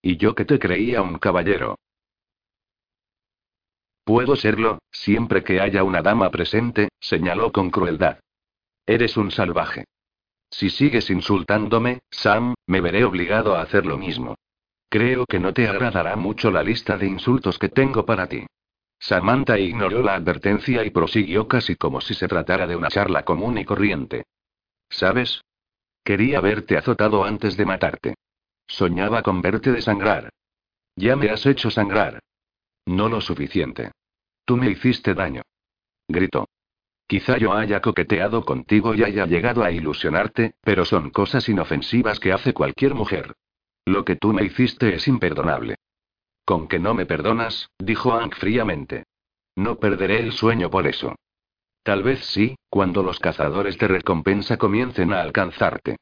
Y 0.00 0.16
yo 0.16 0.34
que 0.34 0.46
te 0.46 0.58
creía 0.58 1.02
un 1.02 1.18
caballero. 1.18 1.78
Puedo 4.02 4.34
serlo, 4.34 4.78
siempre 4.90 5.44
que 5.44 5.60
haya 5.60 5.84
una 5.84 6.00
dama 6.00 6.30
presente, 6.30 6.88
señaló 7.00 7.52
con 7.52 7.70
crueldad. 7.70 8.18
Eres 8.86 9.18
un 9.18 9.30
salvaje. 9.30 9.84
Si 10.50 10.70
sigues 10.70 11.10
insultándome, 11.10 12.00
Sam, 12.10 12.54
me 12.66 12.80
veré 12.80 13.04
obligado 13.04 13.56
a 13.56 13.60
hacer 13.60 13.84
lo 13.84 13.98
mismo. 13.98 14.36
Creo 14.88 15.26
que 15.26 15.38
no 15.38 15.52
te 15.52 15.68
agradará 15.68 16.16
mucho 16.16 16.50
la 16.50 16.62
lista 16.62 16.96
de 16.96 17.08
insultos 17.08 17.58
que 17.58 17.68
tengo 17.68 18.06
para 18.06 18.26
ti. 18.26 18.46
Samantha 19.02 19.58
ignoró 19.58 20.00
la 20.00 20.14
advertencia 20.14 20.84
y 20.84 20.90
prosiguió 20.90 21.48
casi 21.48 21.74
como 21.74 22.00
si 22.00 22.14
se 22.14 22.28
tratara 22.28 22.68
de 22.68 22.76
una 22.76 22.86
charla 22.86 23.24
común 23.24 23.58
y 23.58 23.64
corriente. 23.64 24.26
¿Sabes? 24.88 25.42
Quería 26.04 26.40
verte 26.40 26.78
azotado 26.78 27.24
antes 27.24 27.56
de 27.56 27.64
matarte. 27.64 28.14
Soñaba 28.68 29.24
con 29.24 29.42
verte 29.42 29.72
desangrar. 29.72 30.30
Ya 30.94 31.16
me 31.16 31.30
has 31.30 31.44
hecho 31.46 31.68
sangrar. 31.68 32.20
No 32.86 33.08
lo 33.08 33.20
suficiente. 33.20 33.90
Tú 34.44 34.56
me 34.56 34.70
hiciste 34.70 35.14
daño. 35.14 35.42
Gritó. 36.06 36.48
Quizá 37.08 37.38
yo 37.38 37.54
haya 37.54 37.80
coqueteado 37.80 38.44
contigo 38.44 38.94
y 38.94 39.02
haya 39.02 39.26
llegado 39.26 39.64
a 39.64 39.72
ilusionarte, 39.72 40.54
pero 40.60 40.84
son 40.84 41.10
cosas 41.10 41.48
inofensivas 41.48 42.20
que 42.20 42.32
hace 42.32 42.54
cualquier 42.54 42.94
mujer. 42.94 43.34
Lo 43.84 44.04
que 44.04 44.14
tú 44.14 44.32
me 44.32 44.44
hiciste 44.44 44.94
es 44.94 45.08
imperdonable. 45.08 45.74
Con 46.52 46.68
que 46.68 46.78
no 46.78 46.92
me 46.92 47.06
perdonas, 47.06 47.70
dijo 47.78 48.10
Hank 48.10 48.34
fríamente. 48.34 49.04
No 49.56 49.76
perderé 49.76 50.20
el 50.20 50.32
sueño 50.32 50.68
por 50.68 50.86
eso. 50.86 51.14
Tal 51.82 52.02
vez 52.02 52.26
sí, 52.26 52.56
cuando 52.68 53.02
los 53.02 53.18
cazadores 53.20 53.78
de 53.78 53.88
recompensa 53.88 54.58
comiencen 54.58 55.14
a 55.14 55.22
alcanzarte. 55.22 55.96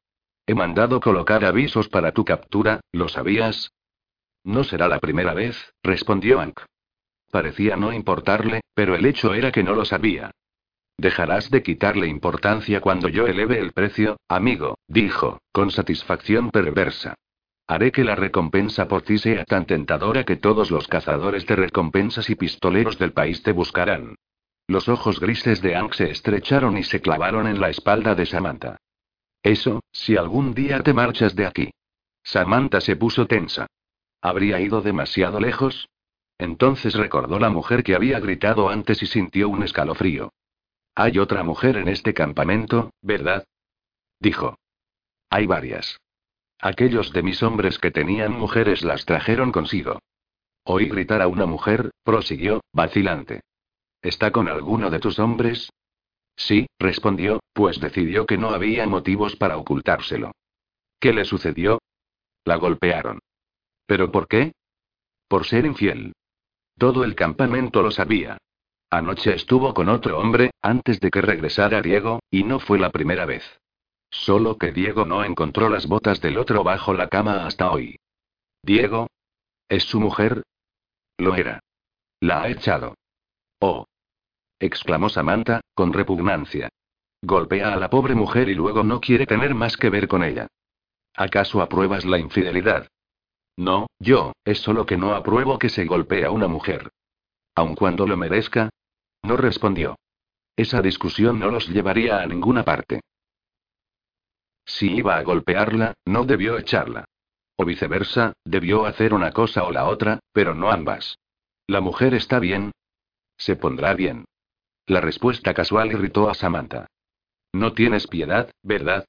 He 0.49 0.57
mandado 0.57 0.99
colocar 0.99 1.45
avisos 1.45 1.89
para 1.89 2.11
tu 2.11 2.25
captura, 2.25 2.81
¿lo 2.91 3.09
sabías? 3.09 3.71
No 4.43 4.65
será 4.65 4.89
la 4.89 4.99
primera 4.99 5.35
vez, 5.35 5.73
respondió 5.85 6.41
Ank. 6.41 6.59
Parecía 7.31 7.77
no 7.77 7.93
importarle, 7.93 8.63
pero 8.75 8.97
el 8.97 9.07
hecho 9.07 9.35
era 9.35 9.53
que 9.53 9.63
no 9.63 9.77
lo 9.77 9.85
sabía. 9.85 10.33
Dejarás 10.99 11.49
de 11.53 11.63
quitarle 11.63 12.09
importancia 12.09 12.81
cuando 12.81 13.09
yo 13.09 13.29
eleve 13.29 13.61
el 13.61 13.71
precio, 13.71 14.17
amigo, 14.27 14.79
dijo, 14.89 15.39
con 15.53 15.71
satisfacción 15.71 16.51
perversa. 16.51 17.15
Haré 17.71 17.93
que 17.93 18.03
la 18.03 18.17
recompensa 18.17 18.89
por 18.89 19.03
ti 19.03 19.17
sea 19.17 19.45
tan 19.45 19.65
tentadora 19.65 20.25
que 20.25 20.35
todos 20.35 20.73
los 20.73 20.89
cazadores 20.89 21.47
de 21.47 21.55
recompensas 21.55 22.29
y 22.29 22.35
pistoleros 22.35 22.99
del 22.99 23.13
país 23.13 23.45
te 23.45 23.53
buscarán. 23.53 24.17
Los 24.67 24.89
ojos 24.89 25.21
grises 25.21 25.63
de 25.63 25.77
Ank 25.77 25.93
se 25.93 26.11
estrecharon 26.11 26.77
y 26.77 26.83
se 26.83 27.01
clavaron 27.01 27.47
en 27.47 27.61
la 27.61 27.71
espalda 27.71 28.17
de 28.17 28.27
Samantha. 28.27 28.77
Eso, 29.45 29.85
si 29.93 30.17
algún 30.17 30.53
día 30.53 30.83
te 30.83 30.93
marchas 30.93 31.37
de 31.37 31.47
aquí. 31.47 31.71
Samantha 32.25 32.81
se 32.81 32.97
puso 32.97 33.29
tensa. 33.29 33.69
¿Habría 34.21 34.59
ido 34.59 34.83
demasiado 34.83 35.39
lejos? 35.39 35.89
Entonces 36.39 36.95
recordó 36.95 37.39
la 37.39 37.51
mujer 37.51 37.85
que 37.85 37.95
había 37.95 38.19
gritado 38.19 38.69
antes 38.69 39.01
y 39.01 39.07
sintió 39.07 39.49
un 39.49 39.63
escalofrío. 39.63 40.33
Hay 40.97 41.21
otra 41.21 41.45
mujer 41.45 41.77
en 41.77 41.87
este 41.87 42.15
campamento, 42.15 42.91
¿verdad? 43.01 43.45
Dijo. 44.19 44.59
Hay 45.31 45.47
varias. 45.47 46.01
Aquellos 46.63 47.13
de 47.13 47.23
mis 47.23 47.43
hombres 47.43 47.79
que 47.79 47.91
tenían 47.91 48.33
mujeres 48.33 48.83
las 48.83 49.07
trajeron 49.07 49.51
consigo. 49.51 49.99
Oí 50.65 50.89
gritar 50.89 51.23
a 51.23 51.29
una 51.29 51.47
mujer, 51.47 51.91
prosiguió, 52.05 52.61
vacilante. 52.73 53.41
¿Está 54.03 54.31
con 54.31 54.49
alguno 54.49 54.91
de 54.91 55.01
tus 55.01 55.19
hombres? 55.19 55.71
Sí, 56.37 56.67
respondió, 56.79 57.41
pues 57.53 57.81
decidió 57.81 58.27
que 58.27 58.39
no 58.39 58.51
había 58.51 58.87
motivos 58.87 59.37
para 59.37 59.57
ocultárselo. 59.57 60.33
¿Qué 60.99 61.13
le 61.13 61.25
sucedió? 61.25 61.79
La 62.45 62.57
golpearon. 62.57 63.21
¿Pero 63.87 64.13
por 64.13 64.29
qué? 64.29 64.53
Por 65.29 65.47
ser 65.47 65.65
infiel. 65.65 66.13
Todo 66.79 67.05
el 67.05 67.15
campamento 67.15 67.83
lo 67.83 67.91
sabía. 67.91 68.39
Anoche 68.91 69.35
estuvo 69.35 69.73
con 69.73 69.89
otro 69.89 70.19
hombre, 70.19 70.51
antes 70.63 71.01
de 71.01 71.11
que 71.11 71.21
regresara 71.21 71.81
Diego, 71.81 72.21
y 72.31 72.43
no 72.43 72.59
fue 72.59 72.79
la 72.79 72.91
primera 72.91 73.25
vez. 73.25 73.45
Solo 74.11 74.59
que 74.59 74.73
Diego 74.73 75.05
no 75.05 75.25
encontró 75.25 75.69
las 75.69 75.87
botas 75.87 76.21
del 76.21 76.39
otro 76.39 76.65
bajo 76.65 76.93
la 76.95 77.09
cama 77.09 77.47
hasta 77.47 77.71
hoy. 77.71 77.99
¿Diego? 78.63 79.09
¿Es 79.69 79.85
su 79.85 80.01
mujer? 80.01 80.43
Lo 81.19 81.35
era. 81.35 81.61
La 82.21 82.43
ha 82.43 82.49
echado. 82.49 82.97
Oh. 83.61 83.87
exclamó 84.59 85.09
Samantha, 85.09 85.61
con 85.75 85.93
repugnancia. 85.93 86.69
Golpea 87.23 87.75
a 87.75 87.77
la 87.77 87.91
pobre 87.91 88.15
mujer 88.15 88.49
y 88.49 88.55
luego 88.55 88.83
no 88.83 89.01
quiere 89.01 89.27
tener 89.27 89.55
más 89.55 89.77
que 89.77 89.91
ver 89.91 90.09
con 90.09 90.25
ella. 90.25 90.49
¿Acaso 91.15 91.61
apruebas 91.61 92.05
la 92.05 92.19
infidelidad? 92.19 92.89
No, 93.57 93.87
yo, 93.99 94.33
es 94.45 94.61
solo 94.61 94.87
que 94.87 94.97
no 94.97 95.15
apruebo 95.15 95.59
que 95.59 95.69
se 95.69 95.85
golpee 95.85 96.25
a 96.25 96.31
una 96.31 96.49
mujer. 96.49 96.91
Aun 97.55 97.75
cuando 97.75 98.07
lo 98.07 98.17
merezca. 98.17 98.71
No 99.23 99.37
respondió. 99.37 99.97
Esa 100.57 100.81
discusión 100.81 101.39
no 101.39 101.51
los 101.51 101.69
llevaría 101.69 102.21
a 102.21 102.27
ninguna 102.27 102.65
parte. 102.65 103.01
Si 104.73 104.87
iba 104.93 105.17
a 105.17 105.23
golpearla, 105.23 105.95
no 106.07 106.25
debió 106.25 106.57
echarla. 106.57 107.05
O 107.57 107.65
viceversa, 107.65 108.35
debió 108.45 108.87
hacer 108.87 109.13
una 109.13 109.33
cosa 109.33 109.65
o 109.65 109.73
la 109.73 109.87
otra, 109.87 110.21
pero 110.33 110.55
no 110.55 110.71
ambas. 110.71 111.19
¿La 111.67 111.81
mujer 111.81 112.15
está 112.15 112.39
bien? 112.39 112.71
Se 113.37 113.57
pondrá 113.57 113.95
bien. 113.95 114.25
La 114.87 115.01
respuesta 115.01 115.53
casual 115.55 115.93
irritó 115.93 116.31
a 116.31 116.35
Samantha. 116.35 116.87
No 117.53 117.73
tienes 117.73 118.07
piedad, 118.07 118.51
¿verdad? 118.63 119.05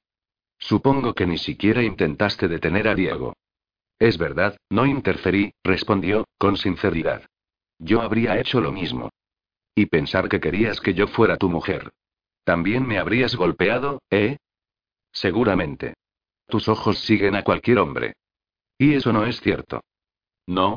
Supongo 0.58 1.14
que 1.14 1.26
ni 1.26 1.38
siquiera 1.38 1.82
intentaste 1.82 2.48
detener 2.48 2.88
a 2.88 2.94
Diego. 2.94 3.34
Es 4.00 4.18
verdad, 4.18 4.56
no 4.68 4.84
interferí, 4.84 5.52
respondió, 5.62 6.26
con 6.38 6.56
sinceridad. 6.56 7.22
Yo 7.78 8.02
habría 8.02 8.38
hecho 8.38 8.60
lo 8.60 8.72
mismo. 8.72 9.10
Y 9.76 9.86
pensar 9.86 10.28
que 10.28 10.40
querías 10.40 10.80
que 10.80 10.92
yo 10.92 11.06
fuera 11.06 11.36
tu 11.36 11.48
mujer. 11.48 11.92
También 12.44 12.86
me 12.86 12.98
habrías 12.98 13.36
golpeado, 13.36 14.02
¿eh? 14.10 14.38
Seguramente. 15.12 15.94
Tus 16.46 16.68
ojos 16.68 16.98
siguen 16.98 17.36
a 17.36 17.44
cualquier 17.44 17.78
hombre. 17.78 18.14
Y 18.78 18.94
eso 18.94 19.12
no 19.12 19.24
es 19.24 19.40
cierto. 19.40 19.82
¿No? 20.46 20.76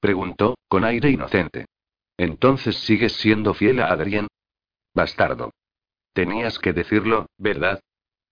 Preguntó, 0.00 0.56
con 0.68 0.84
aire 0.84 1.10
inocente. 1.10 1.66
Entonces 2.16 2.76
sigues 2.78 3.12
siendo 3.14 3.54
fiel 3.54 3.80
a 3.80 3.88
Adrien. 3.88 4.28
Bastardo. 4.94 5.52
Tenías 6.12 6.58
que 6.58 6.72
decirlo, 6.72 7.26
¿verdad? 7.36 7.80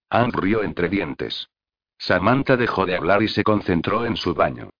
Anne 0.09 0.33
rió 0.35 0.63
entre 0.63 0.89
dientes. 0.89 1.49
Samantha 1.99 2.57
dejó 2.57 2.87
de 2.87 2.97
hablar 2.97 3.23
y 3.23 3.29
se 3.29 3.45
concentró 3.45 4.07
en 4.07 4.17
su 4.17 4.35
baño. 4.35 4.71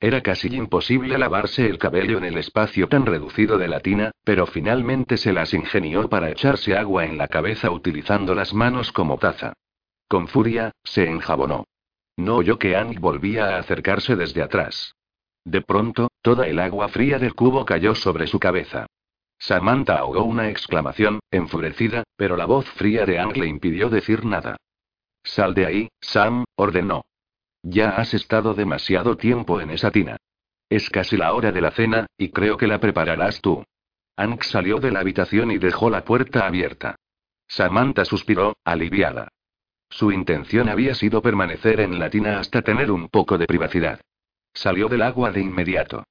Era 0.00 0.22
casi 0.22 0.48
imposible 0.48 1.16
lavarse 1.18 1.66
el 1.66 1.78
cabello 1.78 2.18
en 2.18 2.24
el 2.24 2.36
espacio 2.36 2.88
tan 2.88 3.06
reducido 3.06 3.58
de 3.58 3.68
la 3.68 3.80
tina, 3.80 4.10
pero 4.24 4.46
finalmente 4.46 5.16
se 5.16 5.32
las 5.32 5.54
ingenió 5.54 6.08
para 6.08 6.30
echarse 6.30 6.76
agua 6.76 7.04
en 7.04 7.16
la 7.16 7.28
cabeza 7.28 7.70
utilizando 7.70 8.34
las 8.34 8.52
manos 8.52 8.92
como 8.92 9.18
taza. 9.18 9.54
Con 10.08 10.28
furia, 10.28 10.72
se 10.84 11.08
enjabonó. 11.08 11.64
No 12.16 12.36
oyó 12.36 12.58
que 12.58 12.76
Anne 12.76 12.98
volvía 12.98 13.48
a 13.48 13.58
acercarse 13.58 14.16
desde 14.16 14.42
atrás. 14.42 14.94
De 15.44 15.60
pronto, 15.60 16.08
toda 16.22 16.46
el 16.46 16.58
agua 16.58 16.88
fría 16.88 17.18
del 17.18 17.34
cubo 17.34 17.64
cayó 17.64 17.94
sobre 17.94 18.26
su 18.26 18.38
cabeza. 18.38 18.86
Samantha 19.38 19.98
ahogó 19.98 20.22
una 20.24 20.48
exclamación, 20.48 21.20
enfurecida, 21.30 22.04
pero 22.16 22.36
la 22.36 22.46
voz 22.46 22.66
fría 22.70 23.04
de 23.04 23.18
Anne 23.18 23.40
le 23.40 23.46
impidió 23.46 23.90
decir 23.90 24.24
nada. 24.24 24.56
Sal 25.22 25.54
de 25.54 25.66
ahí, 25.66 25.88
Sam, 26.00 26.44
ordenó. 26.56 27.04
Ya 27.62 27.90
has 27.90 28.14
estado 28.14 28.54
demasiado 28.54 29.16
tiempo 29.16 29.60
en 29.60 29.70
esa 29.70 29.90
tina. 29.90 30.16
Es 30.68 30.90
casi 30.90 31.16
la 31.16 31.34
hora 31.34 31.52
de 31.52 31.60
la 31.60 31.70
cena, 31.70 32.06
y 32.16 32.30
creo 32.30 32.56
que 32.56 32.66
la 32.66 32.78
prepararás 32.78 33.40
tú. 33.40 33.64
Ank 34.16 34.42
salió 34.42 34.78
de 34.78 34.90
la 34.90 35.00
habitación 35.00 35.50
y 35.50 35.58
dejó 35.58 35.90
la 35.90 36.04
puerta 36.04 36.46
abierta. 36.46 36.96
Samantha 37.46 38.04
suspiró, 38.04 38.56
aliviada. 38.64 39.28
Su 39.94 40.10
intención 40.10 40.68
había 40.68 40.92
sido 40.92 41.22
permanecer 41.22 41.78
en 41.78 42.00
la 42.00 42.10
tina 42.10 42.40
hasta 42.40 42.62
tener 42.62 42.90
un 42.90 43.08
poco 43.08 43.38
de 43.38 43.46
privacidad. 43.46 44.00
Salió 44.52 44.88
del 44.88 45.02
agua 45.02 45.30
de 45.30 45.40
inmediato. 45.40 46.02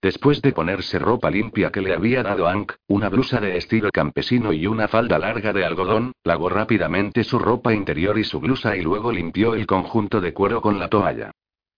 Después 0.00 0.40
de 0.40 0.52
ponerse 0.52 0.98
ropa 0.98 1.30
limpia 1.30 1.70
que 1.70 1.82
le 1.82 1.92
había 1.92 2.22
dado 2.22 2.48
Ank, 2.48 2.72
una 2.86 3.10
blusa 3.10 3.38
de 3.38 3.58
estilo 3.58 3.90
campesino 3.92 4.54
y 4.54 4.66
una 4.66 4.88
falda 4.88 5.18
larga 5.18 5.52
de 5.52 5.66
algodón, 5.66 6.12
lavó 6.24 6.48
rápidamente 6.48 7.24
su 7.24 7.38
ropa 7.38 7.74
interior 7.74 8.18
y 8.18 8.24
su 8.24 8.40
blusa 8.40 8.74
y 8.74 8.80
luego 8.80 9.12
limpió 9.12 9.54
el 9.54 9.66
conjunto 9.66 10.22
de 10.22 10.32
cuero 10.32 10.62
con 10.62 10.78
la 10.78 10.88
toalla. 10.88 11.30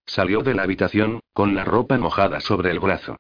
Salió 0.07 0.43
de 0.43 0.55
la 0.55 0.63
habitación, 0.63 1.19
con 1.33 1.57
la 1.57 1.65
ropa 1.65 1.99
mojada 1.99 2.39
sobre 2.39 2.71
el 2.71 2.79
brazo. 2.79 3.17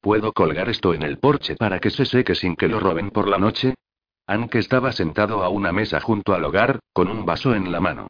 ¿Puedo 0.00 0.32
colgar 0.32 0.68
esto 0.68 0.94
en 0.94 1.02
el 1.02 1.18
porche 1.18 1.56
para 1.56 1.80
que 1.80 1.90
se 1.90 2.04
seque 2.04 2.36
sin 2.36 2.54
que 2.54 2.68
lo 2.68 2.78
roben 2.78 3.10
por 3.10 3.26
la 3.26 3.38
noche? 3.38 3.74
Ank 4.26 4.54
estaba 4.54 4.92
sentado 4.92 5.42
a 5.42 5.50
una 5.50 5.70
mesa 5.70 6.00
junto 6.00 6.34
al 6.34 6.44
hogar, 6.44 6.80
con 6.92 7.08
un 7.08 7.26
vaso 7.26 7.54
en 7.54 7.70
la 7.70 7.80
mano. 7.80 8.08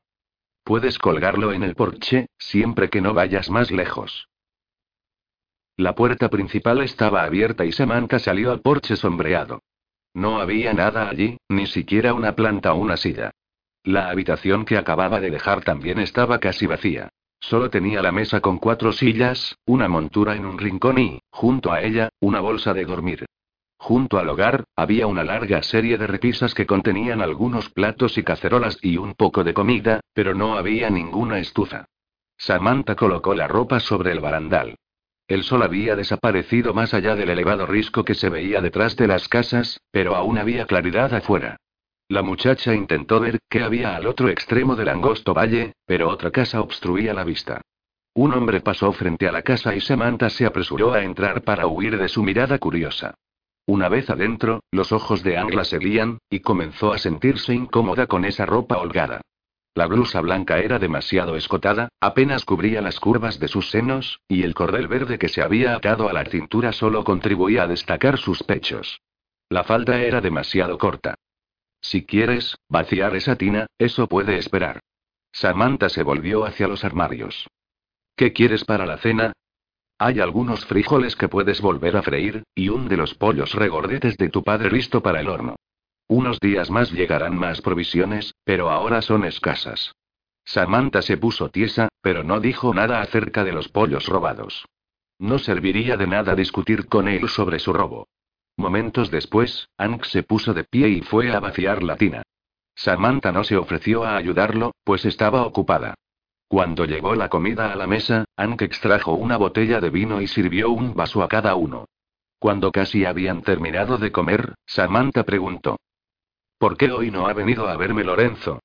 Puedes 0.63 0.99
colgarlo 0.99 1.53
en 1.53 1.65
el 1.65 1.75
porche, 1.75 2.27
siempre 2.39 2.89
que 2.89 3.01
no 3.01 3.15
vayas 3.15 3.51
más 3.51 3.71
lejos. 3.71 4.29
La 5.77 5.97
puerta 5.97 6.31
principal 6.31 6.83
estaba 6.83 7.25
abierta 7.25 7.65
y 7.65 7.73
Samantha 7.73 8.21
salió 8.21 8.53
al 8.53 8.61
porche 8.61 8.95
sombreado. 8.95 9.63
No 10.15 10.41
había 10.41 10.73
nada 10.73 11.09
allí, 11.09 11.39
ni 11.49 11.67
siquiera 11.67 12.15
una 12.15 12.37
planta 12.37 12.73
o 12.73 12.77
una 12.77 12.97
silla. 12.97 13.33
La 13.83 14.09
habitación 14.09 14.65
que 14.65 14.79
acababa 14.79 15.21
de 15.21 15.31
dejar 15.31 15.65
también 15.65 15.99
estaba 15.99 16.39
casi 16.39 16.67
vacía. 16.67 17.09
Solo 17.41 17.69
tenía 17.71 18.01
la 18.01 18.13
mesa 18.13 18.41
con 18.41 18.59
cuatro 18.59 18.93
sillas, 18.93 19.57
una 19.67 19.89
montura 19.89 20.37
en 20.37 20.47
un 20.47 20.59
rincón 20.59 20.99
y, 20.99 21.21
junto 21.31 21.73
a 21.73 21.83
ella, 21.83 22.09
una 22.21 22.41
bolsa 22.41 22.73
de 22.73 22.85
dormir. 22.85 23.27
Junto 23.85 24.19
al 24.19 24.31
hogar, 24.31 24.65
había 24.77 25.07
una 25.07 25.25
larga 25.25 25.63
serie 25.63 25.99
de 25.99 26.07
repisas 26.07 26.55
que 26.55 26.65
contenían 26.65 27.21
algunos 27.21 27.69
platos 27.69 28.17
y 28.17 28.23
cacerolas 28.23 28.79
y 28.81 28.97
un 28.97 29.13
poco 29.13 29.45
de 29.45 29.53
comida, 29.53 30.01
pero 30.15 30.35
no 30.35 30.57
había 30.57 30.89
ninguna 30.89 31.39
estufa. 31.39 31.85
Samantha 32.39 32.95
colocó 32.95 33.35
la 33.35 33.47
ropa 33.47 33.81
sobre 33.81 34.13
el 34.13 34.21
barandal. 34.21 34.77
El 35.29 35.43
sol 35.43 35.63
había 35.63 35.97
desaparecido 35.97 36.73
más 36.73 36.95
allá 36.95 37.15
del 37.15 37.29
elevado 37.29 37.67
risco 37.67 38.07
que 38.07 38.15
se 38.15 38.31
veía 38.31 38.63
detrás 38.63 38.97
de 38.97 39.07
las 39.07 39.29
casas, 39.29 39.79
pero 39.91 40.17
aún 40.17 40.39
había 40.39 40.65
claridad 40.65 41.13
afuera. 41.13 41.59
La 42.09 42.23
muchacha 42.23 42.75
intentó 42.75 43.21
ver 43.21 43.39
qué 43.51 43.63
había 43.63 43.97
al 43.97 44.07
otro 44.07 44.31
extremo 44.31 44.77
del 44.77 44.89
angosto 44.89 45.35
valle, 45.35 45.75
pero 45.85 46.09
otra 46.09 46.31
casa 46.31 46.63
obstruía 46.63 47.13
la 47.13 47.25
vista. 47.25 47.61
Un 48.15 48.33
hombre 48.33 48.63
pasó 48.63 48.91
frente 48.93 49.29
a 49.29 49.33
la 49.33 49.43
casa 49.43 49.75
y 49.77 49.83
Samantha 49.83 50.31
se 50.31 50.47
apresuró 50.47 50.95
a 50.95 51.03
entrar 51.03 51.43
para 51.43 51.67
huir 51.67 51.99
de 51.99 52.09
su 52.09 52.23
mirada 52.23 52.59
curiosa. 52.59 53.15
Una 53.67 53.89
vez 53.89 54.11
adentro, 54.11 54.61
los 54.71 54.93
ojos 54.93 55.23
de 55.23 55.39
Angla 55.39 55.65
seguían, 55.65 56.19
y 56.29 56.41
comenzó 56.41 56.93
a 56.93 56.99
sentirse 56.99 57.55
incómoda 57.55 58.07
con 58.07 58.25
esa 58.25 58.45
ropa 58.45 58.77
holgada. 58.77 59.23
La 59.75 59.87
blusa 59.87 60.21
blanca 60.21 60.59
era 60.59 60.79
demasiado 60.79 61.35
escotada, 61.35 61.89
apenas 62.01 62.45
cubría 62.45 62.81
las 62.81 63.01
curvas 63.01 63.41
de 63.41 63.49
sus 63.49 63.71
senos, 63.71 64.21
y 64.29 64.45
el 64.45 64.55
cordel 64.55 64.87
verde 64.87 65.19
que 65.19 65.29
se 65.29 65.43
había 65.43 65.75
atado 65.75 66.09
a 66.09 66.13
la 66.13 66.25
cintura 66.27 66.73
solo 66.73 67.03
contribuía 67.03 67.65
a 67.65 67.67
destacar 67.67 68.19
sus 68.19 68.43
pechos. 68.45 69.01
La 69.49 69.65
falda 69.65 70.01
era 70.01 70.21
demasiado 70.21 70.79
corta. 70.79 71.17
Si 71.81 72.07
quieres, 72.07 72.57
vaciar 72.69 73.17
esa 73.17 73.37
tina, 73.37 73.67
eso 73.79 74.07
puede 74.07 74.37
esperar. 74.37 74.81
Samantha 75.33 75.89
se 75.89 76.05
volvió 76.05 76.45
hacia 76.45 76.69
los 76.69 76.85
armarios. 76.85 77.49
¿Qué 78.15 78.33
quieres 78.33 78.65
para 78.65 78.87
la 78.87 78.99
cena? 78.99 79.33
Hay 79.99 80.21
algunos 80.21 80.67
frijoles 80.67 81.15
que 81.17 81.29
puedes 81.29 81.61
volver 81.61 81.97
a 81.97 82.03
freír, 82.03 82.43
y 82.55 82.69
un 82.69 82.89
de 82.89 82.97
los 82.97 83.15
pollos 83.15 83.55
regordetes 83.55 84.17
de 84.17 84.29
tu 84.29 84.43
padre 84.43 84.71
listo 84.71 85.03
para 85.03 85.21
el 85.21 85.29
horno. 85.29 85.57
Unos 86.09 86.41
días 86.41 86.71
más 86.71 86.93
llegarán 86.93 87.39
más 87.39 87.61
provisiones, 87.63 88.35
pero 88.45 88.71
ahora 88.71 89.03
son 89.03 89.25
escasas. 89.25 89.95
Samantha 90.45 91.01
se 91.01 91.17
puso 91.17 91.49
tiesa, 91.49 91.89
pero 92.03 92.23
no 92.25 92.41
dijo 92.41 92.75
nada 92.75 93.01
acerca 93.01 93.45
de 93.45 93.53
los 93.53 93.69
pollos 93.69 94.07
robados. 94.07 94.67
No 95.19 95.39
serviría 95.39 95.97
de 95.97 96.07
nada 96.07 96.35
discutir 96.35 96.87
con 96.87 97.09
él 97.09 97.29
sobre 97.29 97.59
su 97.59 97.73
robo. 97.73 98.09
Momentos 98.57 99.11
después, 99.11 99.69
Ank 99.79 100.05
se 100.05 100.23
puso 100.23 100.53
de 100.55 100.65
pie 100.65 100.89
y 100.89 101.01
fue 101.01 101.33
a 101.33 101.41
vaciar 101.41 101.83
la 101.83 101.97
tina. 101.97 102.23
Samantha 102.75 103.33
no 103.33 103.45
se 103.45 103.57
ofreció 103.57 104.05
a 104.05 104.17
ayudarlo, 104.17 104.73
pues 104.85 105.05
estaba 105.05 105.47
ocupada. 105.47 105.95
Cuando 106.55 106.85
llegó 106.85 107.17
la 107.17 107.29
comida 107.29 107.73
a 107.73 107.75
la 107.75 107.89
mesa, 107.89 108.27
Ank 108.37 108.63
extrajo 108.63 109.15
una 109.15 109.37
botella 109.37 109.81
de 109.81 109.91
vino 109.91 110.21
y 110.21 110.29
sirvió 110.29 110.71
un 110.71 110.95
vaso 110.95 111.25
a 111.25 111.29
cada 111.29 111.57
uno. 111.57 111.89
Cuando 112.39 112.71
casi 112.71 113.05
habían 113.05 113.43
terminado 113.43 113.99
de 113.99 114.13
comer, 114.13 114.55
Samantha 114.65 115.25
preguntó. 115.25 115.81
¿Por 116.57 116.77
qué 116.77 116.93
hoy 116.93 117.11
no 117.11 117.27
ha 117.27 117.33
venido 117.33 117.67
a 117.67 117.77
verme 117.77 118.05
Lorenzo? 118.05 118.61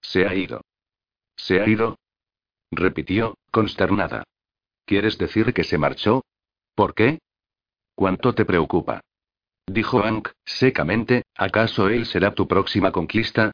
Se 0.00 0.26
ha 0.26 0.34
ido. 0.34 0.62
¿Se 1.36 1.60
ha 1.60 1.68
ido? 1.68 2.00
repitió, 2.72 3.36
consternada. 3.52 4.24
¿Quieres 4.84 5.16
decir 5.16 5.54
que 5.54 5.62
se 5.62 5.78
marchó? 5.78 6.24
¿Por 6.74 6.94
qué? 6.94 7.20
¿Cuánto 7.94 8.34
te 8.34 8.44
preocupa? 8.44 9.02
Dijo 9.68 10.02
Ank, 10.02 10.30
secamente, 10.44 11.22
¿acaso 11.36 11.90
él 11.90 12.06
será 12.06 12.34
tu 12.34 12.48
próxima 12.48 12.90
conquista? 12.90 13.52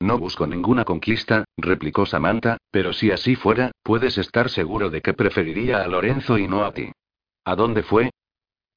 No 0.00 0.18
busco 0.18 0.46
ninguna 0.46 0.84
conquista, 0.84 1.44
replicó 1.56 2.06
Samantha, 2.06 2.58
pero 2.70 2.92
si 2.92 3.10
así 3.10 3.36
fuera, 3.36 3.70
puedes 3.82 4.18
estar 4.18 4.48
seguro 4.48 4.90
de 4.90 5.00
que 5.00 5.14
preferiría 5.14 5.82
a 5.82 5.88
Lorenzo 5.88 6.38
y 6.38 6.48
no 6.48 6.64
a 6.64 6.72
ti. 6.72 6.90
¿A 7.44 7.54
dónde 7.54 7.82
fue? 7.82 8.10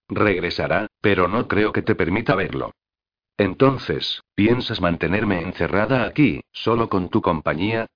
Regresará, 0.07 0.87
pero 1.01 1.27
no 1.27 1.47
creo 1.47 1.71
que 1.71 1.81
te 1.81 1.95
permita 1.95 2.35
verlo. 2.35 2.71
Entonces, 3.37 4.21
¿piensas 4.35 4.81
mantenerme 4.81 5.41
encerrada 5.41 6.05
aquí, 6.05 6.41
solo 6.51 6.89
con 6.89 7.09
tu 7.09 7.21
compañía? 7.21 7.87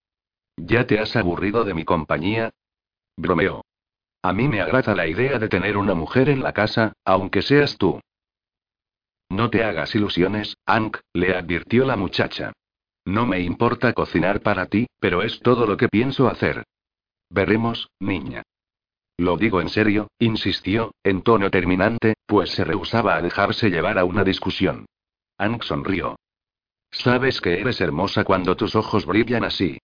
¿Ya 0.58 0.86
te 0.86 1.00
has 1.00 1.16
aburrido 1.16 1.64
de 1.64 1.74
mi 1.74 1.86
compañía? 1.86 2.52
Bromeo. 3.16 3.64
A 4.22 4.34
mí 4.34 4.50
me 4.50 4.60
agrada 4.60 4.96
la 4.96 5.08
idea 5.08 5.40
de 5.40 5.48
tener 5.48 5.78
una 5.78 5.94
mujer 5.94 6.30
en 6.30 6.44
la 6.44 6.52
casa, 6.52 6.94
aunque 7.06 7.42
seas 7.42 7.78
tú. 7.78 8.02
No 9.30 9.50
te 9.50 9.64
hagas 9.64 9.96
ilusiones, 9.96 10.58
Ank, 10.66 10.98
le 11.14 11.36
advirtió 11.36 11.86
la 11.86 11.96
muchacha. 11.96 12.52
No 13.10 13.26
me 13.26 13.40
importa 13.40 13.94
cocinar 13.94 14.42
para 14.42 14.68
ti, 14.68 14.86
pero 15.00 15.24
es 15.24 15.40
todo 15.40 15.66
lo 15.66 15.78
que 15.78 15.88
pienso 15.90 16.28
hacer. 16.28 16.64
Veremos, 17.32 17.90
niña. 18.00 18.44
Lo 19.18 19.36
digo 19.36 19.62
en 19.62 19.70
serio, 19.70 20.10
insistió, 20.20 20.94
en 21.04 21.24
tono 21.24 21.50
terminante, 21.50 22.14
pues 22.28 22.52
se 22.52 22.64
rehusaba 22.64 23.16
a 23.16 23.22
dejarse 23.24 23.72
llevar 23.72 23.98
a 23.98 24.06
una 24.06 24.24
discusión. 24.24 24.86
Ank 25.40 25.64
sonrió. 25.64 26.18
Sabes 26.92 27.42
que 27.42 27.60
eres 27.60 27.82
hermosa 27.82 28.24
cuando 28.24 28.56
tus 28.56 28.76
ojos 28.76 29.08
brillan 29.08 29.44
así. 29.44 29.80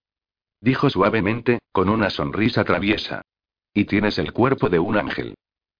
Dijo 0.61 0.91
suavemente, 0.91 1.57
con 1.71 1.89
una 1.89 2.11
sonrisa 2.11 2.63
traviesa. 2.63 3.23
Y 3.73 3.85
tienes 3.85 4.19
el 4.19 4.33
cuerpo 4.33 4.69
de 4.69 4.77
un 4.77 4.97
ángel. 4.97 5.33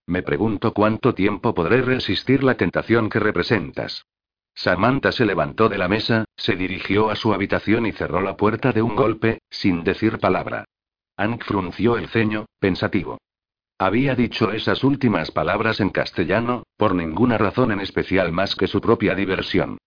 Me 0.08 0.24
pregunto 0.24 0.74
cuánto 0.74 1.14
tiempo 1.14 1.54
podré 1.54 1.84
resistir 1.84 2.44
la 2.44 2.58
tentación 2.58 3.08
que 3.08 3.20
representas. 3.20 4.04
Samantha 4.56 5.12
se 5.12 5.26
levantó 5.26 5.68
de 5.68 5.78
la 5.78 5.90
mesa, 5.90 6.26
se 6.38 6.56
dirigió 6.56 7.10
a 7.10 7.16
su 7.16 7.34
habitación 7.34 7.86
y 7.86 7.92
cerró 7.92 8.22
la 8.22 8.38
puerta 8.38 8.72
de 8.72 8.82
un 8.82 8.96
golpe, 8.96 9.40
sin 9.50 9.84
decir 9.84 10.18
palabra. 10.18 10.64
Ank 11.18 11.44
frunció 11.44 11.98
el 11.98 12.08
ceño, 12.08 12.46
pensativo. 12.60 13.18
Había 13.78 14.16
dicho 14.16 14.54
esas 14.54 14.86
últimas 14.86 15.32
palabras 15.32 15.82
en 15.82 15.90
castellano, 15.90 16.64
por 16.78 16.96
ninguna 16.96 17.38
razón 17.38 17.74
en 17.74 17.82
especial 17.82 18.32
más 18.32 18.56
que 18.56 18.68
su 18.68 18.80
propia 18.80 19.14
diversión. 19.14 19.78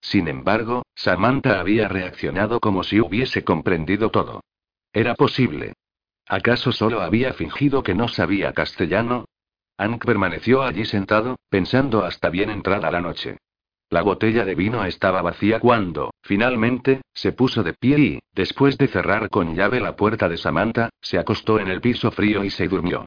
Sin 0.00 0.26
embargo, 0.26 0.82
Samantha 0.94 1.60
había 1.60 1.86
reaccionado 1.86 2.58
como 2.58 2.82
si 2.82 3.00
hubiese 3.00 3.44
comprendido 3.44 4.10
todo. 4.10 4.42
Era 4.92 5.14
posible. 5.14 5.74
¿Acaso 6.26 6.72
solo 6.72 7.00
había 7.00 7.32
fingido 7.32 7.84
que 7.84 7.94
no 7.94 8.08
sabía 8.08 8.52
castellano? 8.52 9.26
Ank 9.78 10.04
permaneció 10.04 10.62
allí 10.62 10.84
sentado, 10.84 11.36
pensando 11.48 12.04
hasta 12.04 12.30
bien 12.30 12.50
entrada 12.50 12.90
la 12.90 13.00
noche. 13.00 13.38
La 13.88 14.02
botella 14.02 14.44
de 14.44 14.56
vino 14.56 14.84
estaba 14.84 15.22
vacía 15.22 15.60
cuando, 15.60 16.12
finalmente, 16.22 17.02
se 17.14 17.30
puso 17.32 17.62
de 17.62 17.72
pie 17.72 17.98
y, 17.98 18.18
después 18.34 18.76
de 18.78 18.88
cerrar 18.88 19.30
con 19.30 19.54
llave 19.54 19.80
la 19.80 19.94
puerta 19.94 20.28
de 20.28 20.36
Samantha, 20.36 20.90
se 21.00 21.18
acostó 21.18 21.60
en 21.60 21.68
el 21.68 21.80
piso 21.80 22.10
frío 22.10 22.42
y 22.42 22.50
se 22.50 22.66
durmió. 22.66 23.04